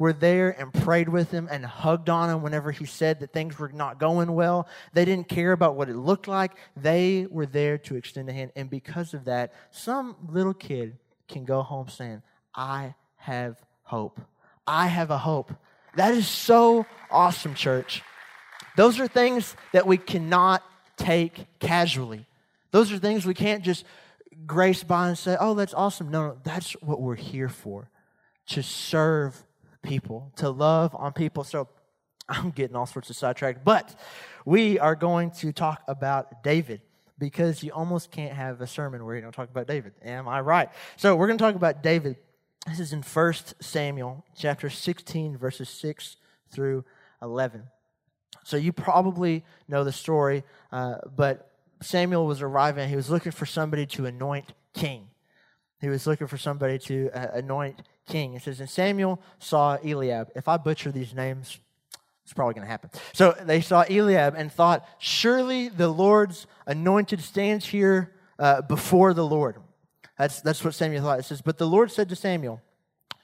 were 0.00 0.12
there 0.14 0.50
and 0.58 0.72
prayed 0.72 1.10
with 1.10 1.30
him 1.30 1.46
and 1.50 1.64
hugged 1.64 2.08
on 2.08 2.30
him 2.30 2.42
whenever 2.42 2.72
he 2.72 2.86
said 2.86 3.20
that 3.20 3.34
things 3.34 3.58
were 3.58 3.68
not 3.68 4.00
going 4.00 4.32
well. 4.32 4.66
They 4.94 5.04
didn't 5.04 5.28
care 5.28 5.52
about 5.52 5.76
what 5.76 5.90
it 5.90 5.96
looked 5.96 6.26
like. 6.26 6.52
They 6.74 7.26
were 7.30 7.44
there 7.44 7.76
to 7.76 7.96
extend 7.96 8.30
a 8.30 8.32
hand. 8.32 8.50
And 8.56 8.70
because 8.70 9.12
of 9.12 9.26
that, 9.26 9.52
some 9.70 10.16
little 10.30 10.54
kid 10.54 10.96
can 11.28 11.44
go 11.44 11.60
home 11.60 11.88
saying, 11.88 12.22
I 12.54 12.94
have 13.16 13.62
hope. 13.82 14.20
I 14.66 14.86
have 14.86 15.10
a 15.10 15.18
hope. 15.18 15.52
That 15.96 16.14
is 16.14 16.28
so 16.28 16.86
awesome, 17.10 17.54
church. 17.54 18.02
Those 18.76 19.00
are 19.00 19.08
things 19.08 19.56
that 19.72 19.86
we 19.86 19.96
cannot 19.96 20.62
take 20.96 21.46
casually. 21.58 22.26
Those 22.70 22.92
are 22.92 22.98
things 22.98 23.26
we 23.26 23.34
can't 23.34 23.64
just 23.64 23.84
grace 24.46 24.82
by 24.82 25.08
and 25.08 25.18
say, 25.18 25.36
oh, 25.38 25.54
that's 25.54 25.74
awesome. 25.74 26.10
No, 26.10 26.28
no, 26.28 26.38
that's 26.44 26.72
what 26.74 27.00
we're 27.00 27.16
here 27.16 27.48
for 27.48 27.90
to 28.48 28.62
serve 28.62 29.44
people, 29.82 30.32
to 30.36 30.50
love 30.50 30.94
on 30.94 31.12
people. 31.12 31.44
So 31.44 31.68
I'm 32.28 32.50
getting 32.50 32.76
all 32.76 32.86
sorts 32.86 33.10
of 33.10 33.16
sidetracked, 33.16 33.64
but 33.64 33.98
we 34.44 34.78
are 34.78 34.94
going 34.94 35.32
to 35.32 35.52
talk 35.52 35.82
about 35.88 36.42
David 36.42 36.80
because 37.18 37.62
you 37.62 37.72
almost 37.72 38.10
can't 38.10 38.32
have 38.32 38.60
a 38.60 38.66
sermon 38.66 39.04
where 39.04 39.14
you 39.14 39.20
don't 39.20 39.34
talk 39.34 39.50
about 39.50 39.66
David. 39.66 39.92
Am 40.04 40.26
I 40.28 40.40
right? 40.40 40.70
So 40.96 41.16
we're 41.16 41.26
going 41.26 41.38
to 41.38 41.44
talk 41.44 41.54
about 41.54 41.82
David. 41.82 42.16
This 42.66 42.78
is 42.78 42.92
in 42.92 43.02
1 43.02 43.34
Samuel 43.60 44.24
chapter 44.36 44.68
16, 44.68 45.38
verses 45.38 45.68
6 45.68 46.16
through 46.50 46.84
11. 47.22 47.62
So 48.44 48.56
you 48.56 48.72
probably 48.72 49.44
know 49.66 49.82
the 49.82 49.92
story, 49.92 50.44
uh, 50.70 50.96
but 51.16 51.50
Samuel 51.80 52.26
was 52.26 52.42
arriving. 52.42 52.88
He 52.88 52.96
was 52.96 53.10
looking 53.10 53.32
for 53.32 53.46
somebody 53.46 53.86
to 53.86 54.06
anoint 54.06 54.52
king. 54.74 55.08
He 55.80 55.88
was 55.88 56.06
looking 56.06 56.26
for 56.26 56.36
somebody 56.36 56.78
to 56.80 57.10
uh, 57.14 57.28
anoint 57.32 57.80
king. 58.06 58.34
It 58.34 58.42
says, 58.42 58.60
And 58.60 58.68
Samuel 58.68 59.22
saw 59.38 59.78
Eliab. 59.82 60.30
If 60.36 60.46
I 60.46 60.58
butcher 60.58 60.92
these 60.92 61.14
names, 61.14 61.58
it's 62.24 62.34
probably 62.34 62.54
going 62.54 62.66
to 62.66 62.70
happen. 62.70 62.90
So 63.14 63.34
they 63.40 63.62
saw 63.62 63.84
Eliab 63.88 64.34
and 64.36 64.52
thought, 64.52 64.86
Surely 64.98 65.68
the 65.68 65.88
Lord's 65.88 66.46
anointed 66.66 67.22
stands 67.22 67.66
here 67.66 68.12
uh, 68.38 68.60
before 68.62 69.14
the 69.14 69.26
Lord. 69.26 69.56
That's, 70.20 70.42
that's 70.42 70.62
what 70.62 70.74
Samuel 70.74 71.02
thought. 71.02 71.18
It 71.18 71.24
says, 71.24 71.40
But 71.40 71.56
the 71.56 71.66
Lord 71.66 71.90
said 71.90 72.10
to 72.10 72.14
Samuel, 72.16 72.60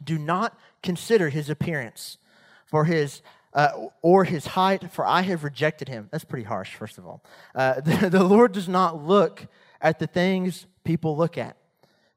Do 0.03 0.19
not 0.19 0.59
consider 0.83 1.29
his 1.29 1.51
appearance, 1.51 2.17
for 2.65 2.87
his 2.87 3.21
uh, 3.53 3.89
or 4.01 4.25
his 4.25 4.47
height, 4.47 4.91
for 4.91 5.07
I 5.07 5.21
have 5.21 5.45
rejected 5.45 5.89
him. 5.89 6.09
That's 6.11 6.25
pretty 6.25 6.45
harsh, 6.45 6.75
first 6.75 6.97
of 6.97 7.07
all. 7.07 7.23
Uh, 7.55 7.81
the, 7.83 8.09
the 8.09 8.25
Lord 8.25 8.53
does 8.53 8.67
not 8.67 9.05
look 9.05 9.47
at 9.83 9.99
the 9.99 10.07
things 10.07 10.67
people 10.85 11.19
look 11.19 11.37
at. 11.37 11.59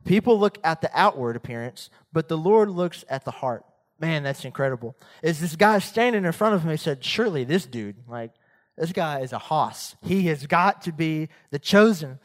People 0.05 0.39
look 0.39 0.57
at 0.63 0.79
the 0.79 0.89
outward 0.93 1.35
appearance, 1.35 1.89
but 2.13 2.29
the 2.29 2.37
Lord 2.37 2.69
looks 2.69 3.03
at 3.09 3.25
the 3.25 3.31
heart. 3.31 3.65
Man, 3.99 4.23
that's 4.23 4.45
incredible. 4.45 4.95
Is 5.21 5.41
this 5.41 5.57
guy 5.57 5.79
standing 5.79 6.23
in 6.23 6.31
front 6.31 6.55
of 6.55 6.63
him? 6.63 6.71
He 6.71 6.77
said, 6.77 7.03
Surely 7.03 7.43
this 7.43 7.65
dude, 7.65 7.97
like, 8.07 8.31
this 8.77 8.93
guy 8.93 9.19
is 9.19 9.33
a 9.33 9.39
hoss. 9.39 9.97
He 10.01 10.27
has 10.27 10.47
got 10.47 10.83
to 10.83 10.93
be 10.93 11.27
the 11.51 11.59
chosen. 11.59 12.19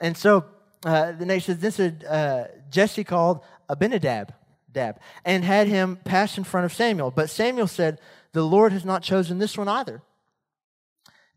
And 0.00 0.16
so 0.16 0.46
uh, 0.84 1.12
the 1.12 1.40
says, 1.40 1.58
this 1.58 1.80
is 1.80 2.02
uh, 2.04 2.48
Jesse 2.70 3.04
called 3.04 3.42
Abinadab, 3.68 4.32
Dab, 4.70 5.00
and 5.24 5.44
had 5.44 5.66
him 5.66 5.96
pass 5.96 6.38
in 6.38 6.44
front 6.44 6.64
of 6.64 6.72
Samuel. 6.72 7.10
But 7.10 7.30
Samuel 7.30 7.66
said, 7.66 8.00
the 8.32 8.44
Lord 8.44 8.72
has 8.72 8.84
not 8.84 9.02
chosen 9.02 9.38
this 9.38 9.56
one 9.56 9.68
either. 9.68 10.02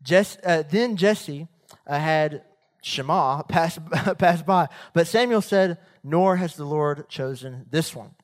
Jesse, 0.02 0.38
uh, 0.44 0.62
then 0.68 0.96
Jesse 0.96 1.48
uh, 1.86 1.98
had 1.98 2.44
Shammah 2.82 3.44
pass, 3.48 3.78
pass 4.18 4.42
by, 4.42 4.68
but 4.92 5.06
Samuel 5.06 5.42
said, 5.42 5.78
Nor 6.04 6.36
has 6.36 6.56
the 6.56 6.64
Lord 6.64 7.08
chosen 7.08 7.66
this 7.70 7.94
one. 7.94 8.14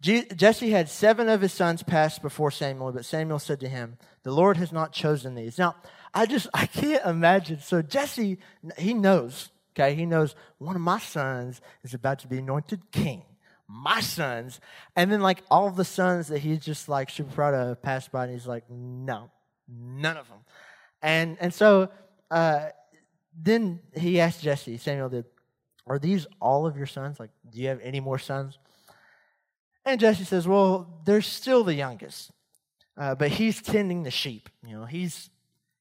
Jesse 0.00 0.70
had 0.70 0.90
seven 0.90 1.30
of 1.30 1.40
his 1.40 1.52
sons 1.52 1.82
pass 1.82 2.18
before 2.18 2.50
Samuel, 2.50 2.92
but 2.92 3.06
Samuel 3.06 3.38
said 3.38 3.60
to 3.60 3.68
him, 3.68 3.96
The 4.22 4.32
Lord 4.32 4.58
has 4.58 4.70
not 4.70 4.92
chosen 4.92 5.34
these. 5.34 5.56
Now, 5.56 5.76
I 6.12 6.26
just, 6.26 6.46
I 6.52 6.66
can't 6.66 7.04
imagine. 7.06 7.60
So 7.60 7.80
Jesse, 7.80 8.38
he 8.76 8.92
knows, 8.92 9.48
okay, 9.76 9.94
he 9.94 10.06
knows 10.06 10.34
one 10.58 10.76
of 10.76 10.82
my 10.82 10.98
sons 10.98 11.60
is 11.82 11.94
about 11.94 12.20
to 12.20 12.28
be 12.28 12.38
anointed 12.38 12.90
king 12.90 13.22
my 13.68 14.00
sons. 14.00 14.60
And 14.96 15.10
then, 15.10 15.20
like, 15.20 15.42
all 15.50 15.70
the 15.70 15.84
sons 15.84 16.28
that 16.28 16.38
he's 16.38 16.60
just 16.60 16.88
like 16.88 17.10
super 17.10 17.32
proud 17.32 17.54
of 17.54 17.82
passed 17.82 18.12
by, 18.12 18.24
and 18.24 18.32
he's 18.32 18.46
like, 18.46 18.64
no, 18.70 19.30
none 19.68 20.16
of 20.16 20.28
them. 20.28 20.38
And, 21.02 21.36
and 21.40 21.52
so 21.52 21.90
uh, 22.30 22.68
then 23.40 23.80
he 23.94 24.20
asked 24.20 24.42
Jesse, 24.42 24.78
Samuel 24.78 25.08
did, 25.08 25.24
are 25.86 25.98
these 25.98 26.26
all 26.40 26.66
of 26.66 26.76
your 26.76 26.86
sons? 26.86 27.20
Like, 27.20 27.30
do 27.50 27.60
you 27.60 27.68
have 27.68 27.80
any 27.82 28.00
more 28.00 28.18
sons? 28.18 28.58
And 29.84 30.00
Jesse 30.00 30.24
says, 30.24 30.48
well, 30.48 31.02
they're 31.04 31.20
still 31.20 31.62
the 31.62 31.74
youngest, 31.74 32.30
uh, 32.96 33.14
but 33.14 33.30
he's 33.30 33.60
tending 33.60 34.02
the 34.02 34.10
sheep. 34.10 34.48
You 34.66 34.78
know, 34.78 34.84
he's, 34.86 35.28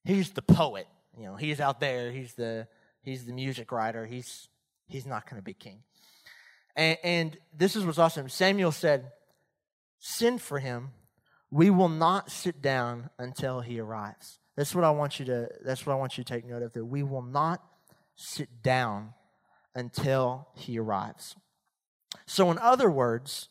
he's 0.04 0.32
the 0.32 0.42
poet. 0.42 0.88
You 1.18 1.26
know, 1.26 1.36
he's 1.36 1.62
out 1.62 1.80
there. 1.80 2.12
He's 2.12 2.34
the, 2.34 2.68
he's 3.04 3.26
the 3.26 3.34
music 3.34 3.72
writer. 3.72 4.06
He's, 4.06 4.48
he's 4.88 5.06
not 5.06 5.30
going 5.30 5.40
to 5.40 5.44
be 5.44 5.54
king. 5.54 5.80
And, 6.76 6.98
and 7.04 7.38
this 7.56 7.76
is 7.76 7.86
what's 7.86 8.00
awesome. 8.00 8.30
Samuel 8.30 8.72
said, 8.72 9.12
Send 10.00 10.42
for 10.42 10.60
him. 10.60 10.90
We 11.50 11.70
will 11.70 11.90
not 11.90 12.30
sit 12.30 12.62
down 12.62 13.10
until 13.18 13.62
he 13.62 13.80
arrives. 13.80 14.40
That's 14.58 14.76
what 14.76 14.84
I 14.84 14.92
want 14.92 15.20
you 15.20 15.26
to, 15.26 15.48
that's 15.64 15.86
what 15.86 15.94
I 15.94 15.96
want 15.96 16.18
you 16.18 16.24
to 16.24 16.34
take 16.34 16.46
note 16.46 16.62
of 16.62 16.74
there. 16.74 16.84
We 16.84 17.04
will 17.04 17.22
not 17.22 17.64
sit 18.16 18.62
down 18.62 19.14
until 19.76 20.48
he 20.56 20.78
arrives. 20.78 21.36
So, 22.26 22.52
in 22.52 22.58
other 22.60 22.92
words, 22.92 23.50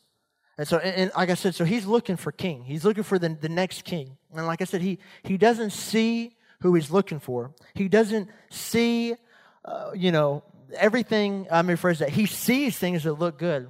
and 0.57 0.67
so, 0.67 0.77
and, 0.77 0.95
and, 0.95 1.11
like 1.15 1.29
I 1.29 1.33
said, 1.33 1.55
so 1.55 1.65
he's 1.65 1.85
looking 1.85 2.15
for 2.15 2.31
king. 2.31 2.63
He's 2.63 2.85
looking 2.85 3.03
for 3.03 3.17
the, 3.17 3.29
the 3.29 3.49
next 3.49 3.83
king. 3.83 4.17
And 4.35 4.45
like 4.45 4.61
I 4.61 4.65
said, 4.65 4.81
he, 4.81 4.99
he 5.23 5.37
doesn't 5.37 5.71
see 5.71 6.35
who 6.61 6.75
he's 6.75 6.91
looking 6.91 7.19
for. 7.19 7.53
He 7.73 7.87
doesn't 7.87 8.29
see, 8.51 9.15
uh, 9.65 9.91
you 9.95 10.11
know, 10.11 10.43
everything, 10.77 11.47
I'm 11.51 11.75
phrase 11.77 11.99
that, 11.99 12.09
he 12.09 12.25
sees 12.25 12.77
things 12.77 13.03
that 13.03 13.13
look 13.13 13.37
good, 13.37 13.69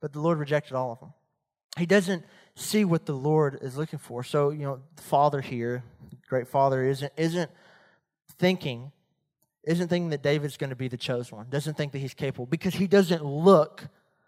but 0.00 0.12
the 0.12 0.20
Lord 0.20 0.38
rejected 0.38 0.74
all 0.74 0.92
of 0.92 1.00
them. 1.00 1.12
He 1.78 1.86
doesn't 1.86 2.24
see 2.54 2.84
what 2.84 3.06
the 3.06 3.14
Lord 3.14 3.58
is 3.62 3.76
looking 3.76 3.98
for. 3.98 4.22
So, 4.22 4.50
you 4.50 4.62
know, 4.62 4.80
the 4.96 5.02
Father 5.02 5.40
here, 5.40 5.84
great 6.28 6.48
Father, 6.48 6.84
isn't, 6.84 7.12
isn't 7.16 7.50
thinking, 8.38 8.92
isn't 9.64 9.88
thinking 9.88 10.10
that 10.10 10.22
David's 10.22 10.56
going 10.56 10.70
to 10.70 10.76
be 10.76 10.88
the 10.88 10.96
chosen 10.96 11.38
one, 11.38 11.46
doesn't 11.48 11.76
think 11.76 11.92
that 11.92 11.98
he's 11.98 12.14
capable 12.14 12.46
because 12.46 12.74
he 12.74 12.86
doesn't 12.86 13.24
look, 13.24 13.86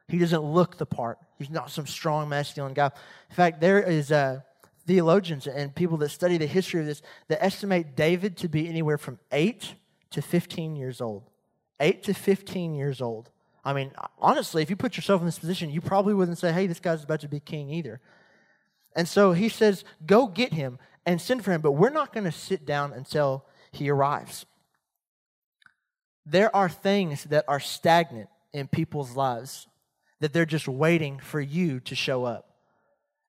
he 0.08 0.18
doesn't 0.18 0.42
look 0.42 0.78
the 0.78 0.86
part. 0.86 1.18
He's 1.38 1.50
not 1.50 1.70
some 1.70 1.86
strong 1.86 2.28
masculine 2.28 2.74
guy. 2.74 2.90
In 3.30 3.36
fact, 3.36 3.60
there 3.60 3.82
is 3.82 4.12
uh, 4.12 4.40
theologians 4.86 5.46
and 5.46 5.74
people 5.74 5.96
that 5.98 6.10
study 6.10 6.38
the 6.38 6.46
history 6.46 6.80
of 6.80 6.86
this 6.86 7.02
that 7.28 7.42
estimate 7.42 7.96
David 7.96 8.36
to 8.38 8.48
be 8.48 8.68
anywhere 8.68 8.98
from 8.98 9.18
8 9.30 9.74
to 10.12 10.22
15 10.22 10.76
years 10.76 11.00
old. 11.00 11.24
8 11.80 12.02
to 12.04 12.14
15 12.14 12.74
years 12.74 13.00
old. 13.00 13.30
I 13.64 13.72
mean, 13.72 13.92
honestly, 14.18 14.62
if 14.62 14.70
you 14.70 14.76
put 14.76 14.96
yourself 14.96 15.20
in 15.20 15.26
this 15.26 15.38
position, 15.38 15.70
you 15.70 15.80
probably 15.80 16.14
wouldn't 16.14 16.38
say, 16.38 16.52
hey, 16.52 16.66
this 16.66 16.80
guy's 16.80 17.04
about 17.04 17.20
to 17.20 17.28
be 17.28 17.40
king 17.40 17.70
either. 17.70 18.00
And 18.94 19.08
so 19.08 19.32
he 19.32 19.48
says, 19.48 19.84
go 20.04 20.26
get 20.26 20.52
him 20.52 20.78
and 21.06 21.20
send 21.20 21.44
for 21.44 21.52
him, 21.52 21.60
but 21.60 21.72
we're 21.72 21.90
not 21.90 22.12
going 22.12 22.24
to 22.24 22.32
sit 22.32 22.66
down 22.66 22.92
until 22.92 23.46
he 23.70 23.88
arrives. 23.88 24.46
There 26.26 26.54
are 26.54 26.68
things 26.68 27.24
that 27.24 27.44
are 27.48 27.60
stagnant 27.60 28.28
in 28.52 28.68
people's 28.68 29.16
lives 29.16 29.66
that 30.20 30.32
they're 30.32 30.46
just 30.46 30.68
waiting 30.68 31.18
for 31.18 31.40
you 31.40 31.80
to 31.80 31.94
show 31.94 32.24
up. 32.24 32.50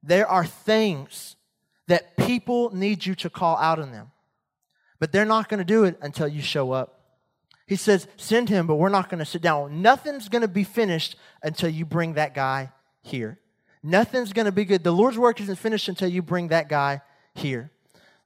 There 0.04 0.28
are 0.28 0.46
things 0.46 1.38
that 1.88 2.15
people 2.17 2.74
need 2.76 3.06
you 3.06 3.15
to 3.15 3.30
call 3.30 3.58
out 3.58 3.80
on 3.80 3.91
them, 3.91 4.12
but 5.04 5.12
they're 5.12 5.26
not 5.26 5.50
going 5.50 5.58
to 5.58 5.66
do 5.66 5.84
it 5.84 5.98
until 6.02 6.30
you 6.30 6.42
show 6.42 6.72
up. 6.72 7.02
He 7.68 7.76
says, 7.76 8.08
Send 8.16 8.48
him, 8.48 8.68
but 8.68 8.76
we're 8.76 8.88
not 8.88 9.10
going 9.10 9.20
to 9.20 9.26
sit 9.26 9.42
down. 9.42 9.82
Nothing's 9.82 10.30
going 10.30 10.44
to 10.44 10.48
be 10.48 10.63
finished 10.63 11.18
until 11.44 11.68
you 11.68 11.84
bring 11.84 12.13
that 12.13 12.34
guy 12.34 12.72
here. 13.02 13.38
Nothing's 13.84 14.32
going 14.32 14.46
to 14.46 14.54
be 14.54 14.63
good. 14.63 14.82
The 14.82 14.94
Lord's 14.94 15.18
work 15.18 15.42
isn't 15.42 15.58
finished 15.58 15.89
until 15.89 16.08
you 16.08 16.22
bring 16.22 16.48
that 16.48 16.70
guy 16.70 17.02
here. 17.36 17.70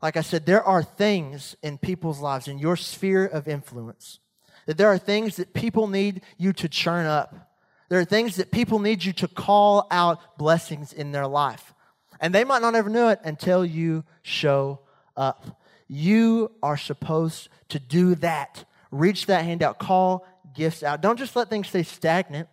Like 0.03 0.17
I 0.17 0.21
said, 0.21 0.45
there 0.45 0.63
are 0.63 0.83
things 0.83 1.55
in 1.63 1.79
people's 1.79 2.19
lives, 2.19 2.47
in 2.47 2.59
your 2.59 2.75
sphere 2.75 3.25
of 3.25 3.47
influence, 3.47 4.19
that 4.67 4.77
there 4.77 4.89
are 4.89 4.99
things 4.99 5.37
that 5.37 5.55
people 5.55 5.87
need 5.87 6.21
you 6.37 6.53
to 6.53 6.69
churn 6.69 7.07
up. 7.07 7.57
There 7.89 7.99
are 7.99 8.05
things 8.05 8.35
that 8.35 8.51
people 8.51 8.77
need 8.77 9.03
you 9.03 9.13
to 9.13 9.27
call 9.27 9.87
out 9.89 10.37
blessings 10.37 10.93
in 10.93 11.11
their 11.11 11.25
life. 11.25 11.73
And 12.21 12.35
they 12.35 12.43
might 12.43 12.61
not 12.61 12.75
ever 12.75 12.91
know 12.91 13.09
it 13.09 13.19
until 13.23 13.65
you 13.65 14.03
show 14.21 14.81
up. 15.15 15.59
You 15.87 16.51
are 16.61 16.77
supposed 16.77 17.49
to 17.69 17.79
do 17.79 18.15
that 18.15 18.65
reach 18.91 19.25
that 19.27 19.43
hand 19.43 19.63
out, 19.63 19.79
call 19.79 20.27
gifts 20.53 20.83
out. 20.83 21.01
Don't 21.01 21.17
just 21.17 21.35
let 21.35 21.49
things 21.49 21.67
stay 21.67 21.83
stagnant. 21.83 22.47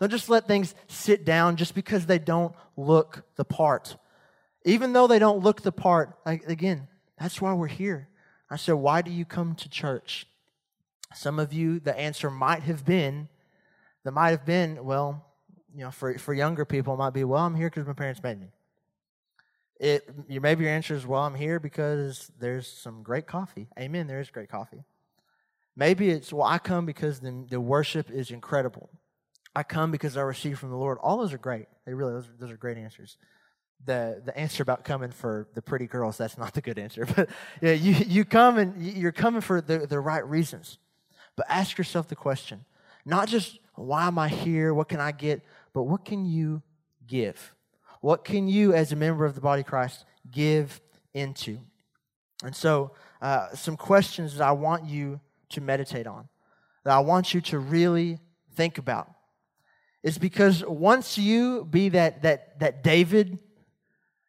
Don't 0.00 0.10
just 0.10 0.28
let 0.28 0.46
things 0.46 0.74
sit 0.88 1.24
down 1.24 1.56
just 1.56 1.74
because 1.74 2.06
they 2.06 2.18
don't 2.18 2.54
look 2.76 3.22
the 3.36 3.44
part. 3.44 3.96
Even 4.64 4.92
though 4.92 5.06
they 5.06 5.18
don't 5.18 5.42
look 5.42 5.62
the 5.62 5.72
part, 5.72 6.16
again, 6.26 6.88
that's 7.18 7.40
why 7.40 7.52
we're 7.52 7.66
here. 7.68 8.08
I 8.50 8.56
said, 8.56 8.74
Why 8.74 9.02
do 9.02 9.10
you 9.10 9.24
come 9.24 9.54
to 9.56 9.68
church? 9.68 10.26
Some 11.14 11.38
of 11.38 11.52
you, 11.52 11.80
the 11.80 11.96
answer 11.96 12.30
might 12.30 12.62
have 12.64 12.84
been, 12.84 13.28
that 14.02 14.12
might 14.12 14.30
have 14.30 14.44
been, 14.44 14.84
well, 14.84 15.24
you 15.74 15.84
know, 15.84 15.90
for, 15.90 16.18
for 16.18 16.34
younger 16.34 16.64
people, 16.64 16.94
it 16.94 16.98
might 16.98 17.10
be, 17.10 17.24
well, 17.24 17.44
I'm 17.44 17.54
here 17.54 17.70
because 17.70 17.86
my 17.86 17.92
parents 17.92 18.22
made 18.22 18.40
me. 18.40 18.48
It, 19.80 20.08
you, 20.28 20.40
maybe 20.40 20.64
your 20.64 20.72
answer 20.72 20.94
is, 20.94 21.06
well, 21.06 21.22
I'm 21.22 21.34
here 21.34 21.58
because 21.58 22.30
there's 22.38 22.66
some 22.66 23.02
great 23.02 23.26
coffee. 23.26 23.68
Amen, 23.78 24.06
there 24.06 24.20
is 24.20 24.30
great 24.30 24.48
coffee. 24.48 24.84
Maybe 25.76 26.10
it's, 26.10 26.32
well, 26.32 26.46
I 26.46 26.58
come 26.58 26.86
because 26.86 27.20
the, 27.20 27.44
the 27.48 27.60
worship 27.60 28.10
is 28.10 28.30
incredible. 28.30 28.88
I 29.56 29.62
come 29.62 29.90
because 29.90 30.16
I 30.16 30.22
receive 30.22 30.58
from 30.58 30.70
the 30.70 30.76
Lord. 30.76 30.98
All 31.00 31.18
those 31.18 31.32
are 31.32 31.38
great. 31.38 31.66
They 31.86 31.94
really, 31.94 32.12
those 32.12 32.28
those 32.38 32.50
are 32.50 32.56
great 32.56 32.76
answers. 32.76 33.16
The, 33.84 34.22
the 34.24 34.36
answer 34.36 34.62
about 34.62 34.84
coming 34.84 35.10
for 35.10 35.48
the 35.54 35.62
pretty 35.62 35.86
girls, 35.86 36.16
that's 36.16 36.38
not 36.38 36.54
the 36.54 36.60
good 36.60 36.78
answer. 36.78 37.06
But 37.16 37.28
yeah, 37.60 37.72
you, 37.72 37.92
you 37.92 38.24
come 38.24 38.58
and 38.58 38.82
you're 38.82 39.12
coming 39.12 39.40
for 39.40 39.60
the, 39.60 39.86
the 39.86 40.00
right 40.00 40.26
reasons. 40.26 40.78
But 41.36 41.46
ask 41.48 41.76
yourself 41.78 42.08
the 42.08 42.16
question 42.16 42.64
not 43.04 43.28
just, 43.28 43.58
why 43.74 44.06
am 44.06 44.18
I 44.18 44.28
here? 44.28 44.72
What 44.72 44.88
can 44.88 45.00
I 45.00 45.12
get? 45.12 45.42
But 45.72 45.82
what 45.82 46.04
can 46.04 46.24
you 46.24 46.62
give? 47.06 47.53
What 48.04 48.22
can 48.22 48.48
you, 48.48 48.74
as 48.74 48.92
a 48.92 48.96
member 48.96 49.24
of 49.24 49.34
the 49.34 49.40
body 49.40 49.62
of 49.62 49.66
Christ, 49.66 50.04
give 50.30 50.78
into? 51.14 51.60
And 52.44 52.54
so, 52.54 52.92
uh, 53.22 53.54
some 53.54 53.78
questions 53.78 54.36
that 54.36 54.46
I 54.46 54.52
want 54.52 54.84
you 54.84 55.22
to 55.48 55.62
meditate 55.62 56.06
on, 56.06 56.28
that 56.84 56.92
I 56.92 56.98
want 56.98 57.32
you 57.32 57.40
to 57.40 57.58
really 57.58 58.18
think 58.56 58.76
about, 58.76 59.10
is 60.02 60.18
because 60.18 60.62
once 60.66 61.16
you 61.16 61.64
be 61.64 61.88
that 61.88 62.20
that 62.20 62.58
that 62.58 62.82
David 62.82 63.38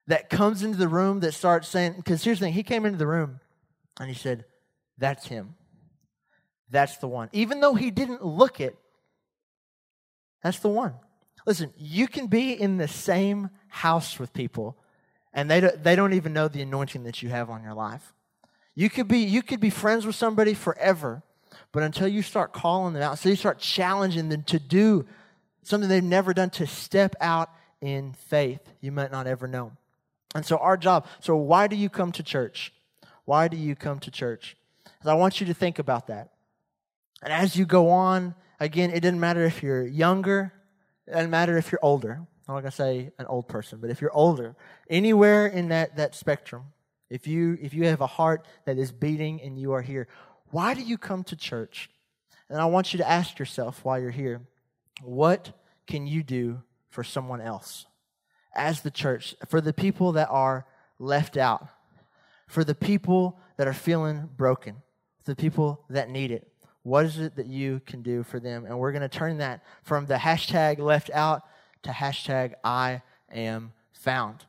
that 0.07 0.29
comes 0.29 0.63
into 0.63 0.77
the 0.77 0.87
room 0.87 1.19
that 1.19 1.33
starts 1.33 1.67
saying, 1.67 1.95
because 1.97 2.23
here's 2.23 2.39
the 2.39 2.45
thing, 2.45 2.53
he 2.53 2.63
came 2.63 2.85
into 2.85 2.97
the 2.97 3.07
room 3.07 3.41
and 3.99 4.07
he 4.07 4.15
said, 4.15 4.45
That's 4.97 5.27
him. 5.27 5.55
That's 6.69 6.95
the 6.99 7.09
one. 7.09 7.27
Even 7.33 7.59
though 7.59 7.75
he 7.75 7.91
didn't 7.91 8.23
look 8.23 8.61
it, 8.61 8.77
that's 10.41 10.59
the 10.59 10.69
one. 10.69 10.93
Listen, 11.45 11.73
you 11.77 12.07
can 12.07 12.27
be 12.27 12.53
in 12.53 12.77
the 12.77 12.87
same 12.87 13.49
house 13.67 14.19
with 14.19 14.33
people 14.33 14.77
and 15.33 15.51
they 15.51 15.59
don't, 15.59 15.83
they 15.83 15.95
don't 15.95 16.13
even 16.13 16.33
know 16.33 16.47
the 16.47 16.61
anointing 16.61 17.03
that 17.03 17.21
you 17.21 17.29
have 17.29 17.49
on 17.49 17.61
your 17.61 17.73
life. 17.73 18.13
You 18.73 18.89
could 18.89 19.07
be 19.07 19.19
you 19.19 19.41
could 19.41 19.59
be 19.59 19.69
friends 19.69 20.05
with 20.05 20.15
somebody 20.15 20.53
forever, 20.53 21.23
but 21.71 21.83
until 21.83 22.07
you 22.07 22.21
start 22.21 22.51
calling 22.51 22.93
them 22.93 23.03
out, 23.03 23.11
until 23.11 23.31
you 23.31 23.37
start 23.37 23.59
challenging 23.59 24.29
them 24.29 24.43
to 24.43 24.59
do 24.59 25.05
something 25.63 25.89
they've 25.89 26.03
never 26.03 26.33
done, 26.33 26.49
to 26.51 26.67
step 26.67 27.15
out 27.21 27.49
in 27.79 28.13
faith, 28.13 28.61
you 28.81 28.91
might 28.91 29.11
not 29.11 29.27
ever 29.27 29.47
know. 29.47 29.71
And 30.33 30.45
so 30.45 30.57
our 30.57 30.75
job, 30.77 31.07
so 31.19 31.35
why 31.35 31.67
do 31.67 31.75
you 31.75 31.89
come 31.89 32.11
to 32.13 32.23
church? 32.23 32.73
Why 33.23 33.47
do 33.47 33.57
you 33.57 33.75
come 33.75 33.99
to 33.99 34.11
church? 34.11 34.57
Because 34.83 35.07
I 35.07 35.13
want 35.13 35.39
you 35.39 35.47
to 35.47 35.53
think 35.53 35.79
about 35.79 36.07
that. 36.07 36.31
And 37.23 37.31
as 37.31 37.55
you 37.55 37.65
go 37.65 37.89
on, 37.89 38.35
again, 38.59 38.91
it 38.91 38.99
doesn't 39.01 39.19
matter 39.19 39.45
if 39.45 39.63
you're 39.63 39.85
younger, 39.85 40.53
it 41.07 41.11
doesn't 41.11 41.29
matter 41.29 41.57
if 41.57 41.71
you're 41.71 41.83
older. 41.83 42.25
I'm 42.47 42.55
not 42.55 42.61
gonna 42.61 42.71
say 42.71 43.11
an 43.17 43.25
old 43.25 43.47
person, 43.47 43.79
but 43.79 43.89
if 43.89 44.01
you're 44.01 44.13
older, 44.13 44.55
anywhere 44.89 45.47
in 45.47 45.69
that, 45.69 45.97
that 45.97 46.15
spectrum, 46.15 46.65
if 47.09 47.27
you 47.27 47.57
if 47.61 47.73
you 47.73 47.85
have 47.85 48.01
a 48.01 48.07
heart 48.07 48.45
that 48.65 48.77
is 48.77 48.91
beating 48.91 49.41
and 49.41 49.59
you 49.59 49.73
are 49.73 49.81
here, 49.81 50.07
why 50.51 50.73
do 50.73 50.81
you 50.81 50.97
come 50.97 51.23
to 51.25 51.35
church? 51.35 51.89
And 52.49 52.59
I 52.59 52.65
want 52.65 52.93
you 52.93 52.97
to 52.97 53.09
ask 53.09 53.39
yourself 53.39 53.83
while 53.83 53.99
you're 53.99 54.11
here, 54.11 54.41
what 55.01 55.51
can 55.87 56.07
you 56.07 56.23
do 56.23 56.61
for 56.89 57.03
someone 57.03 57.41
else? 57.41 57.85
As 58.53 58.81
the 58.81 58.91
church, 58.91 59.35
for 59.47 59.61
the 59.61 59.73
people 59.73 60.13
that 60.13 60.29
are 60.29 60.65
left 60.99 61.37
out, 61.37 61.67
for 62.47 62.63
the 62.63 62.75
people 62.75 63.39
that 63.57 63.67
are 63.67 63.73
feeling 63.73 64.29
broken, 64.35 64.77
the 65.25 65.35
people 65.35 65.83
that 65.89 66.09
need 66.09 66.31
it. 66.31 66.47
What 66.85 67.05
is 67.05 67.17
it 67.17 67.35
that 67.37 67.47
you 67.47 67.81
can 67.87 68.03
do 68.03 68.21
for 68.21 68.39
them? 68.39 68.63
And 68.63 68.77
we're 68.77 68.91
going 68.91 69.01
to 69.01 69.09
turn 69.09 69.39
that 69.39 69.63
from 69.81 70.05
the 70.05 70.13
hashtag 70.13 70.77
left 70.77 71.09
out 71.09 71.41
to 71.81 71.89
hashtag 71.89 72.53
I 72.63 73.01
am 73.31 73.73
found. 73.91 74.45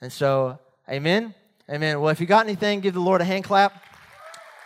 And 0.00 0.10
so, 0.10 0.58
amen. 0.88 1.34
Amen. 1.70 2.00
Well, 2.00 2.08
if 2.08 2.20
you 2.20 2.26
got 2.26 2.46
anything, 2.46 2.80
give 2.80 2.94
the 2.94 3.00
Lord 3.00 3.20
a 3.20 3.24
hand 3.24 3.44
clap. 3.44 3.84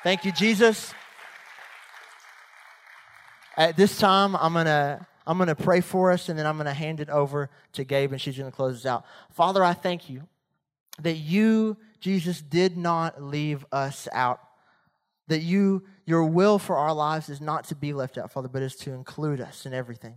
Thank 0.05 0.25
you, 0.25 0.31
Jesus. 0.31 0.95
At 3.57 3.77
this 3.77 3.99
time, 3.99 4.37
I'm 4.37 4.53
going 4.53 4.67
to. 4.67 5.05
I'm 5.27 5.37
going 5.37 5.49
to 5.49 5.55
pray 5.55 5.83
for 5.83 6.11
us 6.11 6.31
and 6.31 6.39
then 6.39 6.47
I'm 6.47 6.57
going 6.57 6.69
to 6.69 6.73
hand 6.73 7.01
it 7.01 7.11
over 7.11 7.51
to 7.75 7.85
Gabe 7.85 8.13
and 8.13 8.21
she's 8.21 8.39
going 8.39 8.51
to 8.51 8.57
close 8.57 8.77
us 8.77 8.87
out. 8.87 9.05
Father, 9.31 9.63
I 9.63 9.75
thank 9.75 10.09
you 10.09 10.23
that 11.03 11.17
you, 11.17 11.77
Jesus, 12.01 12.41
did 12.41 12.79
not 12.79 13.23
leave 13.23 13.67
us 13.71 14.09
out. 14.13 14.41
That 15.29 15.41
you, 15.41 15.85
your 16.05 16.25
will 16.25 16.59
for 16.59 16.77
our 16.77 16.93
lives 16.93 17.29
is 17.29 17.41
not 17.41 17.65
to 17.65 17.75
be 17.75 17.93
left 17.93 18.19
out, 18.19 18.33
Father, 18.33 18.49
but 18.49 18.63
is 18.63 18.77
to 18.77 18.93
include 18.93 19.41
us 19.41 19.67
in 19.67 19.73
everything. 19.73 20.17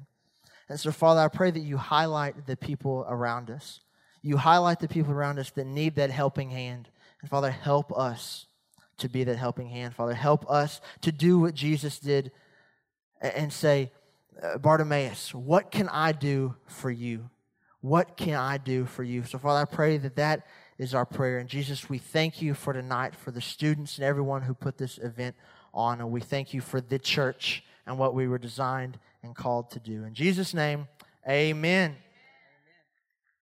And 0.70 0.80
so, 0.80 0.91
Father, 0.91 1.22
I 1.22 1.28
pray 1.28 1.51
that 1.51 1.59
you 1.59 1.78
highlight 1.78 2.47
the 2.47 2.55
people 2.55 3.05
around 3.09 3.49
us. 3.49 3.82
You 4.22 4.38
highlight 4.38 4.80
the 4.80 4.88
people 4.88 5.12
around 5.12 5.38
us 5.39 5.49
that 5.51 5.68
need 5.68 5.95
that 5.95 6.12
helping 6.12 6.49
hand. 6.49 6.89
And 7.22 7.30
Father, 7.30 7.51
help 7.51 7.91
us 7.97 8.45
to 8.99 9.09
be 9.09 9.24
that 9.24 9.38
helping 9.38 9.68
hand. 9.68 9.95
Father, 9.95 10.14
help 10.14 10.49
us 10.49 10.80
to 11.01 11.12
do 11.12 11.39
what 11.39 11.55
Jesus 11.55 11.99
did 11.99 12.32
and 13.20 13.51
say, 13.51 13.91
uh, 14.41 14.57
Bartimaeus, 14.57 15.34
what 15.34 15.72
can 15.72 15.89
I 15.89 16.12
do 16.12 16.55
for 16.68 16.89
you? 16.89 17.30
What 17.82 18.16
can 18.16 18.36
I 18.36 18.57
do 18.57 18.86
for 18.86 19.03
you? 19.03 19.24
So, 19.24 19.38
Father, 19.39 19.62
I 19.62 19.66
pray 19.66 19.97
that 19.97 20.16
that 20.16 20.45
is 20.82 20.96
our 20.96 21.06
prayer. 21.06 21.38
And 21.38 21.48
Jesus, 21.48 21.90
we 21.90 22.00
thank 22.00 22.42
you 22.42 22.56
for 22.56 22.74
tonight, 22.74 23.16
for 23.16 23.30
the 23.30 23.40
students 23.40 24.00
and 24.00 24.04
everyone 24.04 24.42
who 24.42 24.56
put 24.56 24.80
this 24.80 24.98
event 24.98 25.36
on. 25.76 26.00
And 26.00 26.10
we 26.10 26.22
thank 26.22 26.56
you 26.56 26.60
for 26.60 26.82
the 26.82 26.98
church 26.98 27.64
and 27.86 28.00
what 28.00 28.16
we 28.16 28.28
were 28.28 28.40
designed 28.40 28.98
and 29.22 29.36
called 29.36 29.70
to 29.72 29.80
do. 29.80 30.04
In 30.04 30.16
Jesus' 30.16 30.56
name, 30.56 30.88
amen. 31.30 31.98